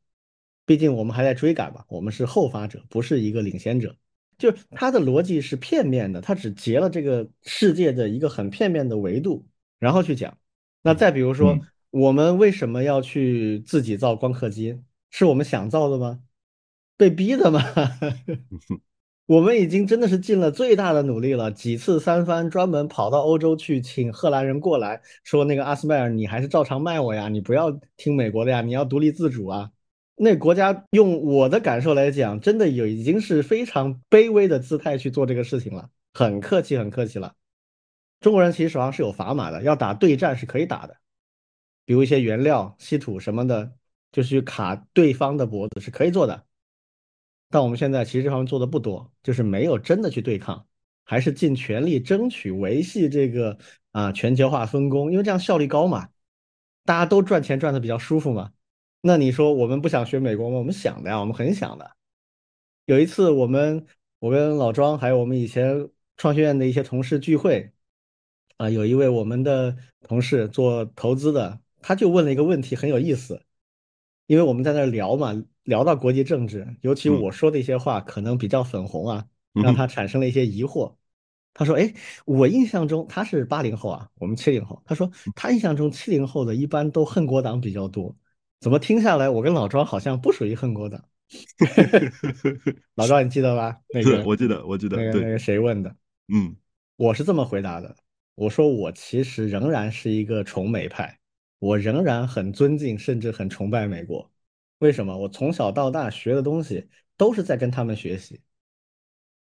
[0.67, 3.95] 毕竟我们还在追赶嘛，我们是后发者，不是一个领先者。
[4.37, 9.47] 就是它的逻辑是片面的，它只截了这个世界的一个很片面的维度，
[9.79, 10.37] 然后去讲。
[10.83, 11.57] 那再比如说。
[11.91, 14.81] 我们为什么要去自己造光刻机？
[15.09, 16.19] 是我们想造的吗？
[16.97, 17.61] 被逼的吗？
[19.25, 29.71] 我们已经真的是尽了最大的努力了，几次三番，专门跑到欧洲去请荷兰人过来，说那个阿斯麦尔，你还是照常卖我呀，你不要听美国的呀，你要独立自主啊。
[30.15, 37.35] 那国家用我的感受来讲，真的有已经是非常卑微的姿态去做这个事情了，很客气，很客气了。
[38.19, 40.97] 中国人其实手上是有砝码的，要打对战是可以打的。
[41.89, 43.73] 比如一些原料、稀土什么的，
[44.11, 46.45] 就是去卡对方的脖子是可以做的，
[47.49, 50.67] 但我们现在其实这方面做的不多，就是没有真的去对抗，
[51.03, 53.57] 还是尽全力争取维系这个
[53.91, 56.09] 啊全球化分工，因为这样效率高嘛，
[56.85, 58.53] 大家都赚钱赚的比较舒服嘛。
[59.01, 60.59] 那你说我们不想学美国吗？
[60.59, 61.95] 我们想的呀，我们很想的。
[62.85, 63.83] 有一次我们
[64.19, 67.71] 我跟老庄还有我们以前创学院的一些同事聚会，
[68.57, 71.59] 啊，有一位我们的同事做投资的。
[71.81, 73.41] 他就问了一个问题，很有意思，
[74.27, 75.33] 因为我们在那聊嘛，
[75.63, 80.95] 聊到国际政治，尤其我说的一些话可能比较粉红啊，让他产生了一些疑惑。
[81.51, 81.93] 他说：“哎，
[82.25, 84.81] 我印象中他是八零后啊，我们七零后。
[84.85, 88.15] 他说他印象中七零后的一般都恨国党比较多，
[88.61, 91.03] 怎么听下来我跟老庄好像不属于恨国党？
[92.95, 93.77] 老庄你记得吧？
[93.93, 95.93] 那个 我记得，我记得，那个那个谁问的？
[96.33, 96.55] 嗯，
[96.95, 97.93] 我是这么回答的，
[98.35, 101.18] 我说我其实仍然是一个崇美派。”
[101.59, 104.31] 我仍然很尊敬，甚至很崇拜美国。
[104.79, 105.17] 为什么？
[105.17, 108.41] 我从小到大学的东西都是在跟他们学习。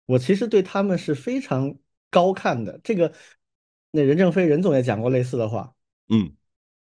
[0.08, 1.78] 我其实对他们是非常
[2.10, 2.80] 高看的。
[2.84, 3.14] 这个，
[3.92, 5.76] 那任正非任总也讲过类似的话。
[6.10, 6.36] 嗯，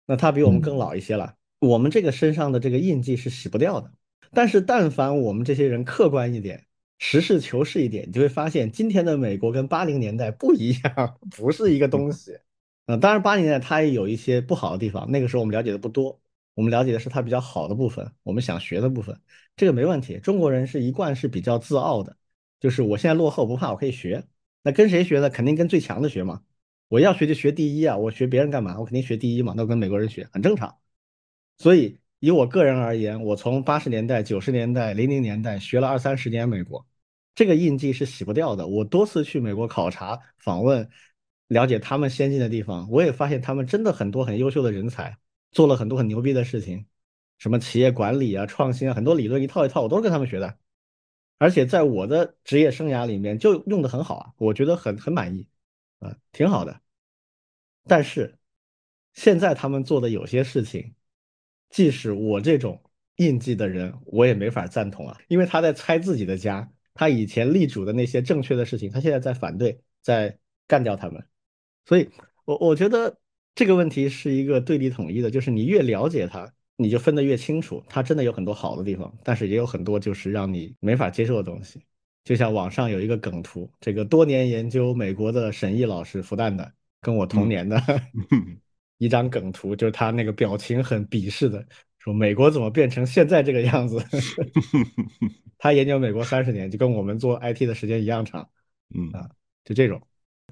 [0.07, 1.37] 那他比我们更老一些了。
[1.61, 3.93] 我们这个身上的这个印记是洗不掉的。
[4.33, 6.67] 但是，但凡我们这些人客观一点、
[6.99, 12.33] 实事求是一点，你就会发现，今天的美国跟八零年代不一样，不是一个东西。
[12.33, 12.41] 嗯，
[12.87, 16.19] 嗯当然八零年代它也有一些不好的地方，那个时候我们了解的不多。
[16.55, 19.19] 我们了解的是他比较好的部分，我们想学的部分，
[19.57, 20.19] 这个没问题。
[20.19, 22.15] 中国人是一贯是比较自傲的，
[22.61, 24.23] 就是我现在落后不怕，我可以学。
[24.63, 25.31] 那跟谁学呢？
[25.31, 26.43] 肯定跟最强的学嘛。
[26.89, 28.79] 我要学就学第一啊，我学别人干嘛？
[28.79, 29.55] 我肯定学第一嘛。
[29.57, 30.77] 那我跟美国人学很正常。
[31.57, 36.87] 所以以我个人而言，我从八十年代、九十年代、零零年代学了二三十年美国，
[37.35, 38.67] 这个印记是洗不掉的。
[38.67, 40.87] 我多次去美国考察、访问，
[41.53, 45.17] 了解他们先进的地方，我也发现他们真的很多很优秀的人才。
[45.55, 46.87] 做了很多很牛逼的事情，
[47.37, 50.57] 什么企业管理啊、创新啊，很多理论一套一套，我都跟他们学的。
[51.37, 55.47] 而且在我的职业生涯里面就用的很好啊，我觉得很很满意，
[55.99, 56.81] 啊，挺好的。
[57.85, 58.39] 但是
[59.13, 60.95] 现在他们做的有些事情，
[61.69, 62.83] 即使我这种
[63.17, 71.23] 印记的人，我也没法赞同啊，因为他在拆自己的家，他以前立主的那些正确的事情，他现在在反对，在干掉他们。
[71.87, 72.09] 所以，
[72.45, 73.17] 我我觉得。
[73.55, 77.85] 这个问题是一个对立统一的，就是你越了解它，你就分得越清楚。
[77.87, 81.79] 它真的有很多好的地方，但是也有很多就是让你没法接受的东西。
[82.25, 86.73] 就像网上有一个梗图，这个多年研究美国的沈毅老师，复旦的，
[87.03, 87.79] 跟我同年的
[88.97, 91.63] 一张梗图，就是他那个表情很鄙视的
[91.99, 94.03] 说：“美国怎么变成现在这个样子？”
[95.59, 98.49] 他研究美国三十年，就跟我们做 IT 的时间一样长。
[98.95, 99.29] 嗯啊，
[99.63, 100.01] 就这种。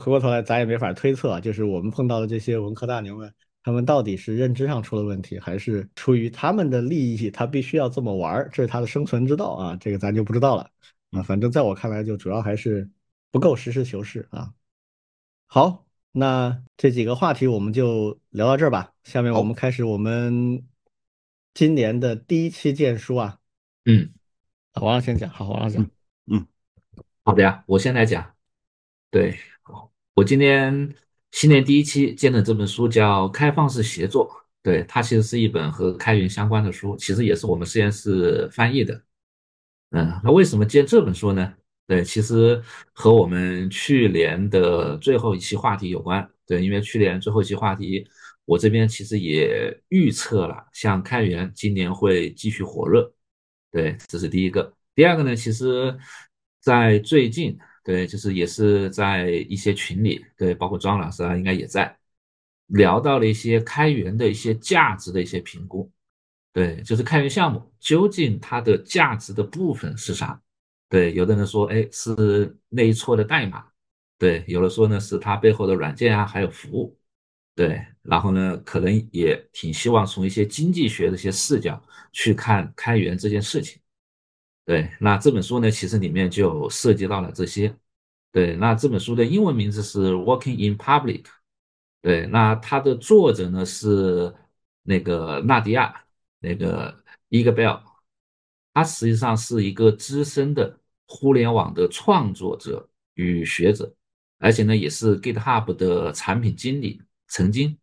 [0.00, 3.32] 回过头来，咱也没法推测，就是我们碰到的这些文科大牛们，
[3.62, 10.70] 他们到底是认知上出了问题，还是出于他们的利益，他必须要这么玩这是他的生存之道啊，这个咱就不知道了
[11.10, 11.22] 啊。
[11.22, 12.90] 反正在我看来，就主要还是
[13.30, 14.54] 不够实事求是啊。
[15.46, 18.94] 好，那这几个话题我们就聊到这儿吧。
[19.04, 20.64] 下面我们开始我们
[21.52, 23.38] 今年的第一期荐书啊。
[23.84, 24.10] 嗯，
[24.80, 25.78] 王老先讲，好，王老师。
[26.26, 26.46] 嗯，
[27.22, 28.34] 好的呀，我先来讲。
[29.10, 29.38] 对。
[30.14, 30.92] 我今天
[31.30, 34.28] 新年第一期见的这本书叫《开放式协作》，
[34.62, 39.02] 对它其实是一本和开源相关的书，其实也是我们实验室翻译的。
[39.90, 41.54] 嗯，那为什么见这本书呢？
[41.86, 42.60] 对，其实
[42.92, 46.28] 和我们去年的最后一期话题有关。
[46.46, 48.06] 对，因为去年最后一期话题，
[48.44, 53.12] 我这边其实也预测了，像开源今年会继续火热。
[53.70, 54.74] 对，这是第一个。
[54.94, 55.96] 第二个呢，其实
[56.60, 57.56] 在最近。
[57.82, 61.96] 对，就是也是在一些群里，对，包括庄老师啊，应该也在
[62.66, 65.90] 聊到了一些开源的一些价值的一些评估。
[66.52, 70.40] 对，就是开源项目究竟它的价值的部分是啥？
[70.88, 73.64] 对，有的人说，哎，是那一撮的代码。
[74.18, 76.94] 对，有的说呢是它背后的软件啊，还有服务。
[77.54, 81.82] 对，然后呢，可能也挺希望从一些经济学的一些视角
[82.12, 83.79] 去看开源这件事情。
[84.70, 87.74] 对，那这本书呢，其实里面就涉及到了这些。
[88.30, 91.22] 对，那这本书的英文名字是《Working in Public》。
[92.00, 94.32] 对，那它的作者呢是
[94.84, 96.04] 那个纳迪亚，
[96.38, 97.82] 那个伊格贝尔，
[98.72, 103.92] 他实际上是一个资深的互联网的创作者与学者，
[104.38, 107.76] 而且呢也是 GitHub 的产品经理，曾经。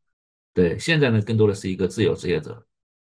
[0.53, 2.65] 对，现在呢更多的是一个自由职业者。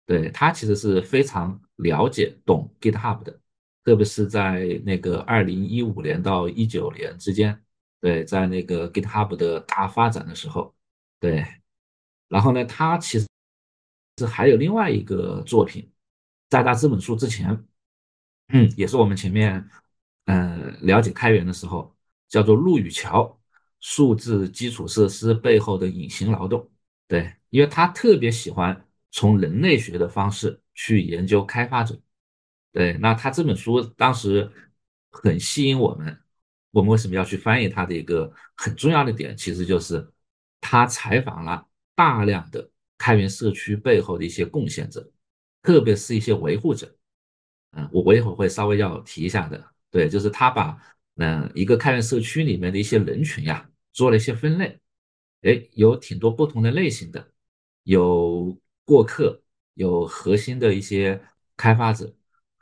[0.06, 3.38] 对他其实是非常了解懂 GitHub 的。
[3.86, 7.64] 特别是在那个二零一五年到一九年之间，
[8.02, 10.74] 对，在那个 GitHub 的大发展的时候，
[11.20, 11.46] 对，
[12.28, 13.28] 然后呢，他其实
[14.18, 15.88] 是还有另外一个作品，
[16.50, 17.64] 在他这本书之前，
[18.48, 19.70] 嗯，也是我们前面
[20.26, 21.96] 嗯了解开源的时候，
[22.28, 23.40] 叫做陆羽桥
[23.82, 26.68] 数字基础设施背后的隐形劳动，
[27.08, 31.96] 对，因为他特别喜欢从人类学的方式去研究开发者。
[32.76, 34.52] 对，那他这本书当时
[35.10, 36.20] 很吸引我们。
[36.72, 40.06] 我们为什么要去翻译他的一个很重要的点，其实就是
[40.60, 41.66] 他采访了
[41.96, 45.10] 大量的开源社区背后的一些贡献者，
[45.62, 46.94] 特别是一些维护者。
[47.72, 49.72] 嗯，我我一会儿会稍微要提一下的。
[49.90, 50.78] 对，就是他把
[51.16, 54.78] 嗯一个开源社区里面的一些人群呀做了一些分类。
[55.44, 57.26] 哎，有挺多不同的类型的，
[57.84, 59.42] 有过客，
[59.76, 61.24] 有核心的一些
[61.56, 62.14] 开发者。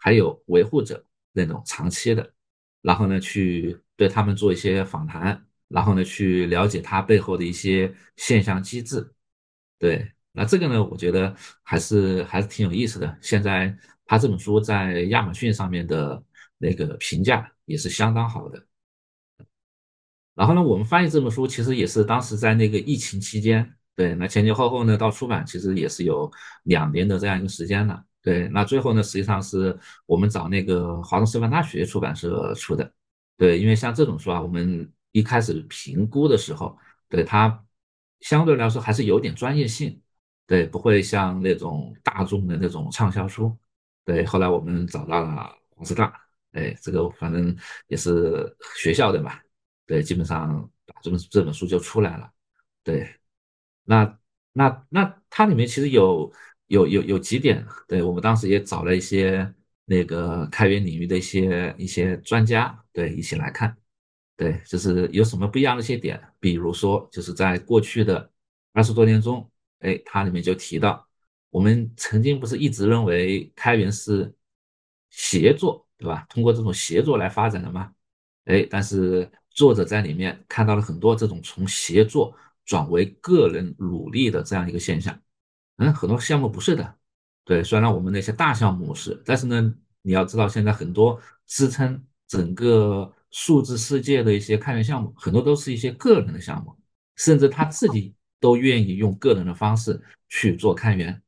[0.03, 1.01] 还有维护者
[1.31, 2.30] 那种长期的，
[2.81, 9.09] 然后呢，去对他们做一些访谈，然后呢，去了解他背后的一些现象机制。
[9.80, 13.17] 对，那这个呢，我觉得还是还是挺有意思的。
[13.21, 13.73] 现在
[14.05, 16.21] 他这本书在亚马逊上面的
[16.57, 18.61] 那个评价也是相当好的。
[20.35, 26.30] 然后呢，我们翻译这本书其实也是当时在那个疫情期间，对，那前前后后呢到出版其实也是有
[26.63, 28.03] 两年的这样一个时间了。
[28.23, 32.91] 对，那最后呢，实际上是我们找那个华东师范大学出版社出的。
[33.37, 36.77] 对，因为像这种书啊，我们一开始评估的时候，
[37.09, 37.63] 对它
[38.21, 39.99] 相对来说还是有点专业性。
[40.45, 43.55] 对，不会像那种大众的那种畅销书。
[44.05, 46.13] 对，后来我们找到了黄师大，
[46.51, 47.55] 哎，这个反正
[47.87, 49.39] 也是学校的嘛，
[49.85, 50.69] 对，基本上
[51.01, 52.29] 这本这本书就出来了。
[52.83, 53.09] 对，
[53.85, 54.17] 那
[54.51, 56.31] 那那它里面其实有
[56.73, 59.53] 有有有几点，对我们当时也找了一些
[59.85, 63.75] 那个开源领域的一些一些专家，对，一起来看，
[64.35, 68.31] 对，就是有什么不一样的一些点，比如说就是在过去的
[68.73, 69.47] 二十多年中，
[69.79, 71.07] 哎，它里面就提到。
[71.53, 74.33] 我们曾经不是一直认为开源是
[75.11, 76.25] 协作，对吧？
[76.27, 77.93] 通过这种协作来发展的吗？
[78.45, 82.35] 哎，但是作者在里面看到了很多这种从协作
[82.65, 85.15] 转为个人努力的这样一个现象。
[85.84, 86.95] 嗯，很多项目不是的。
[87.43, 96.73] 对，虽然我们那些大项目是，但是呢，你要知道现在很多支撑整个数字世界的一些开源项目，很多都是一些个人的项目，
[97.18, 101.22] 甚至他自己都愿意用个人的方式去做开源。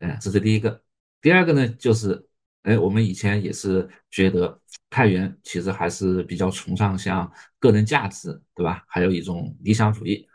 [0.00, 0.82] 哎，这是第一个。
[1.22, 2.26] 第二个呢，就是，
[2.62, 4.60] 哎，我们以前也是觉得
[4.90, 8.84] 开源其实还是比较崇尚像个人价值，对吧？
[8.88, 10.26] 还有一种理想主义。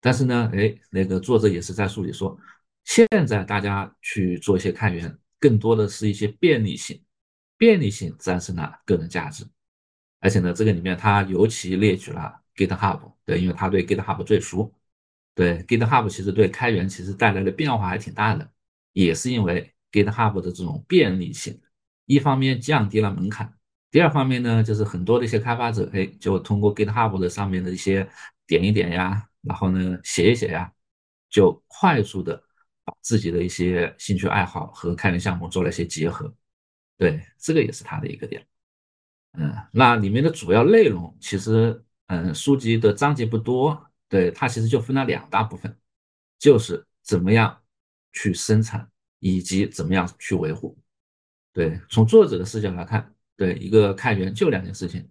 [0.00, 2.38] 但是呢，哎，那个作者也是在书里说，
[2.86, 6.98] 现在大家去做一些开源，更多的是一些便利性，
[7.58, 9.44] 便利性战胜了个人价值。
[10.20, 14.72] 而且呢，这个里面它尤其列举了 GitHub，对，因为他对 GitHub 最熟。
[15.34, 18.50] 对，GitHub 其实对开源其实带来的变化还挺大的。
[18.92, 21.60] 也是因为 GitHub 的这种便利性，
[22.06, 23.52] 一方面降低了门槛，
[23.90, 28.08] 第二方面呢，就是很多的一些开发者，哎，就通过 GitHub 的上面的一些
[28.46, 30.72] 点一点呀，然后呢写一写呀，
[31.28, 32.42] 就快速的
[32.86, 36.34] 把自己的一些兴趣爱好和开源项目做了一些结合，
[36.96, 38.46] 对，这个也是它的一个点。
[39.34, 45.76] 嗯，那里面的主要内容其实，嗯，书籍的章节不多，对，它其实就分了两大部分，
[46.38, 47.60] 就是怎么样。
[48.18, 50.74] 去生产以及怎么样去维护，
[51.52, 55.06] 对，从作者的视角来看，对一个开源就两件事情，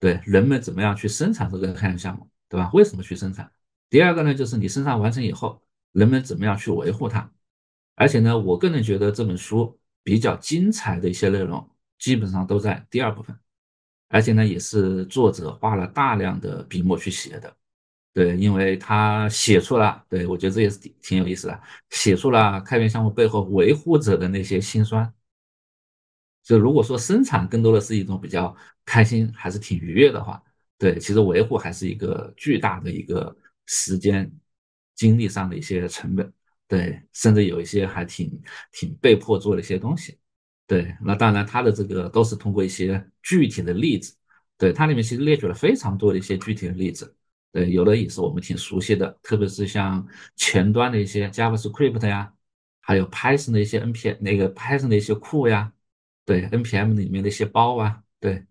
[0.00, 2.70] 对人们怎么样去生产这个开源项目，对吧？
[2.72, 3.52] 为什么去生产？
[3.90, 5.62] 第二个呢，就是你生产完成以后，
[5.96, 7.28] 人们怎么样去维护它？
[7.94, 11.66] 而且呢，我个人觉得这本书比较精彩的一些内容，
[11.98, 13.34] 基本上都在第二部分，
[14.08, 17.56] 而且呢，也是作者花了大量的笔墨去写的。
[18.12, 25.10] 对，因为他写出了，对我觉得这也是挺挺有意思的，写出了开源项目背后维护者的那些辛酸。
[26.42, 28.54] 就如果说生产更多的是一种比较
[28.84, 30.42] 开心，还是挺愉悦的话，
[30.76, 34.30] 对，其实维护还是一个巨大的一个时间、
[34.96, 36.32] 精力上的一些成本，
[36.66, 38.42] 对，甚至有一些还挺
[38.72, 40.18] 挺被迫做的一些东西，
[40.66, 40.92] 对。
[41.00, 44.16] 那当然，他的这个都是通过一些具体的例子，
[44.58, 47.14] 对，它里面其实列举了非常多的一些具体的例子。
[47.52, 52.30] 对，有的也是我们挺熟悉的，特别是像前端的一些 JavaScript 呀，
[52.80, 55.72] 还有 Python 的一些 npm 那个 Python 的一些库呀，
[56.26, 58.44] 对 npm 里面的一些包啊，对，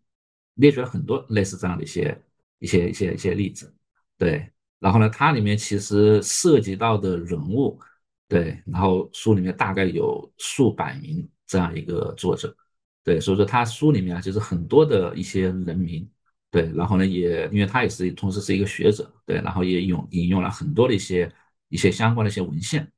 [0.55, 2.19] 列举了很多类似这样的一些
[2.57, 3.75] 一些一些一些例子。
[4.17, 4.49] 对，
[4.79, 7.79] 然后呢，它里面其实涉及到的人物，
[8.27, 12.55] 对，然后书里面大概有数百名这样一个作者，
[13.03, 16.09] 对，所以说他书里面啊，就是很多的一些人名。
[16.51, 21.29] 对，然后呢，也因为他也是同时是一个学者，对，然后也用引用了很多的一些
[21.67, 22.89] 一些相关的一些文献，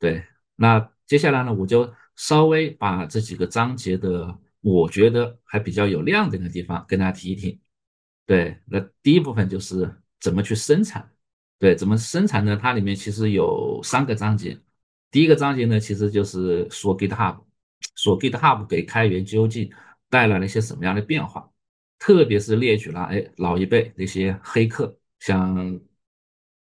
[0.00, 0.24] 对。
[0.56, 7.60] 那接下来呢，我就稍微把这几个章节的我觉得还比较有亮点的地方跟大家提一提。
[8.26, 9.88] 对，那第一部分就是
[10.20, 11.10] 怎么去生产，
[11.58, 12.56] 对，怎么生产呢？
[12.60, 14.58] 它里面其实有三个章节，
[15.10, 17.40] 第一个章节呢，其实就是说 GitHub，
[17.96, 19.70] 说 GitHub 给开源究竟
[20.08, 21.50] 带来了一些什么样的变化。
[21.98, 25.80] 特别是列举了，哎，老一辈那些黑客，像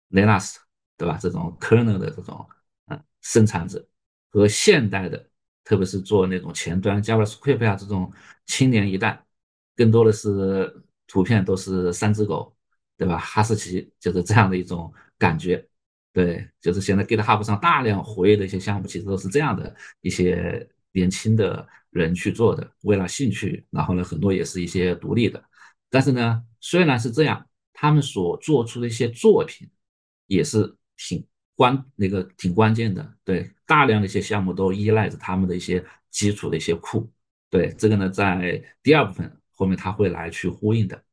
[0.10, 0.56] Linux，
[0.98, 1.20] 对吧？
[1.22, 2.50] 这种 kernel 的这种，
[2.88, 3.88] 嗯，生产者
[4.32, 5.30] 和现代的，
[5.64, 8.12] 特别是做那种前端 JavaScript 啊这种
[8.48, 9.24] 青年一代，
[9.76, 12.58] 更多的是图片都是三只狗，
[13.00, 13.18] 对吧？
[13.18, 15.68] 哈士奇就是这样的一种感觉，
[16.14, 21.68] 对，就是现在 GitHub 上大量活跃的一些项目，其实都是这样的一些年轻的。
[21.92, 25.44] 人去做的，为了兴趣，然后呢，很多也是一些独立的，
[25.90, 27.44] 但是呢，虽然是这样，
[27.74, 29.68] 他们所做出的一些作品
[30.28, 37.12] 也是挺关那个挺关键的，对，大量的一些项目都依赖着他们的一些基础的一些库，
[37.50, 41.04] 对，这个呢，在第二部分后面他会来去呼应的。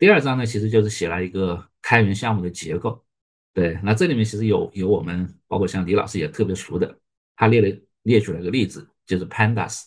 [0.00, 3.04] 第二章呢，其实就是写了一个开源项目的结构，
[3.52, 6.98] 对，那这里面其实有有我们包括像李老师也特别熟的，
[7.36, 9.84] 他列了列举了一个例子，就是 Pandas。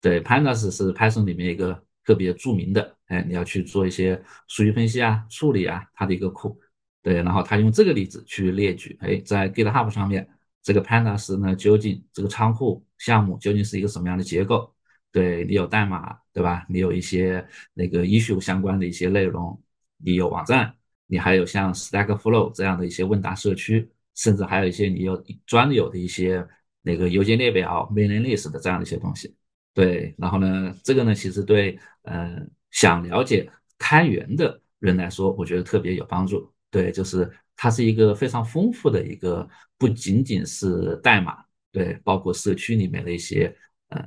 [0.00, 4.18] 对，Pandas 是 Python 里面一个特别著名的，哎，你要去做一些
[4.48, 6.58] 数据分析啊、处理啊，它的一个库。
[7.02, 10.26] 对，然后他用这个例子去列举，哎，在 GitHub 上面
[10.62, 14.73] 这个 Pandas 呢，究竟这个仓库项目究竟是一个什么样的结构？
[15.14, 16.66] 对你有代码，对吧？
[16.68, 19.62] 你有一些那个 issue 相关的一些内容，
[19.98, 20.74] 你有网站，
[21.06, 26.44] 你还有像 Stack Flow 这样的一些问答社区，甚至还有一些你有专有的一些
[26.82, 29.32] 那个邮件列表 mailing list 的这样的一些东西。
[29.72, 36.52] 对，然后呢，这个呢，其实对呃想了解开源的人来说，我觉得特别有帮助。
[36.72, 43.56] 对，就是它是一个非常丰富的一个，不仅仅是代码，对，包括社区里面的一些
[43.90, 44.04] 呃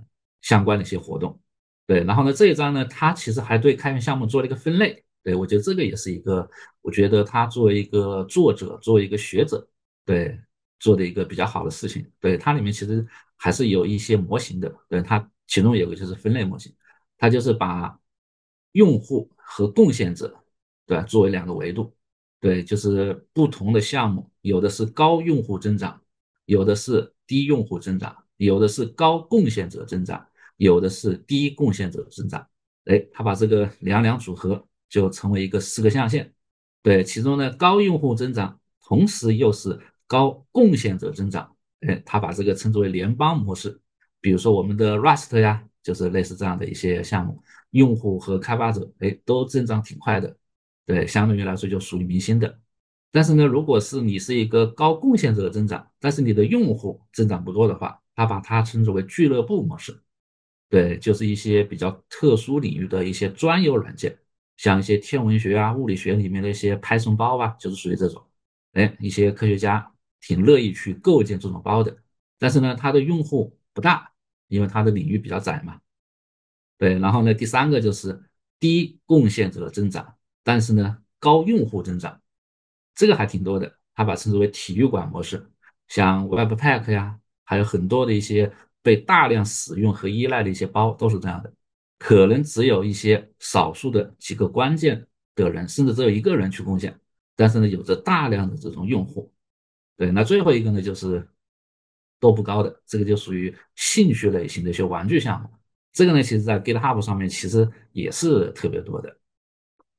[0.47, 1.37] 相关的一些活动。
[1.85, 5.03] 对，然后呢，这一章呢，它其实还对开源项目做了一个分类。
[5.23, 6.49] 对我觉得这个也是一个，
[6.81, 9.67] 我觉得他作为一个作者，作为一个学者，
[10.05, 10.39] 对
[10.79, 12.09] 做的一个比较好的事情。
[12.19, 13.05] 对，它里面其实
[13.35, 14.73] 还是有一些模型的。
[14.89, 15.29] 对它。
[15.49, 16.75] 其中有个就是分类模型，
[17.17, 17.97] 它就是把
[18.73, 20.37] 用户和贡献者，
[20.85, 21.95] 对，作为两个维度，
[22.41, 26.01] 对，就是不同的项目，有的是高用户增长，
[26.43, 30.27] 有的是低用户增长，有的是高贡献者增长，
[30.57, 32.45] 有的是低贡献者增长。
[32.85, 36.33] 哎，他把这个两两组合，就成为一个四个象限。
[36.83, 41.51] 对，其中呢，高用户增长，同时又是高贡献者增长。
[41.81, 43.79] 哎，他把这个称之为联邦模式。
[44.19, 50.35] 比如说我们的 Rust 呀，就是类似这样的一些项目，用户和开发者哎都增长挺快的，
[50.85, 52.59] 对，相对于来说就属于明星的。
[53.11, 60.01] 但是呢，如果是你是一个高贡献者增长，但是你的用户增长不多的话，他把它称之为俱乐部模式，
[60.69, 64.17] 对，就是一些比较特殊领域的一些专有软件，
[64.57, 68.23] 像一些天文学啊、物理学里面的一些 Python 包啊，就是属于这种，
[68.73, 69.91] 哎，一些科学家
[70.21, 71.97] 挺乐意去构建这种包的，
[72.37, 74.11] 但是呢，它的用户不大。
[74.49, 75.81] 因为它的领域比较窄嘛，
[76.77, 78.17] 对，然后呢，第三个就是
[78.61, 82.21] 低贡献者的增长，但是呢高用户增长，
[82.95, 85.51] 这个还挺多的，它把称之为体育馆模式，
[85.89, 88.49] 像 Webpack 呀，还有很多的一些
[88.87, 91.51] 被大量使用和依赖的一些包都是这样的，
[91.99, 95.05] 可能只有一些少数的几个关键
[95.35, 96.97] 的人，甚至只有一个人去贡献，
[97.35, 99.29] 但是呢有着大量的这种用户，
[99.97, 101.27] 对，那最后一个呢就是。
[102.19, 105.47] 都不高的，这个就属于兴趣类型的一些玩具项目。
[105.93, 109.15] 这个呢，其实在 GitHub 上面其实也是特别多的。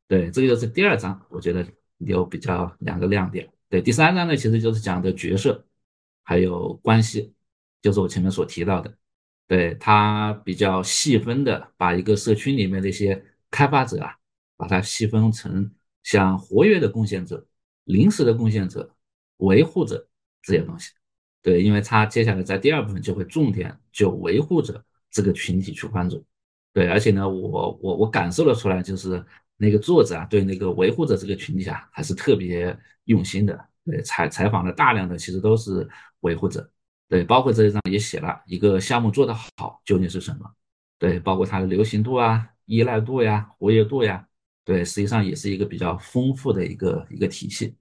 [0.09, 1.65] 对，这个就是第二章，我觉得
[1.99, 3.49] 有比较两个亮点。
[3.69, 5.65] 对，第三章呢，其实就是讲的角色
[6.25, 7.33] 还有关系，
[7.83, 8.93] 就是我前面所提到的。
[9.47, 14.15] 对，它比较细分的把一个社区里面的一些开发者啊，
[14.57, 15.71] 把它细分成
[16.03, 17.47] 像活跃的贡献者、
[17.85, 18.95] 临时的贡献者、
[19.39, 20.07] 维护者
[20.43, 20.91] 这些东西。
[21.41, 26.23] 对，因为他接下来在第二部分就会重点就维护者这个群体去关注。
[26.75, 29.25] 对，而且呢，我我我感受了出来，就是
[29.57, 33.59] 那个作者啊，对那个维护者这个群体啊，还是特别用心的。
[33.87, 35.89] 对，采采访了大量的，其实都是
[36.21, 36.71] 维护者。
[37.09, 40.55] 对，包括这一章也写了一个项目做得好究竟是什么。
[40.99, 44.27] 对，包括它的流行度啊、依赖度呀、活跃度呀。
[44.65, 47.75] 对，实际上也是一个比较丰富的一个一个体系。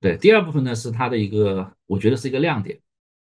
[0.00, 2.80] 对，第二部分呢是它的一个，我觉得是一个亮点。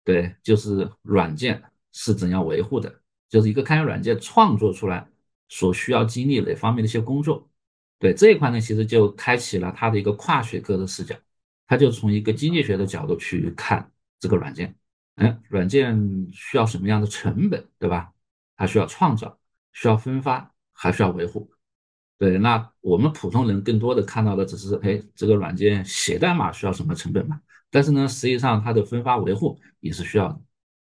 [0.03, 1.63] 对，就是软件
[1.93, 2.93] 是怎样维护的，
[3.29, 5.07] 就是一个开源软件创作出来
[5.49, 7.49] 所需要经历哪方面的一些工作。
[8.01, 11.15] 对这一块呢，其实就开启了它的一个跨学科的视角，
[11.69, 14.75] 它就从一个经济学的角度去看这个软件。
[15.21, 15.95] 嗯，软件
[16.33, 18.11] 需要什么样的成本，对吧？
[18.57, 19.39] 它需要创造，
[19.75, 21.51] 需要分发，还需要维护。
[22.17, 27.39] 对，那我们普通人更多的看到的只是，哎，这个软件写代码需要什么成本嘛？
[27.71, 30.41] 但是呢，实际上它的分发维护也是需要的，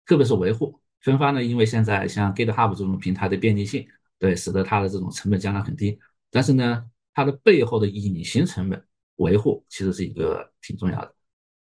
[0.05, 3.89] 特别是维护分发呢，因为现在像 GitHub 这种平台的便利性，
[4.19, 5.99] 对，使得它的这种成本降得很低。
[6.31, 6.85] 但是呢，
[7.15, 8.85] 它的背后的隐形成本
[9.17, 11.15] 维护其实是一个挺重要的。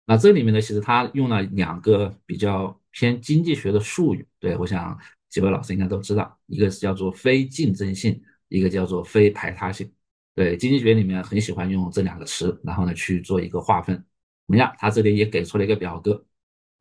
[0.05, 4.97] 那这里面呢，其实它用了两个比较偏经济学的术语，对我想
[5.29, 9.91] 几位老师应该都知道，一个是叫做非竞争性，一个叫做非排他性。
[10.35, 13.95] 对，经济学里面很喜欢用这两个词，然后呢去做一个划分。
[13.95, 14.71] 怎么样？
[14.77, 16.23] 他这里也给出了一个表格，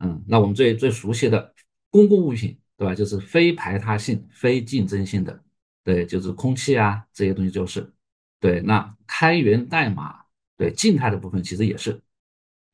[0.00, 1.54] 嗯，那我们最最熟悉的
[1.88, 2.94] 公共物品，对吧？
[2.94, 5.42] 就是非排他性、非竞争性的，
[5.82, 7.90] 对，就是空气啊这些东西就是，
[8.38, 8.60] 对。
[8.60, 10.20] 那开源代码，
[10.58, 11.98] 对，静态的部分其实也是，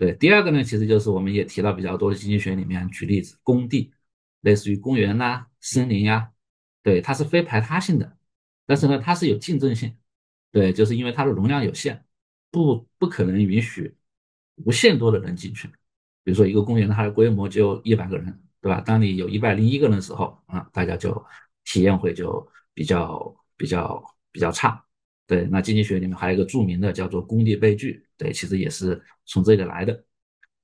[0.00, 0.14] 对。
[0.14, 3.92] 第二个呢，其实就是我们也提到比较多的经济学里面举例子，工地，
[4.40, 6.30] 类似于公园呐、森林呀，
[6.82, 8.16] 对，它是非排他性的，
[8.64, 9.94] 但是呢，它是有竞争性，
[10.50, 12.02] 对，就是因为它的容量有限，
[12.50, 13.94] 不不可能允许。
[14.66, 15.66] 无限多的人进去，
[16.22, 18.26] 比如说一个公园它的规模就一百个人，
[18.60, 18.78] 对吧？
[18.82, 21.24] 当你有一百零一个人的时候，啊，大家就
[21.64, 24.84] 体验会就比较比较比较差。
[25.26, 30.04] 对，那经济学里面还有一个著名的叫做工地悲剧，对，其实也是从这里来的。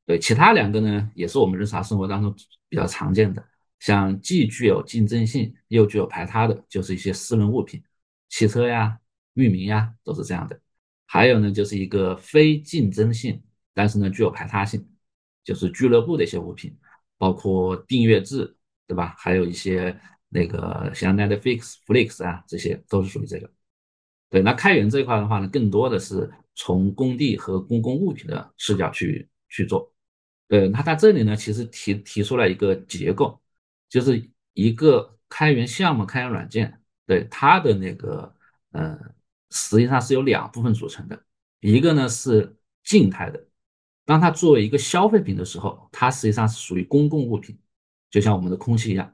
[0.05, 2.37] 对，其他两个呢，也是我们日常生活当中
[2.69, 3.43] 比较常见的，
[3.81, 7.83] 像既具有竞争性又具有排他的，就是一些私人物品，
[8.29, 8.99] 汽车呀、
[9.33, 10.61] 域名呀，都是这样的。
[11.07, 13.43] 还有呢，就是一个非竞争性，
[13.73, 14.87] 但是呢具有排他性，
[15.43, 16.77] 就是俱乐部的一些物品，
[17.17, 18.55] 包括订阅制，
[18.87, 19.15] 对吧？
[19.17, 23.51] 还有一些那个像 Netflix、Flix 啊，这些都是属于这个。
[24.29, 29.93] 对，那开源这一块的话呢，更多的是从工地和公共物品的视角去去做。
[30.49, 33.41] 对，那它这里呢，其实提提出了一个结构，
[33.89, 38.33] 就是一个开源项目、开源软件，对它的那个，
[38.73, 38.99] 呃，
[39.51, 41.21] 实际上是由两部分组成的，
[41.61, 43.45] 一个呢是静态的，
[44.05, 47.59] 当它作为一个消费品的时候，它实际上是属于公共物品，
[48.11, 49.13] 就像我们的空气一样，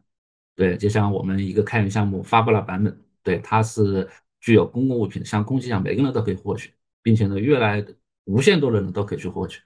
[0.55, 4.07] 对，就像我们一个开源项目发布了版本，对，它是
[4.43, 7.83] 具有公共物品，像空气一样，每个人都可以获取，并且呢，越来
[8.25, 9.61] 无限多的人都可以去获取。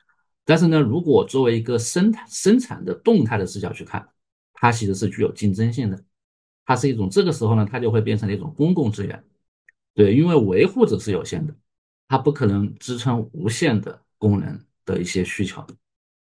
[0.44, 4.07] 但是呢，如果作为一个生产生产的动态的视角去看，
[4.53, 6.05] 它其实是具有竞争性的，
[6.65, 9.24] 它是一种这个时候呢，它就会变成了一种公共资源，
[9.94, 11.55] 对，因为维护者是有限的，
[12.07, 15.66] 它不可能支撑无限的功能的一些需求，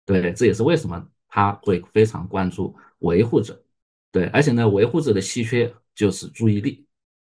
[0.05, 3.59] 对，这也是为什么他会非常关注维护者，
[4.11, 6.85] 对，而且呢，维护者的稀缺就是注意力，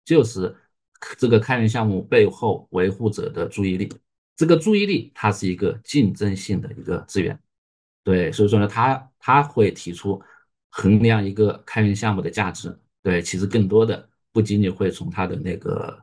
[0.06, 0.56] 就是
[1.18, 3.90] 这个开源项目背后维护者的注意力。
[4.36, 7.38] 这个注意力，它是一个竞争性的一个资源，
[8.04, 10.22] 对，所以说呢，他他会提出
[10.70, 16.02] 衡量一个开源项目的价值，对，其实更多的不仅仅会从它的那个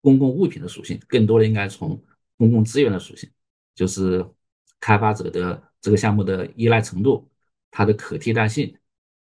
[0.00, 2.02] 公共物品的属性，更多的应该从
[2.38, 3.28] 公共资源的属性，
[3.74, 4.26] 就是
[4.80, 7.28] 开发者的这个项目的依赖程度，
[7.70, 8.74] 它的可替代性，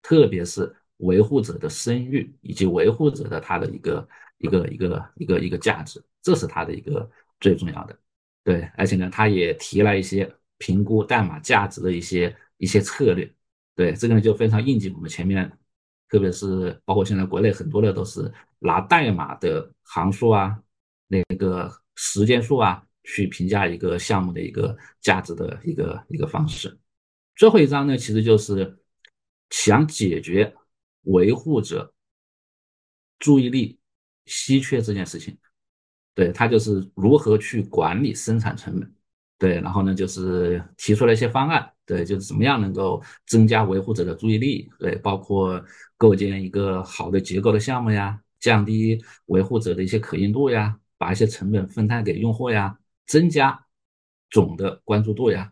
[0.02, 4.08] 特别是维护者的声誉以及维护者的他的一个
[4.43, 7.09] 一个一个一个一个价值，这是它的一个
[7.40, 7.98] 最重要的。
[8.44, 13.32] 对，而且呢，他也提了一些评估代码价值的一些一些策略。
[13.74, 15.51] 对，这个呢就非常应景我们前面，
[16.09, 20.60] 特别是包括现在国内很多的都是拿代码的行数啊、
[21.06, 26.77] 那个时间数啊去评价一个项目的一个价值的一个一个方式。
[27.36, 28.77] 最后一章呢，其实就是
[29.51, 30.52] 想解决
[31.02, 31.94] 维护者
[33.19, 33.78] 注意力
[34.27, 35.36] 稀缺这件事情。
[36.15, 38.94] 对他就是如何去管理生产成本，
[39.39, 45.59] 对，然后呢就是提出了一些方案，对，就是怎么样能够增加维护者的注意力，对，包括
[45.97, 53.59] 构建一个好的结构的项目呀，降低维护者的一些可信度呀，把一些成本分摊给用户呀，增加
[54.28, 55.51] 总的关注度呀，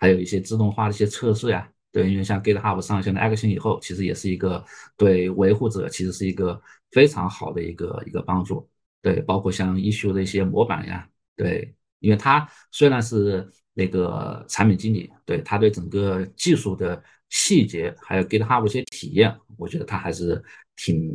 [0.00, 4.64] 还有一些自动化的一些测试呀，对，因为像 GitHub 上线了 Action 以后，其实也是一个
[4.96, 6.60] 对维护者其实是一个
[6.90, 8.66] 非常好的一个一个帮助。
[9.02, 11.06] 对，包括像 issue 的一些模板呀，
[11.36, 20.42] 对，因为他虽然是那个产品经理，对他对整个技术的细节还有 GitHub 一些体验，我觉得他还是
[20.76, 21.14] 挺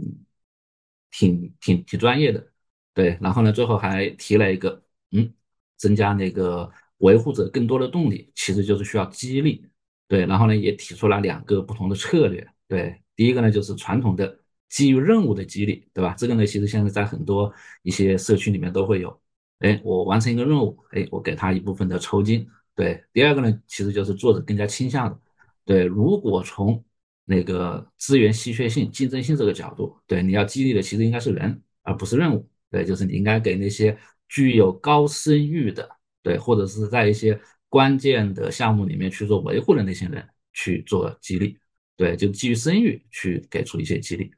[1.12, 2.46] 挺挺挺专业的。
[2.94, 4.82] 对，然后呢，最后还提了一个，
[5.12, 5.34] 嗯，
[5.78, 9.66] 增加那个维护者更多的动力，其实就是需要激励。
[10.08, 12.48] 对，然后呢，也提出了两个不同的策略。
[12.68, 14.40] 对，第一个呢，就是传统的。
[14.70, 16.14] 基于任务的激励，对吧？
[16.18, 17.50] 这个呢，其实现在在很多
[17.84, 19.18] 一些社区里面都会有。
[19.60, 22.46] 哎，我完成一个任务，哎，我给他一部分的酬金。
[22.76, 25.18] 对，第二个呢，其实就是做的更加倾向的。
[25.64, 26.84] 对，如果从
[27.24, 32.46] 那个资源稀缺性、竞争性这个角度，对，你要激励的其实应该是人，而不是任务。
[32.70, 33.98] 对，就是你应该给那些
[34.28, 35.90] 具有高声誉的，
[36.22, 37.40] 对，或者是在一些
[37.70, 41.58] 关键的项目里面去做维护的那些人去做激励。
[41.96, 44.32] 对，就基于声誉去给出一些激励。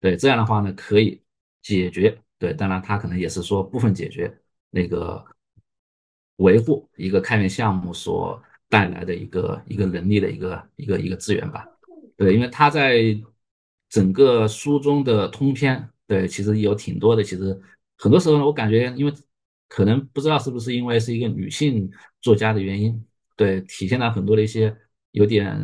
[0.00, 1.20] 对这样的话呢，可以
[1.62, 2.16] 解决。
[2.38, 4.32] 对，当然他可能也是说部分解决
[4.70, 5.24] 那个
[6.36, 11.66] 维护一个开源项目所带来的一个一个能力的一个一个一个资源吧。
[12.16, 13.18] 对，因为他在
[13.88, 17.24] 整个书中的通篇，对，其实有挺多的。
[17.24, 17.58] 其实
[17.96, 19.12] 很多时候呢，我感觉，因为
[19.68, 21.90] 可能不知道是不是因为是一个女性
[22.20, 23.04] 作家的原因，
[23.36, 24.74] 对，体现了很多的一些
[25.12, 25.56] 有点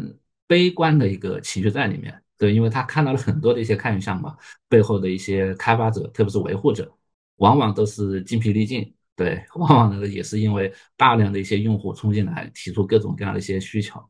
[0.47, 2.23] 悲观的一个情绪在里面。
[2.39, 4.29] 对，因为他看到了很多的一些开源项目
[4.69, 6.93] 背后的一些开发者，特别是维护者，
[7.37, 8.93] 往往都是精疲力尽。
[9.15, 14.03] 对，往往呢也是因为大量的一些用户冲进来，提出各种各样的一些需求。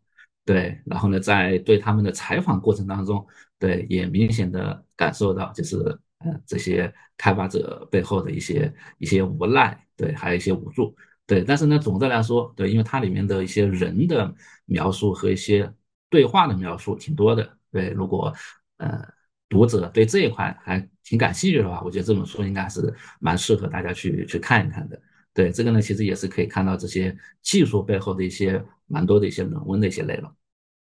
[0.46, 3.24] 对，然后呢，在对他们的采访过程当中，
[3.58, 5.76] 对，也明显的感受到，就是
[6.24, 10.94] 呃这些开发者背后的一些一些无奈，对，还有一些无助。
[11.26, 14.34] 对，但是呢，总的来说，对，因为它里面的一些人的
[14.66, 15.72] 描述和一些
[16.10, 17.58] 对话的描述挺多的。
[17.70, 18.34] 对，如果
[18.78, 19.00] 呃
[19.48, 25.00] 读者对这一块还挺感兴趣的话，我觉得这本书应该是蛮适合大家去去看一看的。
[25.32, 30.30] 对，这个呢，其实也是可以看到这些技术背后的一些蛮多的一些人文的一些内容。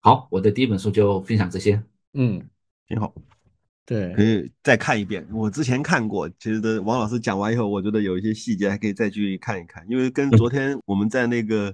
[0.02, 1.82] 好，我的第一本书就分享这些。
[2.14, 2.48] 嗯，
[2.88, 3.37] 挺好。
[3.88, 5.26] 对，可以再看一遍。
[5.32, 11.74] 我之前看过，其实的王老师讲完以后，我觉得有一些细节还可以再去看一看，因为跟昨天我们在那个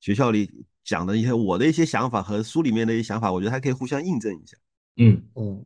[0.00, 0.50] 学校里
[0.82, 4.56] 讲的一些我的一些想法和书里面的一些想法，我觉得还可以互相印证一下。
[4.96, 5.62] 嗯嗯，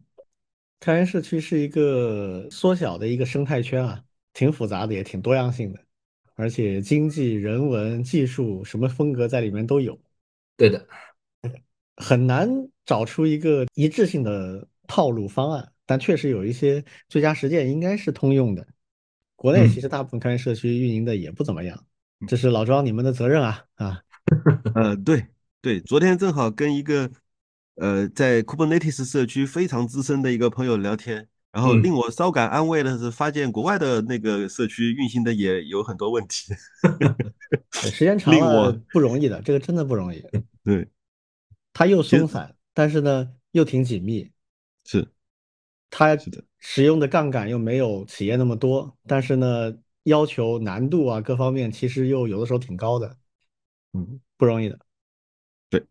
[0.80, 4.02] 开源社区是一个缩小的一个生态圈啊，
[4.32, 5.78] 挺复杂的，也挺多样性的，
[6.34, 9.96] 而且经济、人文、技术什么风格在里面都有。
[10.56, 10.84] 对的，
[11.98, 12.50] 很难
[12.84, 15.70] 找出一个一致性的套路方案。
[15.86, 18.66] 但确实有一些最佳实践应该是通用的。
[19.36, 21.84] 国内其实大部分开源社区运营的也不怎么样，
[22.26, 24.00] 这是老庄你们的责任啊啊。
[24.74, 25.26] 呃，对
[25.60, 27.10] 对，昨天正好跟一个
[27.74, 36.54] 呃在 Kubernetes 社区非常资深的一个朋友聊天，然后令我稍感安慰的是，发现国外的那个社区运行的也有很多问题。
[37.72, 40.24] 时间长了不容易的，这个真的不容易。
[40.64, 40.88] 对，
[41.74, 44.30] 它又松散，但是呢又挺紧密。
[44.86, 45.06] 是。
[45.96, 46.18] 它
[46.58, 49.72] 使用的杠杆又没有企业那么多，但是呢，
[50.02, 53.16] 要求难度啊各方面其实又有的时候挺高的，
[53.92, 54.76] 嗯，不容易的。
[55.70, 55.86] 对，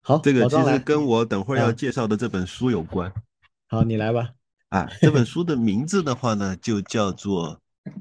[0.00, 3.12] 好，这个其实跟我等会儿要介绍的这本书有关。
[3.68, 4.30] 好，你来吧。
[4.70, 7.60] 啊，这本书的名字的话呢，就叫做《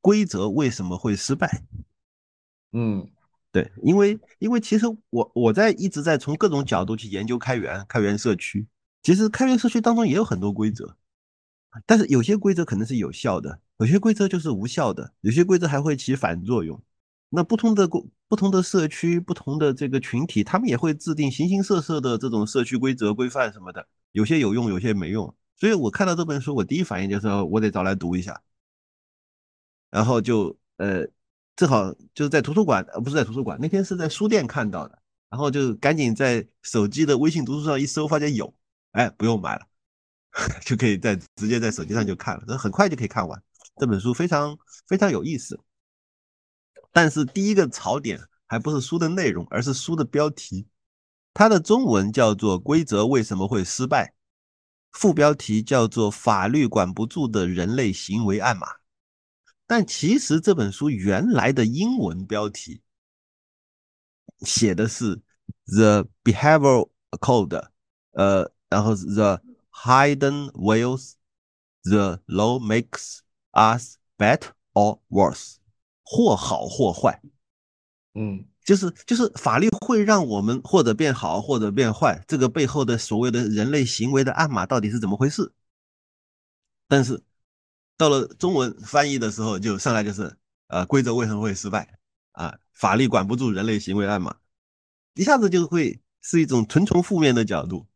[0.00, 1.48] 规则为什么会失败》。
[2.72, 3.06] 嗯，
[3.52, 8.66] 对，因为因为其实我我在一直在从各种角度去研究开源开源社区。
[9.02, 10.96] 其实开源社区当中也有很多规则，
[11.86, 16.80] 但是有些规则可能是有效的，有些规则就是无效的，有些规则还会起反作用。
[17.30, 17.88] 那不同的
[18.28, 25.34] 不同的社区、不同的这个群体，他们也会制定形形色色的这种社区规则规范什么的，有些有用，有些没用。
[25.56, 28.40] 所以我看到这本书，我第一反应就是我得找来读一下，
[29.90, 31.06] 然后就呃
[31.56, 34.98] 正好就是在图书馆，呃不是在图书馆，那天是在书店看到的，
[35.30, 38.52] 然后就赶紧在手机的微信读书上一搜，发现有。
[38.92, 39.66] 哎，不用买了，
[40.64, 43.42] 就可以在直接在手机上就看了，这很快就可以看完。
[43.76, 44.56] 这本书非常
[44.86, 45.58] 非常有意思，
[46.92, 50.68] 但是第一个槽点还不是书的内容，而是书的标题。
[51.32, 54.08] 它的中文叫做《规则为什么会失败》，
[54.90, 58.66] 副标题叫做《法律管不住的人类行为暗码》。
[59.66, 62.82] 但其实这本书原来的英文标题
[64.40, 65.22] 写的是
[65.64, 67.70] The Behavioral Code，
[68.10, 68.51] 呃。
[68.72, 69.38] 然后 the
[69.70, 71.12] hidden wheels,
[71.82, 73.18] the law makes
[73.52, 75.56] us better or worse，
[76.02, 77.20] 或好或坏，
[78.14, 85.52] 嗯，就是就是法律会让我们或者变好或者变坏，这个背后的所谓的人类行为的暗码到底是怎么回事？
[86.88, 87.22] 但是
[87.98, 90.34] 到了中文翻译的时候，就上来就是
[90.68, 91.98] 呃规则为什么会失败
[92.32, 92.58] 啊？
[92.72, 94.36] 法律管不住人类行为暗码，
[95.14, 97.86] 一下子就会是一种纯从负面的角度。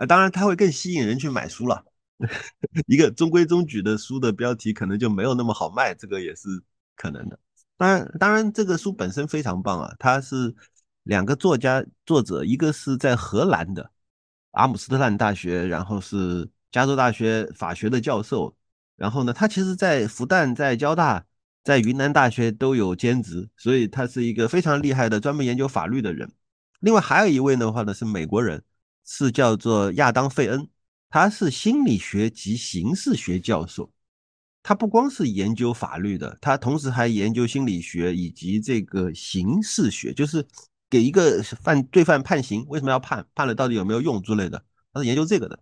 [0.00, 1.84] 啊，当然，它会更吸引人去买书了。
[2.86, 6.48] 一个中规中矩的书的标题，可能就没有那么好卖，这个也是
[6.96, 7.38] 可能的。
[7.76, 9.94] 当然，当然，这个书本身非常棒啊。
[9.98, 10.54] 它是
[11.02, 13.90] 两个作家作者，一个是在荷兰的
[14.52, 18.56] 阿姆斯特丹大学，然后是加州大学法学的教授。
[18.96, 21.22] 然后呢，他其实在复旦、在交大、
[21.62, 26.30] 在云南大学都有兼职，所以他是一个非常厉害的专门研究法律的人。
[26.80, 28.62] 另外还有一位的话呢，是美国人。
[29.12, 30.68] 是叫做亚当·费恩，
[31.08, 33.92] 他是心理学及刑事学教授。
[34.62, 40.46] 他不光是研究法律的，他同时还研究心理学以及这个刑事学，就是
[40.88, 45.58] 给一个犯罪犯判刑，为什么要判，判了到底有没有用之类的，他是研究这个的。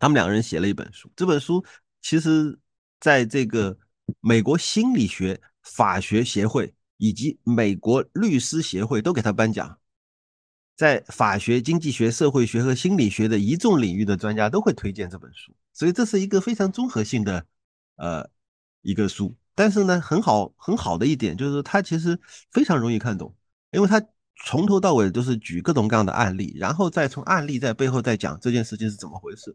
[0.00, 1.62] 他们两个人写了一本书，这本书
[2.00, 2.58] 其实
[2.98, 3.76] 在这个
[4.20, 9.78] 美国心理学法学协会以及美国律师协会都给他颁奖。
[10.76, 17.44] 在法学、经济学、社会学和心理学的一众领域的专家都会推荐这本书，所以这是一个非常综合性的
[17.96, 18.28] 呃
[18.80, 19.34] 一个书。
[19.54, 22.18] 但是呢，很好很好的一点就是它其实
[22.50, 23.34] 非常容易看懂，
[23.70, 24.02] 因为它
[24.46, 29.54] 从头到尾都是举各种各样的案例，然后再从案例在背后再讲这件事情是怎么回事。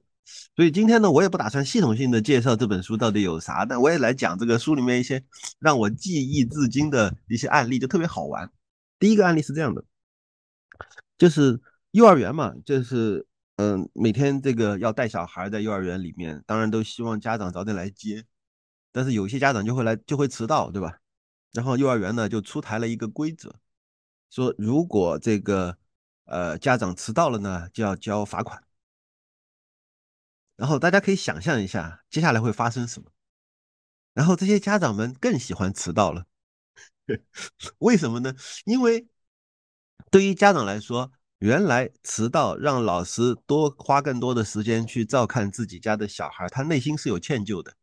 [0.55, 5.23] 所以今天呢，我也不打算系统性的介绍这本书到底有啥，但我也来讲这个书里面一些
[5.59, 8.49] 让我记忆至今的一些案例，就特别好玩。
[8.99, 9.83] 第一个案例是这样的。
[11.17, 11.59] 就是
[11.91, 13.25] 幼儿园嘛，就是
[13.57, 18.25] 嗯，每天这个要带小孩在幼儿园里面，当然都希望家长早点来接，
[18.91, 20.99] 但是有些家长就会来就会迟到，对吧？
[21.53, 23.55] 然后幼儿园呢就出台了一个规则，
[24.29, 25.77] 说如果这个
[26.25, 28.61] 呃家长迟到了呢，就要交罚款。
[30.55, 33.11] 然后大家可以想象一下接下来会发生什么。
[34.13, 36.25] 然后这些家长们更喜欢迟到了，
[37.79, 38.33] 为什么呢？
[38.65, 39.07] 因为
[40.09, 47.75] 对于家长来说，原来迟到让老师多花更多的时间去照看自己家的小孩，他内心是有歉疚的。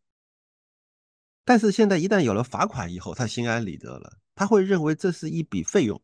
[1.45, 6.03] 但是现在一旦有了罚款以后，他心安理得了，他会认为这是一笔费用，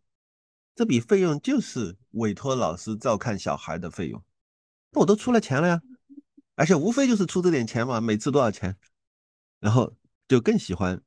[0.74, 4.22] 这笔费用就是委托老师照看小孩的费用，
[4.90, 5.80] 那我都出了钱了呀，
[6.56, 8.76] 而且无非就是出这点钱嘛，每次多少钱，
[9.60, 9.96] 然后
[10.28, 11.02] 就更喜欢，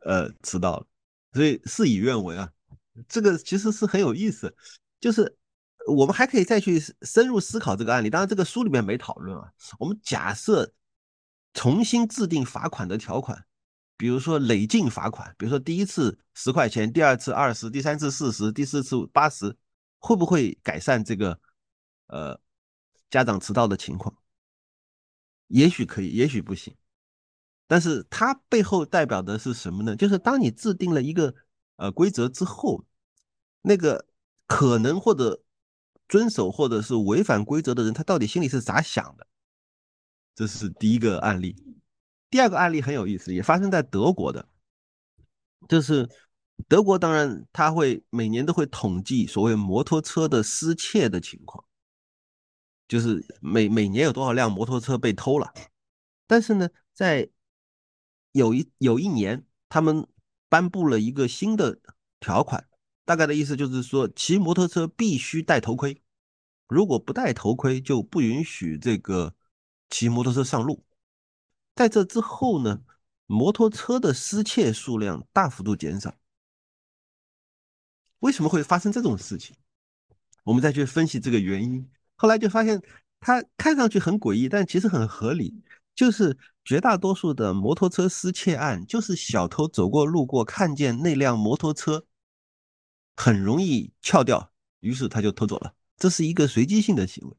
[0.00, 0.86] 呃，迟到了，
[1.32, 2.52] 所以事与愿违啊，
[3.08, 4.54] 这个其实是很有意思，
[5.00, 5.36] 就是
[5.86, 10.72] 我们还可以再去深入思考这个案例，当然这个书里面没讨论啊，我们假设。
[11.58, 13.46] 重新制定罚款的条款，
[13.96, 19.56] 比如说累进罚款，比如说第一次十块钱，第二次二十，第三次四十，第四次八十，
[19.98, 21.40] 会不会改善这个
[22.08, 22.38] 呃
[23.08, 24.14] 家长迟到的情况？
[25.46, 26.76] 也许可以，也许不行。
[27.66, 29.96] 但是它背后代表的是什么呢？
[29.96, 31.34] 就是当你制定了一个
[31.76, 32.84] 呃规则之后，
[33.62, 34.06] 那个
[34.46, 35.42] 可能或者
[36.08, 39.26] 遵守或者是违反规则的人，他到底心里是咋想的？
[40.34, 41.56] 这是第一个案例，
[42.28, 44.48] 第二个案例很有意思，也发生在德国的，
[45.68, 46.08] 就是
[46.68, 51.64] 德国当然他会每年都会统计所谓摩托车的失窃的情况，
[52.86, 55.52] 就是每每年有多少辆摩托车被偷了，
[56.26, 57.28] 但是呢，在
[58.32, 60.06] 有一有一年他们
[60.48, 61.78] 颁布了一个新的
[62.20, 62.68] 条款，
[63.04, 66.02] 大概的意思就是说骑摩托车必须戴头盔，
[66.68, 69.34] 如果不戴头盔就不允许这个。
[69.88, 70.84] 骑摩托车上路，
[71.76, 72.82] 在这之后呢，
[73.26, 76.12] 摩托车的失窃数量大幅度减少。
[78.18, 79.54] 为什么会发生这种事情？
[80.42, 82.82] 我们再去分析这个原因，后来就发现
[83.20, 85.62] 它看上去很诡异，但其实很合理。
[85.94, 86.36] 就是
[86.66, 92.04] 绝大多数的摩托车失窃案，就是小偷走过路过，看见那辆摩托车
[93.14, 95.74] 很容易撬掉，于是他就偷走了。
[95.96, 97.36] 这是一个随机性的行为。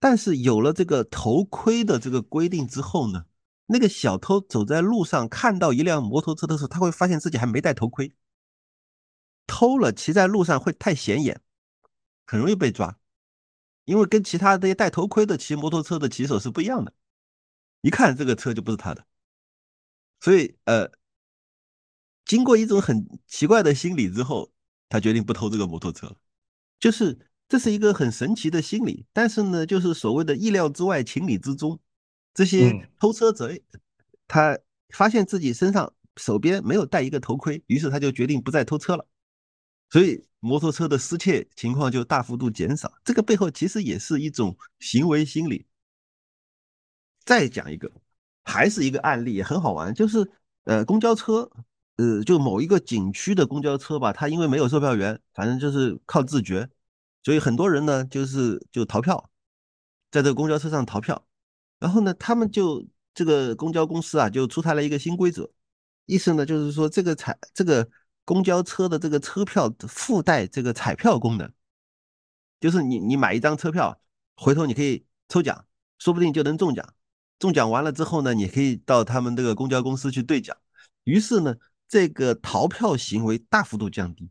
[0.00, 3.26] 但是有了这个头盔的这个规定之后呢，
[3.66, 8.12] 那个小偷走在路上看到一辆摩托车的时候，他会发现自己还没戴头盔，
[9.46, 11.40] 偷了骑在路上会太显眼，
[12.26, 12.98] 很容易被抓，
[13.84, 16.92] 因为跟其他这些戴头盔的骑摩托车的骑手是不一样的，
[17.80, 19.04] 一看这个车就不是他的，
[20.20, 20.90] 所以呃，
[22.24, 24.52] 经过一种很奇怪的心理之后，
[24.88, 26.16] 他决定不偷这个摩托车了，
[26.78, 27.18] 就是。
[27.50, 31.80] 这是一个很神奇的心理，但是呢，就是所谓的意料之外，情理之中。
[32.34, 33.64] 这些偷车贼，
[34.26, 34.58] 他
[34.90, 39.06] 发现自己身上手边没有带一个头盔，于是他就决定不再偷车了，
[39.88, 42.92] 所以摩托车的失窃情况就大幅度减少。
[43.02, 45.64] 这个背后其实也是一种行为心理。
[47.28, 47.92] 再讲一个，
[48.42, 50.26] 还是一个案例，很好玩，就是
[50.64, 51.50] 呃，公交车，
[51.96, 56.66] 呃，就某一个景区的公交车吧，它因为没有售票员，反正就是靠自觉。
[57.22, 59.28] 所以很多人呢，就是就逃票，
[60.10, 61.22] 在这个公交车上逃票，
[61.78, 62.82] 然后呢，他们就
[63.12, 65.50] 这个公交公司啊，就出台了一个新规则，
[66.06, 67.86] 意思呢就是说，这个彩这个
[68.24, 71.52] 公交车的这个车票附带这个彩票功能，
[72.58, 74.00] 就是你你买一张车票，
[74.34, 75.66] 回头你可以抽奖，
[75.98, 76.94] 说不定就能中奖，
[77.38, 80.56] 中奖完了之后呢，你可以到他们这个公交公司去兑奖，
[81.04, 81.56] 于是呢，
[81.86, 84.30] 这个逃票行为大幅度降低。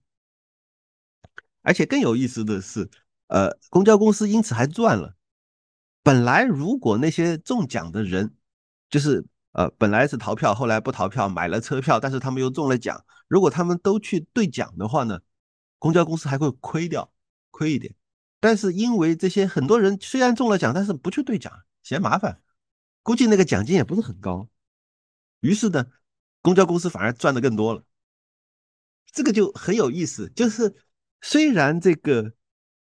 [1.62, 2.90] 而且更有意思的是，
[3.28, 5.16] 呃，公交公司因此还赚了。
[6.02, 8.34] 本来如果那些中奖的人，
[8.90, 15.20] 就是呃，本来是逃票，后来不逃票，买了车票，但是他们又中了奖，如果他们都去兑奖的话呢，
[15.78, 17.12] 公交公司还会亏掉，
[17.52, 17.94] 亏一点。
[18.40, 21.52] 但是因为这些很多人虽然中了奖，但是不去兑奖，
[21.84, 22.42] 嫌麻烦，
[23.08, 24.50] 估计那个奖金也不是很高，
[25.40, 25.86] 于是呢，
[26.42, 27.86] 公交公司反而赚的更多了。
[29.14, 30.76] 这个就很有意思，就是。
[31.20, 32.34] 虽然这个，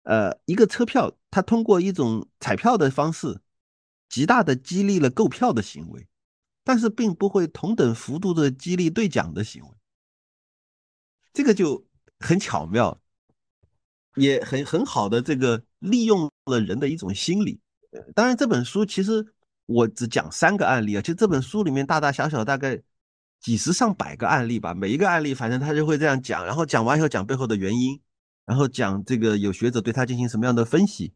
[0.05, 3.43] 呃，一个车票，它通过一种彩票的方式，
[4.09, 6.09] 极大的激励了购票的行为，
[6.65, 9.71] 但是并不会同等幅度的激励兑奖的行为。
[11.35, 11.87] 这个就
[12.19, 12.99] 很巧妙，
[14.15, 17.61] 也很很好的这个利用了人的一种心理。
[18.15, 19.35] 当然，这本书其实
[19.67, 22.81] 我只讲三个案例啊，其实这本书里面大大小小大概
[23.41, 28.01] 几十上百个案例吧，每一个案例反正他就会这样讲，然后讲完以后讲背后的原因。
[28.47, 31.15] 然后讲这个有学者对他进行什么样的分析，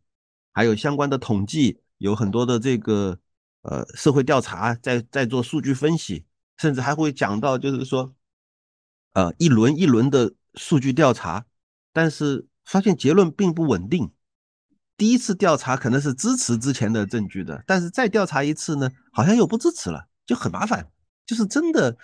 [0.54, 3.18] 还有相关的统计，有很多的这个
[3.60, 6.24] 呃社会调查在在做数据分析，
[6.56, 8.14] 甚至还会讲到就是说，
[9.12, 11.44] 呃一轮一轮的数据调查，
[11.92, 14.10] 但是发现结论并不稳定。
[14.98, 20.86] 第一次调查可能是支持之前的证据的，但是再调查一次呢，好像又不支持了，就很麻烦。
[21.24, 21.96] 就是真的。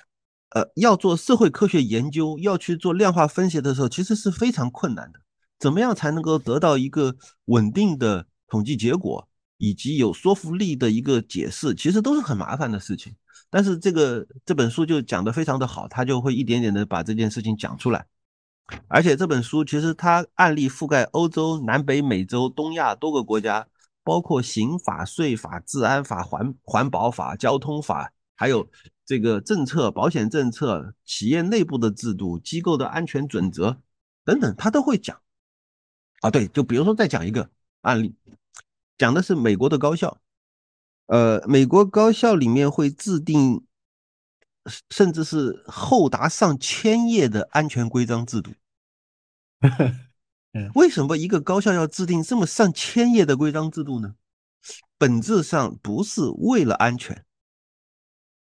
[0.50, 5.18] 呃，要做社会科学研究，要去做量化分析的时候，其实是非常困难的。
[5.58, 7.16] 怎么样才能够得到一个
[7.46, 13.12] 稳定的统计结果，以及有说服力的一个解释，其实都是很麻烦的事情。
[13.50, 18.06] 但是这个这本书就讲得非常的好，他就会一点点的把这件事情讲出来。
[18.88, 23.68] 而且这本书其实它案例覆盖欧洲、南北美洲、东亚多个国家，
[24.02, 28.66] 包括刑法、税法、治安法、环环保法、交通法，还有
[29.04, 33.78] 这个政策、保险政策、企业内部的制度、机构的安全准则
[34.24, 35.20] 等等，他都会讲。
[36.22, 37.50] 啊，对，就比如说再讲一个
[37.82, 38.14] 案例，
[38.96, 40.16] 讲的是美国的高校，
[41.06, 43.64] 呃，美国高校里面会制定。
[44.90, 48.52] 甚至是厚达上千页的安全规章制度。
[50.74, 54.14] 为什么一个高校要制定这么上千页的规章制度呢？
[54.96, 57.24] 本质上不是为了安全，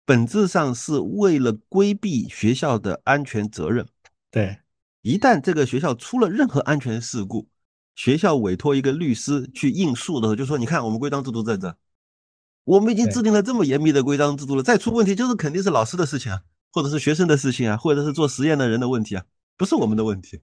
[0.04, 3.86] 本质上是为了规避学校的安全责任。
[4.30, 4.58] 对，
[5.00, 7.48] 一旦这个学校出了任何安全事故，
[7.94, 11.74] 学校委托一个律师去应诉的时候，就说：“你看，我们规章制度在这。”
[12.64, 16.40] 我们已经制定了这么严密的规章制度了，再出问题就是肯定是老师的事情啊，
[16.70, 19.24] 或者是学生的事情啊，或者是做实验的人的问题啊，
[19.56, 20.40] 不是我们的问题。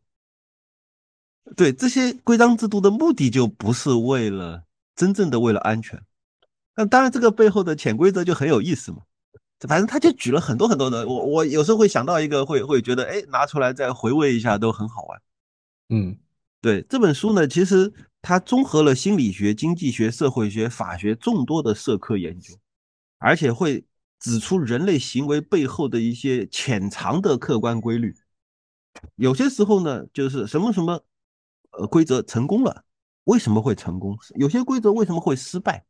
[1.55, 4.63] 对这些规章制度的目的就不是为了
[4.95, 6.03] 真正的为了安全。
[6.75, 8.97] 那当然，这个背后的潜规则就很有意思嘛。
[9.67, 15.21] 反正他就举了很多很多的，我我有时候会想到一个，会会觉得哎，拿出来再回味一下都很好玩。
[15.87, 16.17] 嗯，
[16.59, 17.93] 对这本书呢，其实。
[18.21, 22.53] 它综合了心理学、经济学、社会学、法学众多的社科研究，
[23.17, 23.85] 而且会
[24.19, 28.15] 指出人类行为背后的一些潜藏的客观规律。
[29.15, 31.01] 有些时候呢，就是什么什么
[31.71, 32.83] 呃规则成功了，
[33.23, 34.17] 为什么会成功？
[34.35, 35.85] 有些规则为什么会失败？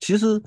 [0.00, 0.42] 其实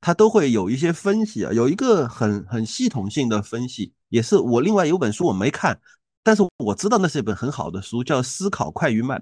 [0.00, 5.80] 它都会有一些分析啊，有一个很很系统性的分析，也是我另外有本书我没看，
[6.22, 9.18] 但是我知道那是一本很好的书，叫《思考快与慢》。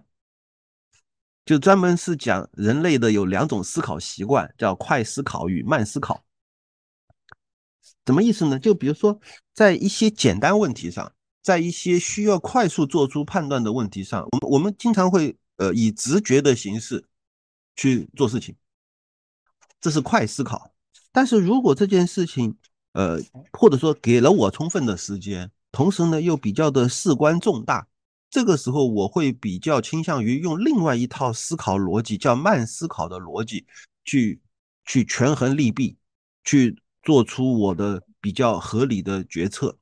[1.49, 6.23] 就专门是讲人类的有两种思考习惯，叫快思考与慢思考。
[8.05, 8.59] 什么意思呢？
[8.59, 9.19] 就比如说，
[9.55, 11.11] 在一些简单问题上，
[11.43, 17.03] 在一些需要快速做出判断的问题上，我们我们经常会呃以直觉的形式
[17.77, 18.55] 去做事情，
[19.81, 20.71] 这是快思考。
[21.13, 22.55] 但是如果这件事情
[22.93, 23.19] 呃
[23.53, 27.89] 或者说给了我充分的时间，同时呢又比较的事关重大。
[28.31, 33.67] 这个时候，我会比较倾向于用另外一套思考逻辑，叫慢思考的逻辑，
[34.05, 34.41] 去
[34.85, 35.97] 去权衡利弊，
[36.45, 39.79] 去做出我的比较合理的决策。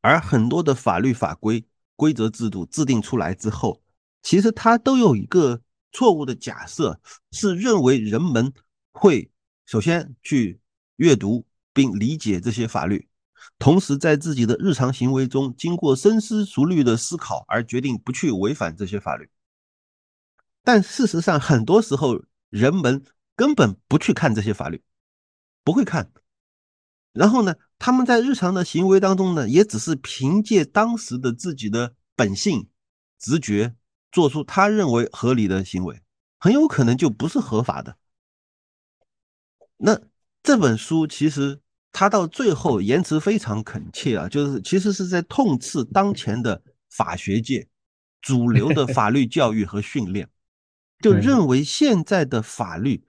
[0.00, 1.64] 而很多的法律法规、
[1.94, 3.80] 规则制度制定出来之后，
[4.22, 7.00] 其实它都有一个错误的假设，
[7.30, 8.52] 是认为人们
[8.90, 9.30] 会
[9.66, 10.58] 首先去
[10.96, 13.08] 阅读并理解这些法律。
[13.58, 19.30] 同时，在自己的日常行为中，经过深思熟虑的思考而决定不去违反这些法律。
[20.64, 23.04] 但事实上，很多时候人们
[23.36, 24.82] 根本不去看这些法律，
[25.62, 26.10] 不会看。
[27.12, 32.68] 然后呢，他们在日常的行为当中呢，也只是凭借当时的自己的本性、
[33.18, 33.76] 直觉，
[34.10, 36.02] 做出他认为合理的行为，
[36.38, 37.96] 很有可能就不是合法的。
[39.76, 40.00] 那
[40.42, 41.61] 这本书其实。
[41.92, 47.68] 他到最后言辞非常恳切啊，就是其实是在痛斥当前的法学界
[48.22, 50.26] 主流的法律教育和训练，
[51.00, 53.04] 就认为现在的法律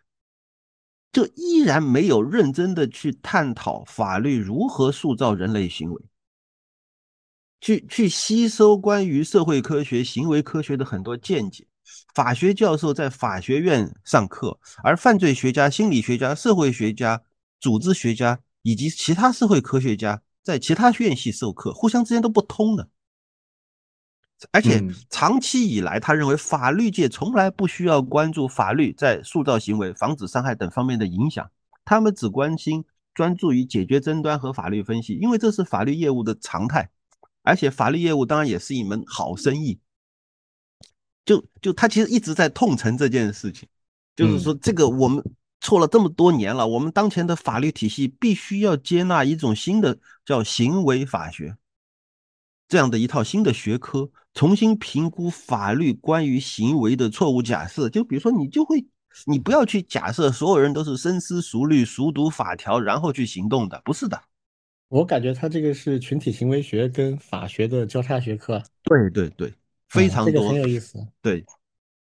[1.13, 6.01] 就依然没有认真的去探讨法律如何塑造人类行为，
[7.61, 11.65] 去去吸收关于社会科学、行为科学的很多见解。
[12.13, 17.21] 法学教授在法学院上课，而犯罪学家、心理学家、社会学家、
[17.59, 18.39] 组织学家。
[18.63, 22.89] 以及其他社会科学家在其他院系授课，互相之间都不通的。
[24.51, 31.49] 而且长期以来，他认为法律界从来不需要关注法律在塑造行为、防止伤害等方面的影响，
[31.85, 32.83] 他们只关心
[33.13, 36.89] 专注于解决争端和法律分析，因为这是法律业务的常态。
[37.43, 39.79] 而且法律业务当然也是一门好生意。
[41.25, 43.67] 就就他其实一直在痛陈这件事情，
[44.15, 45.21] 就是说这个我们。
[45.63, 51.55] 错了这么多年了，我们当前的法律体系必须要接纳一种新的叫行为法学
[52.67, 57.89] 这样的一套新的学科，重新评估法律关于行为的错误假设。
[57.89, 58.85] 就比如说，你就会，
[59.25, 64.21] 你不要去假设所有人都是深思熟虑、熟读法条然后去行动的，不是的。
[64.89, 68.61] 我感觉他这个是群体行为学跟法学的交叉学科。
[68.83, 69.53] 对对对，
[69.87, 70.99] 非常多，很有意思。
[71.21, 71.45] 对，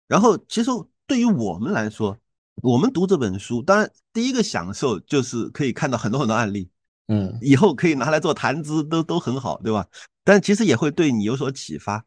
[0.07, 0.69] 然后其实
[1.07, 2.17] 对于我们来说。
[2.61, 6.69] 我们读这本书，当然第一个享受就是可以看到很多很多案例，
[7.07, 9.87] 嗯，以后可以拿来做谈资，都都很好，对吧？
[10.23, 12.05] 但其实也会对你有所启发。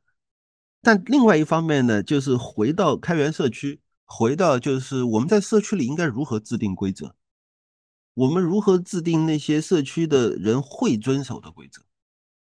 [0.80, 7.14] 但另外一方面呢，就是回到开源社区，回到就是我们在社区里应该如何制定规则，
[8.14, 11.82] 我们如何制定那些社区的人会遵守的规则。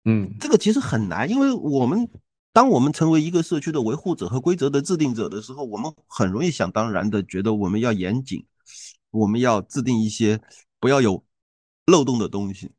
[0.06, 2.10] 嗯，这个其实很难，因为我们
[2.52, 8.46] 当我们成为一个社区的维护者和规则的制定者的时候，我们很容易想当然的觉得我们要严谨，
[9.12, 10.42] 我们要制定一些
[10.80, 11.24] 不要有
[11.86, 12.72] 漏洞的东西，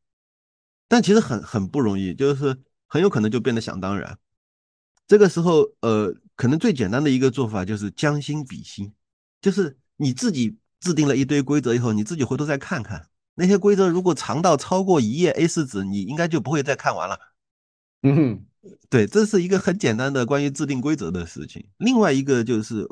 [0.89, 4.19] 但其实很很不容易，就是很有可能就变得想当然。
[5.07, 8.93] 这个时候，呃，可能最简单的一个做法就是将心比心，
[9.41, 13.09] 就是你自己制定了一堆规则以后，你自己回头再看看。
[13.35, 17.19] 那些规则如果长到超过一页 A4 纸，你应该就不会再看完了。
[18.03, 18.47] 嗯哼，
[18.89, 21.67] 对，这是一个很简单的关于制定规则的事情。
[21.79, 22.87] 另外一个就是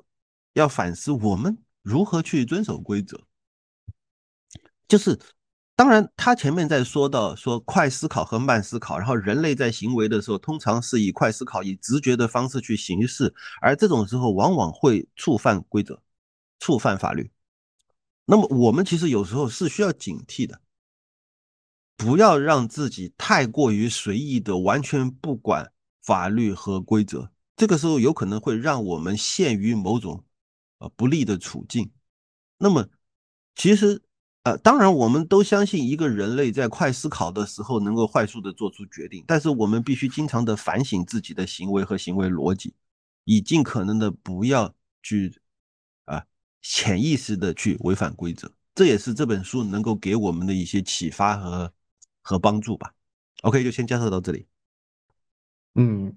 [0.55, 3.21] 要反思我们如何去遵守规则。
[4.87, 5.19] 就是
[5.77, 16.03] 当然，他前面在说到说快思考和慢思考，然后人类在行为的时候通常是以快思考、以直觉的方式去行事，而这种时候往往会触犯规则、
[16.59, 17.31] 触犯法律。
[18.25, 20.61] 那么我们其实有时候是需要警惕的，
[21.99, 25.71] 不要让自己太过于随意的完全不管
[26.01, 30.25] 法律和规则，这个时候有可能会让我们陷于某种
[30.79, 31.91] 呃不利的处境。
[32.57, 32.89] 那么
[33.55, 34.01] 其实
[34.45, 42.73] 呃，当然我们都相信一个人类在快思考的时候能够快速的做出决定，但是我们必须经常的反省自己的行为和行为逻辑，
[43.25, 45.41] 以尽可能的不要去。
[46.05, 46.25] 啊
[46.63, 51.73] 潜意识的去违反规则，这也是这本书能够给我们的一些启发和
[52.29, 52.93] 和帮助吧。
[53.41, 54.47] OK，就先介绍到这里。
[55.77, 56.15] 嗯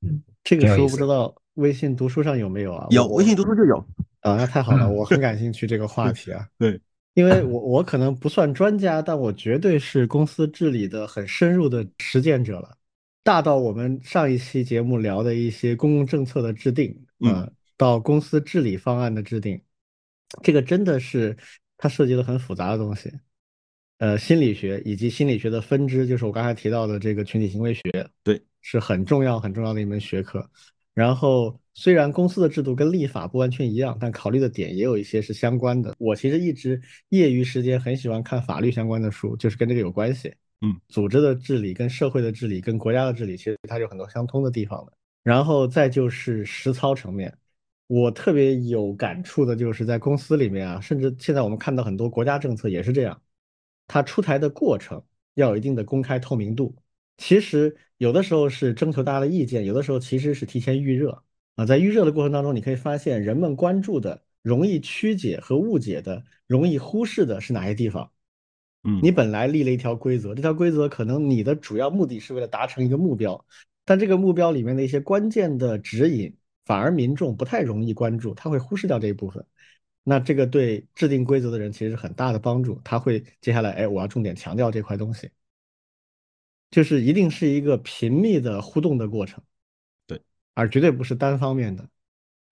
[0.00, 2.86] 嗯，这个书不知道微信读书上有没有啊？
[2.88, 3.76] 有，微信读书就有
[4.20, 6.48] 啊，那太好了， 我很感兴趣这个话题啊。
[6.56, 6.80] 对，
[7.12, 12.74] 因为我 我可能不算专家，但我绝对是公司治理的很深入的实践者了，
[13.22, 17.52] 大到我们上一期节目聊的一些公共政策的制定，嗯。
[17.78, 19.60] 到公司治理方案的制定，
[20.42, 21.36] 这个真的是
[21.76, 23.12] 它涉及了很复杂的东西，
[23.98, 27.82] 呃，心理学以及心理学的分支，就是我刚才提到的这个群体行为学，
[28.22, 30.46] 对，是很重要很重要的一门学科。
[30.92, 35.94] 然后，虽然公司的制度跟立法不完全一样，但考虑的点也有一些是相关的。
[35.98, 40.32] 我其实一直业余时间很喜欢看法律相关的书，就是跟这个有关系。
[40.62, 44.92] 嗯，组织的治理跟社会的治理跟国家的治理，其实它有很多相通的地方的。
[45.22, 47.34] 然后再就是实操层面。
[47.88, 53.20] 我特别有感触的就是在公司里面啊，甚至现在我们看到很多国家政策也是这样，
[53.86, 55.02] 它出台的过程
[55.34, 56.74] 要有一定的公开透明度。
[57.16, 61.22] 其实有的时候是征求大家的意见，有的时候其实是提前预热
[61.54, 61.64] 啊。
[61.64, 68.10] 在预热的过程当中，你可以发现人们关注的、容易曲解和误解的、容易忽视的是哪些地方。
[68.84, 73.46] 嗯，你本来立了一条规则，这条规则可能你的主要目的是为了达成一个目标，
[73.84, 76.36] 但这个目标里面的一些关键的指引。
[76.66, 79.46] 反而民众不太容易关注，他会忽视掉这一部分。
[80.08, 82.80] 那这个对制定规则的人其实是很大的帮助。
[82.84, 85.28] 他会接下来，哎，我要重点强调这块东西，
[86.70, 89.42] 就是一定是一个频密的互动的过程，
[90.06, 90.22] 对，
[90.54, 91.88] 而绝对不是单方面的。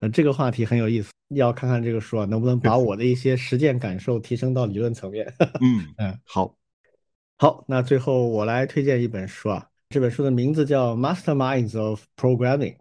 [0.01, 5.33] 呃，这个话题很有意思，要看看这个书啊，能不能把我的一些实践感受提升到理论层面。
[5.63, 6.57] 嗯嗯，好，
[7.39, 12.77] 好，那最后我来推荐一本书啊，这本书的名字叫《Masterminds of Programming》。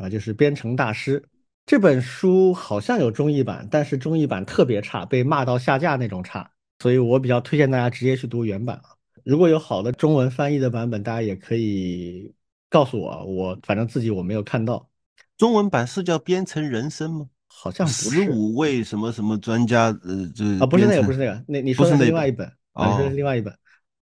[0.00, 1.22] 啊，就是编程大师
[1.70, 8.90] 这本书好像有中译版，但是中译版特别差，被骂到下架那种差，所以我比较推荐大家直接去读原版啊。
[9.24, 12.34] 如果有好的中文翻译的版本，大家也可以
[12.68, 14.90] 告诉我，我反正自己我没有看到。
[15.38, 17.26] 中文版是叫《编程人生》吗？
[17.46, 18.24] 好像不是。
[18.24, 23.56] 十五位什么什么专家，呃，这啊，不是那个，不是那个，那你说的是另外一本啊，是另外一本。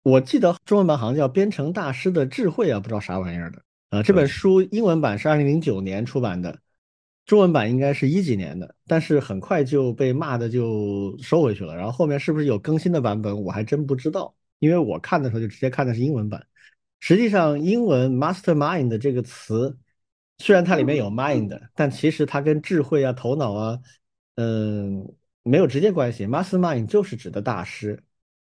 [0.05, 3.60] 我记得中文版好像叫《编程大师的智慧》啊，不知道啥玩意儿的。
[3.90, 6.56] 呃，这本书英文版是二零零九年出版的，
[7.31, 11.77] 中文版应该是一几年的，但是很快就被骂的就收回去了。
[11.77, 16.44] 然后后面是不是有更新的版本，我还真不知道，因为我看的时候就直接看的是英文版。
[16.98, 19.78] 实际上，英文 mastermind 这个词，
[20.39, 23.78] 虽然它里面有 mind，但其实它跟智慧啊、头脑啊，
[24.35, 26.27] 嗯，没有直接关系。
[26.27, 28.02] mastermind 就是指的大师，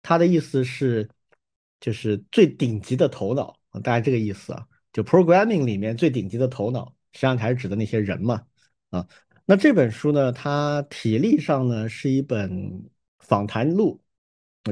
[0.00, 1.06] 它的意思是
[1.78, 4.66] 就是最顶级的头脑，大概这个意思啊。
[4.94, 8.42] 就 programming 里面最顶级的头脑，实际上还是指的那些人嘛，
[8.92, 9.08] 啊，
[9.46, 12.90] 那这本书呢，它体力上呢是一本
[13.20, 14.02] 访谈录，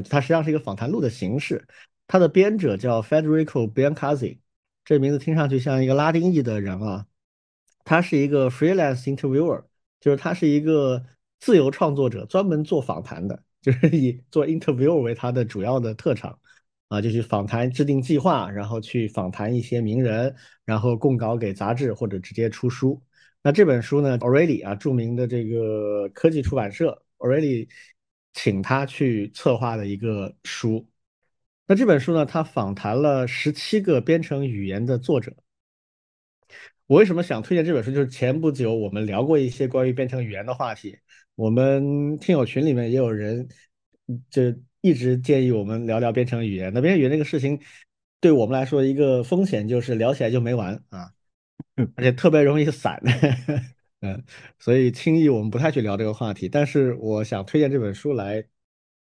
[0.09, 1.67] 它实际上是一个访谈录的形式。
[2.05, 4.37] 它的编者叫 Federico Biancazi
[4.85, 7.07] 这名字听上去像一个拉丁裔的人啊。
[7.83, 9.63] 他是一个 freelance interviewer，
[9.99, 11.03] 就是他是一个
[11.39, 16.37] 自由创作者，专门做访谈的，就是以做 interview 为他的主要的特长。
[16.89, 20.35] 啊，就去访谈、制定计划，然后去访谈一些名人，
[20.65, 23.01] 然后供稿给杂志或者直接出书。
[23.43, 27.67] 那这本书呢 o r e l y 啊，著名的这个科技出版社 o r e l y
[28.33, 30.87] 请他去策划的一个书。
[31.67, 35.33] 那这本书呢，他访谈了十七个编程语言的作者。
[36.87, 37.91] 我为什么想推荐这本书？
[37.91, 40.97] 就是前不久我们聊过一些关于编程语言的话题，
[41.35, 43.47] 我们听友群里面也有人
[44.29, 46.71] 就一直建议我们聊聊编程语言。
[46.73, 47.59] 那编程语言这个事情，
[48.19, 51.11] 对我们来说一个风险就是聊起来就没完啊，
[51.75, 53.01] 而且特别容易散，
[54.01, 54.23] 嗯，
[54.59, 56.49] 所以轻易我们不太去聊这个话题。
[56.49, 58.43] 但是我想推荐这本书来，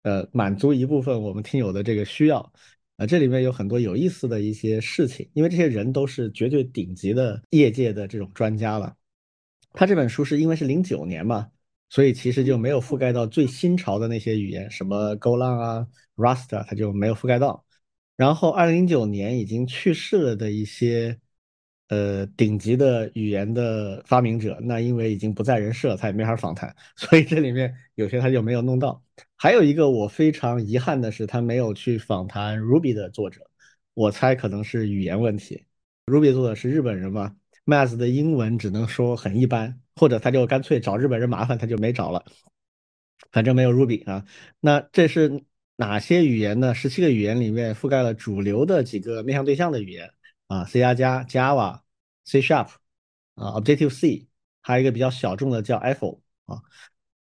[0.02, 2.52] 呃，满足一部分我们听友的这个需要。
[2.96, 8.96] 啊，这里面有很多有意思的一些事情，因为这些人都是绝对顶级的业界的这种专家了。
[9.72, 11.50] 他这本书是因为是零九年嘛，
[11.90, 15.86] 所以其实就没有覆盖到最新潮的那些语言，什么 Golang 啊、
[16.16, 17.64] Rust 啊，他就没有覆盖到。
[18.16, 21.18] 然后二零零九年已经去世了的一些。
[21.88, 29.02] 呃，顶级的语言的发明者，那因为已经不在人世了，他也没法访谈， 所以这里面有些他就没有弄到。
[29.36, 33.42] 还有一个我非常遗憾的是，他没有去访谈 Ruby 的作者，
[33.92, 35.64] 我猜可能是语言问题。
[36.06, 37.36] Ruby 作者是日本人嘛
[37.66, 42.24] m a s 的英文只能说很一般，或者他就干脆找日本人麻烦，他就没找了。
[43.30, 44.24] 反正没有 Ruby 啊。
[44.60, 45.44] 那这是
[45.76, 46.74] 哪些语言呢？
[46.74, 50.10] 十七个语言里面覆盖了主流的几个面向对象的语言。
[50.54, 51.80] 啊，C 加加、Java、
[52.24, 52.68] C Sharp，
[53.34, 54.28] 啊，Objective C，
[54.60, 56.62] 还有一个比较小众的叫 Apple 啊，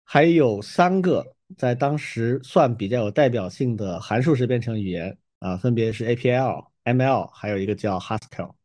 [0.03, 8.55] 还有三个在当时算比较有代表性的函数式编程语言啊，分别是 APL、ML，还有一个叫 Haskell。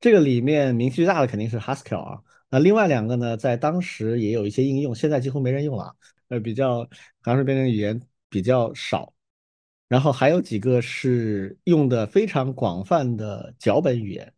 [0.00, 2.22] 这个里面名气最大的肯定是 Haskell 啊。
[2.50, 5.96] 那另外两个呢，在当时也有一些应用，现在几乎没人用了。
[6.28, 6.86] 呃，比较
[7.22, 9.13] 函数编程语言比较少。
[9.94, 14.34] 然后还有几个是用的非常广泛的脚本语言，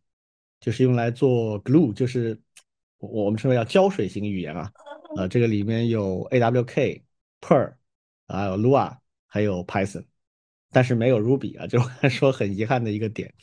[0.59, 2.39] 就是用来做 glue，就是
[2.99, 4.71] 我我们称为叫胶水型语言啊。
[5.15, 7.01] 呃，这个里面有 AWK、
[7.41, 7.73] Perl，
[8.27, 10.05] 还有 Lua，还有 Python，
[10.69, 13.33] 但是没有 Ruby 啊，就是说很遗憾的一个点。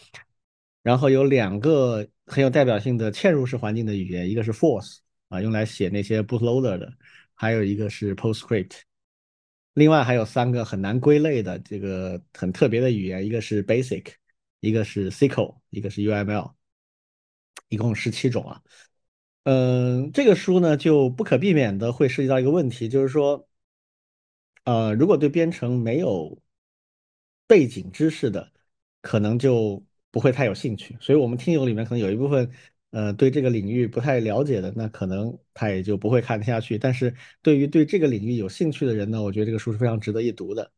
[0.84, 4.98] 然后有两个很有代表性的嵌入式环境的语言，一个是 Force
[5.30, 6.92] 啊，用来写那些 bootloader 的，
[7.34, 8.82] 还有一个是 PostScript。
[9.74, 14.06] 另外还有三个很难归类的这个很特别的语言，一个是 Basic，
[14.60, 16.54] 一个是 SQL，一个是 UML，
[17.68, 18.62] 一共十七种啊。
[19.42, 23.48] 嗯，这个书呢就不可避免的会涉及到一个问题，就是说，
[24.64, 26.40] 呃，如果对编程没有
[27.46, 28.52] 背景知识的，
[29.02, 30.96] 可能就不会太有兴趣。
[31.00, 32.50] 所以我们听友里面可能有一部分。
[32.94, 36.78] 呃，对这个领域不太了解的，那可能他也就不会看得下去。
[36.78, 37.12] 但是
[37.42, 40.70] 对于对这个领域有兴趣的人呢，我觉得这个书是非常值得一读的。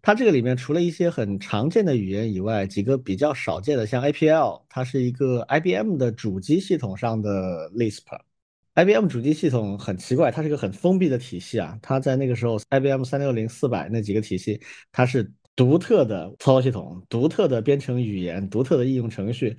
[0.00, 8.04] 它这个里面除了一些很常见的语言以外，几个比较少见的，像 APL，它是一个 IBM 的主机系统上的 Lisp。
[8.74, 11.76] IBM 主机系统很奇怪，它是个很封闭的体系啊。
[11.82, 14.60] 它在那个时候，IBM 三六零、四百那几个体系，
[14.92, 19.56] 它是独特的操作系统、独特的编程语言、独特的应用程序。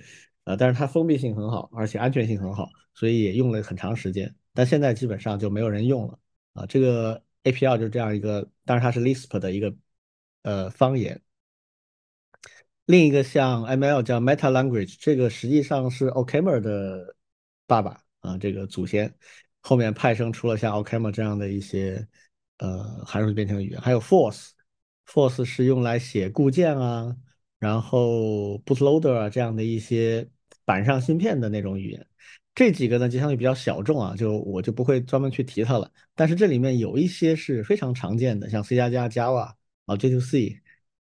[0.48, 4.34] 呃，但是它封闭性很好，而且安全性很好，所以也用了很长时间。
[4.54, 6.18] 但现在基本上就没有人用了
[6.54, 6.64] 啊。
[6.64, 9.76] 这个 APL 就这样一个，当然它是 Lisp 的一个
[10.44, 11.20] 呃方言。
[12.86, 17.14] 另一个像 ML 叫 Meta Language，这个实际上是 OCaml 的
[17.66, 19.14] 爸爸啊，这个祖先，
[19.60, 22.08] 后面派生出了像 OCaml 这样的一些
[22.56, 23.78] 呃函数编程语言。
[23.78, 27.14] 还有 Force，Force 是用来写固件啊，
[27.58, 30.26] 然后 Bootloader 啊这样的一些。
[30.68, 32.06] 板上芯片的那种语言，
[32.54, 35.90] 这几个呢就相对比较小众啊，就我就不会专门去提它了。
[36.14, 39.54] 但是这里面有一些是非常常见的，像 C 加加、Java
[39.86, 40.58] 啊、J2C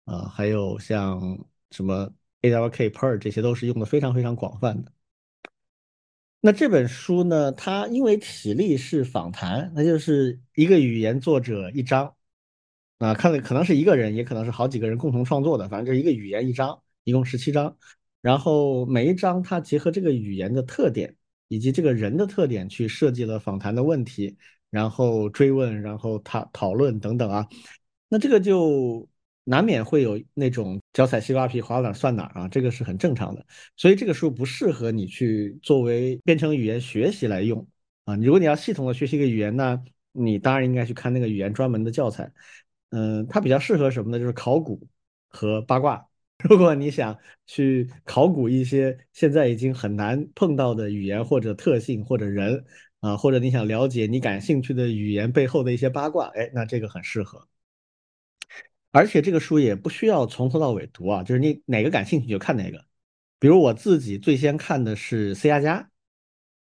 [0.03, 2.11] 啊，还有像什么
[2.41, 4.91] AWK、Perl，这些都是用的非常非常广泛的。
[6.41, 12.13] 那这本书呢，它因为体力是访谈，那就是一个语言作者一章
[12.97, 17.77] 啊，看了可能是一个人，也可能是好几个人共同创作的，反正就是一个语言一章，一共十七章。
[18.23, 21.13] 然后每一章它结合这个语言的特点
[21.49, 24.37] 以及这个人的特点去设计了访谈的问题，
[24.69, 27.45] 然后追问，然后讨讨论等等啊，
[28.07, 29.05] 那这个就
[29.43, 33.45] 难免会有那种脚踩西瓜皮滑哪算哪啊，这个是很正常的。
[33.75, 37.67] 所以这个书不适合你去作为编程语言学习来用
[38.05, 38.15] 啊。
[38.15, 39.83] 如果你要系统的学习一个语言呢，
[40.13, 42.31] 你当然应该去看那个语言专门的教材。
[42.91, 44.17] 嗯，它比较适合什么呢？
[44.17, 44.87] 就是考古
[45.27, 46.07] 和八卦。
[46.49, 52.65] 如果你想去考古一些现在已经很难碰到的语言或者特性或者人
[52.99, 57.47] 啊，或者你想了解你感兴趣的语言背后的一些八卦，哎，那这个很适合。
[58.91, 62.85] 而且这个书也不需要从头到尾读啊，就是你哪个感兴趣就看哪个。
[63.39, 65.89] 比如我自己最先看的是 C 加加，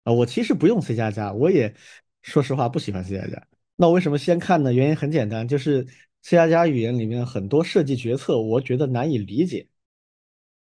[0.04, 1.74] 啊，我其实不用 C 加加，我也
[2.22, 3.48] 说实话不喜欢 C 加加。
[3.76, 4.74] 那我为什么先看呢？
[4.74, 5.88] 原因很简单，就是
[6.30, 9.68] C 加加语言里面很多设计决策，我觉得难以理解，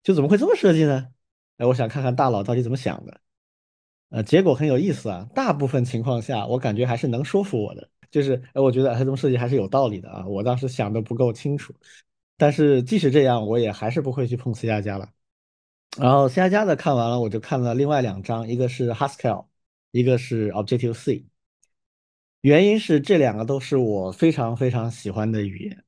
[0.01, 1.09] 就怎么会这么设计呢？
[1.57, 3.19] 哎，我想看看大佬到底怎么想的。
[4.07, 7.89] 呃，结果很有意思啊，大部分情况下我感觉还是能说服我的。
[8.09, 10.25] 就是，哎，我觉得它这么设计还是有道理的啊。
[10.25, 11.73] 我当时想的不够清楚，
[12.37, 15.09] 但是即使这样，我也还是不会去碰 C 加加了。
[15.97, 19.47] 然后 C 加加的看完了，我就看了另外两章，一个是 Haskell，
[19.91, 21.25] 一个是 Objective C。
[22.41, 25.83] 原因是这两个都是我非常非常喜欢的语言。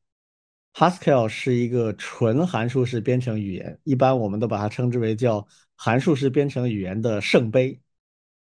[0.74, 7.80] Haskell 是一个纯函数式编程语言，一般我们都把它称之为叫函数式编程语言的圣杯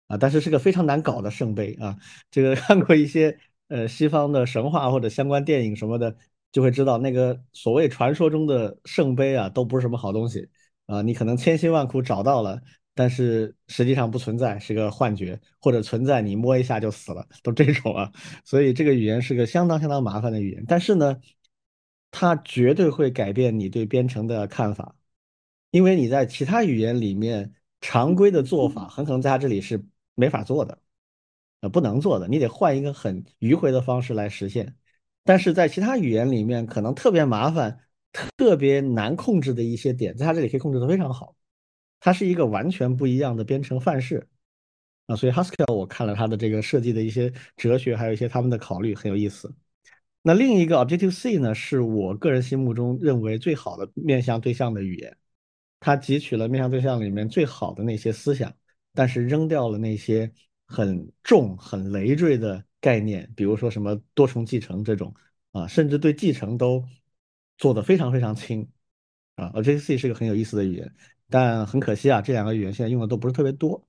[0.07, 1.97] 啊，但是是个非常难搞的圣杯啊。
[2.31, 3.39] 这个 看过一些。
[3.69, 6.17] 呃，西方的神话或者相关电影什么的，
[6.51, 10.49] 就会知道那个所谓传说中的圣杯啊，都不是什么好东西
[10.87, 11.03] 啊。
[11.03, 12.59] 你可能千辛万苦找到了，
[12.99, 18.11] 但是实际上不存在，是个幻觉，或者存在你摸一下就死了，都这种啊。
[18.43, 21.17] 所以这个语言是个相当相当麻烦的语言，但是呢，
[22.11, 24.97] 它绝对会改变你对编程的看法，
[25.71, 29.81] 因为你在其他语言里面常规的做法，很可能在它这里是
[30.15, 30.77] 没法做的。
[31.61, 34.75] 呃，不能做的，你得换一个很迂回的方式来实现。
[35.23, 37.79] 但是在其他语言里面，可能特别麻烦、
[38.35, 41.33] 特别难控制的一些点，在它这里可以控制的非常好。
[41.99, 44.27] 它是一个完全不一样的编程范式
[45.07, 49.53] 啊，所以 Haskell 我看了它的这个设计的一些哲学，还有一些他们的考虑，很有意思。
[50.21, 55.17] 那另一个 Objective C 呢，是我个人心目中认为最好的面向对象的语言，
[55.79, 58.53] 它汲取了面向对象里面最好的那些思想，
[58.93, 60.31] 但是扔掉了那些。
[60.71, 65.11] 很重、很累赘的概念，比如说什么多重继承这种
[65.51, 66.85] 啊，甚至对继承都
[67.57, 68.69] 做得非常非常轻
[69.33, 69.49] 啊。
[69.55, 70.93] Objective C 是个很有意思的语言，
[71.29, 73.85] 但很可惜啊，这两个语言现在用的都不是特别多。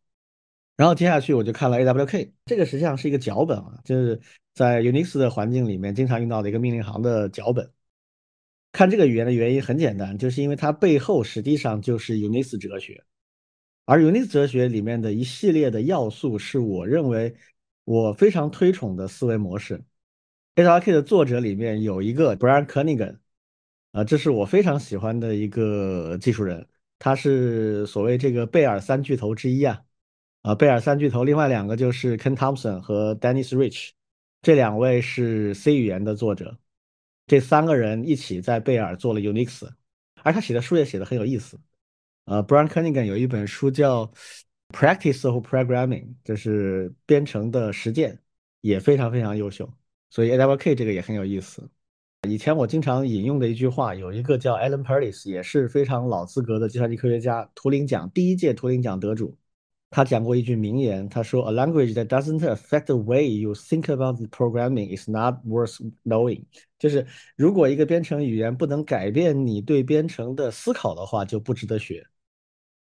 [0.76, 4.20] 然后接下去我就看了 AWK，这个实际上是一个脚本啊，就是
[4.54, 7.70] 在 Unix 的环境里面经常用到的一个命令行的脚本。
[8.72, 13.04] 看这个语言的原因很简单，就是因为它背后实际上就是 Unix 哲学。
[13.84, 17.34] 而 Unix 哲学里面的一系列的要素，是我认为
[17.84, 19.82] 我非常推崇的思维模式。
[20.54, 23.18] AWK 的作者里面有一个 Brian Kernigan，
[23.92, 26.64] 啊，这是我非常喜欢的一个技术人，
[27.00, 29.82] 他是所谓这个贝尔三巨头之一啊，
[30.42, 33.90] 啊，贝尔三巨头，另外两个就是 Ken Thompson 和 Dennis Rich，
[34.42, 36.58] 这两位是 C 语言的作者，
[37.26, 39.66] 这三个人一起在贝尔做了 Unix，
[40.22, 41.58] 而他写的书也写的很有意思。
[42.26, 44.04] 呃，Brian Kernighan 有一本书叫
[44.68, 48.20] 《Practice of Programming》，就是编程的实践，
[48.60, 49.68] 也非常非常优秀。
[50.10, 51.66] 所以 AWK 这个也很有意思。
[52.28, 59.34] 以前我经常引用的一句话，有一个叫 Alan Perlis，也是非常老资格的计算机科学家，图灵奖第一届图灵奖得主。
[59.88, 66.44] 他讲过一句名言，他说：“A language that doesn't affect the way you think about programming is not worth knowing。”
[66.78, 67.06] 就是
[67.36, 72.06] 如果一个编程语言不能改变你对编程的思考的话，就不值得学。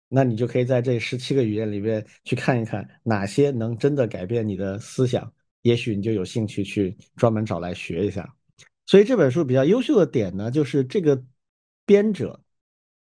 [0.09, 5.31] 那你就可以在这十七个语言里面去看一看哪些能真的改变你的思想，
[5.61, 8.35] 也许你就有兴趣去专门找来学一下。
[8.87, 11.23] 所以这本书比较优秀的点呢，就是这个
[11.85, 12.41] 编者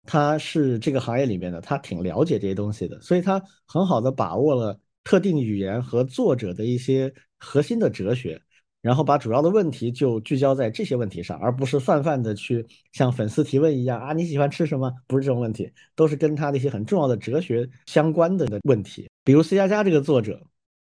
[0.05, 8.41] 他是这个行业里面的，他挺了解这些东西的，所以他很好的把握了特定语言和作者的一些核心的哲学。
[8.79, 14.89] 然后把主要的问题就聚焦在这些问题上，而不是泛泛的去像粉丝提问一样啊，你喜欢吃什么？
[15.07, 19.09] 不是这种问题，都是跟他的一些很重要的哲学相关的的问题。
[19.25, 20.41] 比如 C 加加这个作者，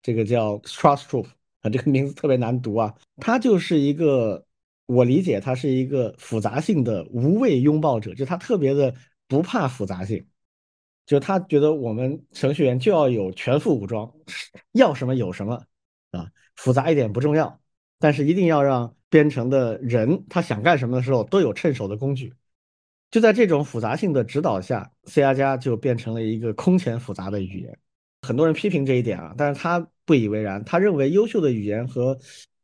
[0.01, 1.25] 这个叫 Strausstrup
[1.61, 4.43] 啊，这个名字特别难读啊，他就是一个
[4.85, 8.93] 我理解他是一个复杂性的无畏拥抱者，就他特别的
[9.27, 10.25] 不怕复杂性，
[11.05, 14.11] 就他觉得我们程序员就要有全副武装，
[14.73, 15.63] 要什么有什么
[16.11, 17.59] 啊，复杂一点不重要。
[17.99, 22.33] 但是一定要让编程的人他想干什么的时候都有趁手的工具。
[23.09, 27.77] 就在这种复杂性的指导下，C 加加就变成了一个空前复杂的语言。
[28.23, 30.63] 很多人批评这一点啊，但是他不以为然。
[30.65, 32.17] 他认为优秀的语言和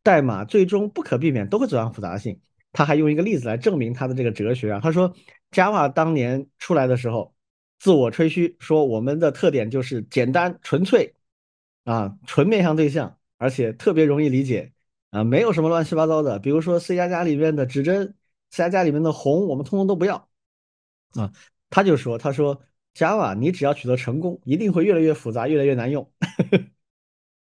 [0.03, 2.39] 代码最终不可避免都会走向复杂性。
[2.71, 4.79] 他还用一个例子来证明他的这个哲学啊。
[4.81, 5.13] 他说
[5.51, 7.33] ，Java 当年出来的时候，
[7.79, 11.15] 自我吹嘘说我们的特点就是简单纯粹，
[11.83, 14.71] 啊，纯面向对象，而且特别容易理解。
[15.11, 18.13] 啊，没有什么乱七八糟的，比如说 C 加加里面的指针
[18.51, 20.29] ，C 加加里面的红，我们通通都不要。
[21.15, 21.33] 啊，
[21.71, 22.61] 他就说，他说
[22.93, 26.07] Java 你只要取得成功，一定会越来越复杂，越来越难用。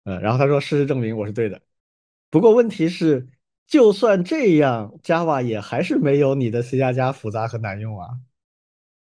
[0.03, 1.61] 呃， 然后他说，事实证明我是对的。
[2.35, 3.25] 不过问题是，
[3.65, 8.09] 就算这样，Java 也还是没有你的 C 加加复杂和难用啊。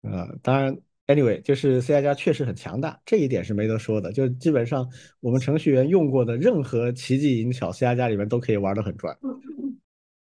[0.02, 0.76] 呃，当然
[1.06, 4.12] ，anyway，就是 C 加加确实很强大，这一点是没得说的。
[4.12, 4.84] 就基本上
[5.20, 9.16] 我们程序员用过的任何奇技淫巧，C 加加里面都可以玩得很转。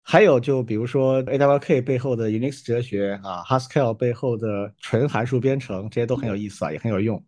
[0.02, 7.24] 还有就比如说 AWK 背后的 Unix 哲学啊，Haskell 背后的纯函数编程，这些都很有意思啊，也很有用。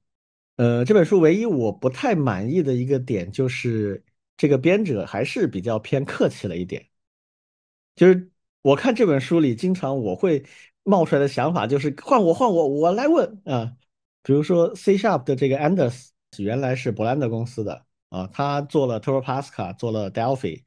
[0.56, 4.04] 呃，这本书唯一我不太满意的一个点就是
[4.40, 6.88] 这个编者还是比较偏客气了一点。
[7.94, 10.46] 就是我看这本书里，经常我会
[10.84, 13.76] 冒出来的想法就是换我换我我来问啊，
[14.24, 16.08] 比如说 C Sharp 的这个 Anders
[16.38, 20.64] 原来是博兰德公司的啊，他做了 Turbo Pascal，做了 Delphi。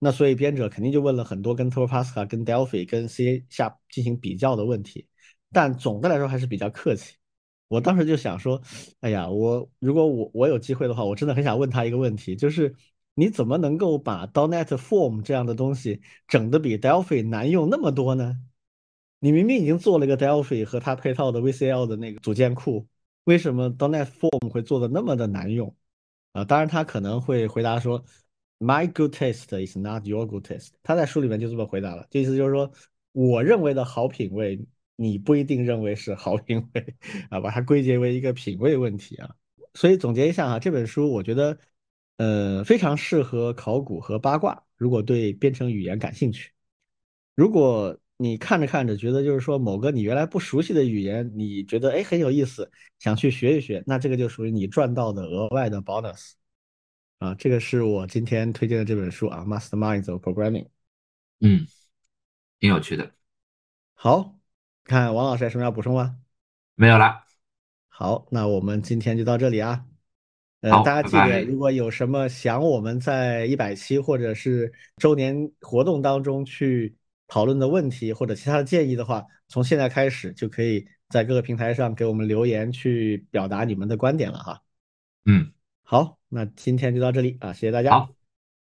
[0.00, 5.06] 那所以编者肯定就问了很多跟 Turbo Pascal、跟 Delphi、跟 C sharp 进行比较的问题，
[5.52, 7.14] 但总的来说还是比较客气。
[7.68, 8.60] 我当时就想说，
[9.00, 12.74] 哎呀，我如果我我有机会的话，我真的很想问他一个问题，就是
[13.14, 18.40] 你怎么能够把 Donet Form 这样的东西整的比 Delphi 难用那么多呢？
[19.20, 22.86] 你明明已经做了一个 Delphi 和它配套的 VCL 的那个组件库，
[23.24, 25.74] 为什么 Donet Form 会做的那么的难用？
[26.32, 28.04] 啊，当然他可能会回答说。
[28.60, 30.68] My good taste is not your good taste。
[30.82, 32.72] 他在书里面就这么回答了，这意思就是说，
[33.12, 34.64] 我认为的好品味，
[34.96, 36.94] 你不一定认为是好品味
[37.28, 39.34] 啊，把它归结为一个品味问题啊。
[39.74, 41.58] 所以总结一下哈，这本书我觉得，
[42.16, 44.64] 呃，非常适合考古和八卦。
[44.76, 46.52] 如果对编程语言感兴趣，
[47.34, 56.32] 如果你看着看着觉得就是说某个你原来不熟悉的语言，你觉得哎很有意思，想去学一学，那这个就属于你赚到的额外的 bonus。
[57.18, 60.64] 啊，这个是我今天推荐的这本书啊，《Masterminds of Programming》。
[61.40, 61.66] 嗯，
[62.60, 63.12] 挺有趣的。
[63.94, 64.38] 好，
[64.84, 66.18] 看王老师还有什么要补充吗？
[66.74, 67.24] 没有了。
[67.88, 69.86] 好，那我们今天就到这里啊。
[70.64, 76.94] 呃，大家记得，如果有什么想我们在一百期或者是周年活动当中去
[77.28, 84.62] 讨论的问题或者其他的建议的话，从现在开始就可以在各个平台上给我们留言去表达你们的观点了哈。
[85.26, 85.52] 嗯。
[85.82, 87.90] 好，那今天就到这里啊，谢谢大家。
[87.90, 88.08] 好，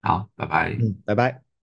[0.03, 0.77] 好，拜拜。
[0.79, 1.48] 嗯，拜拜。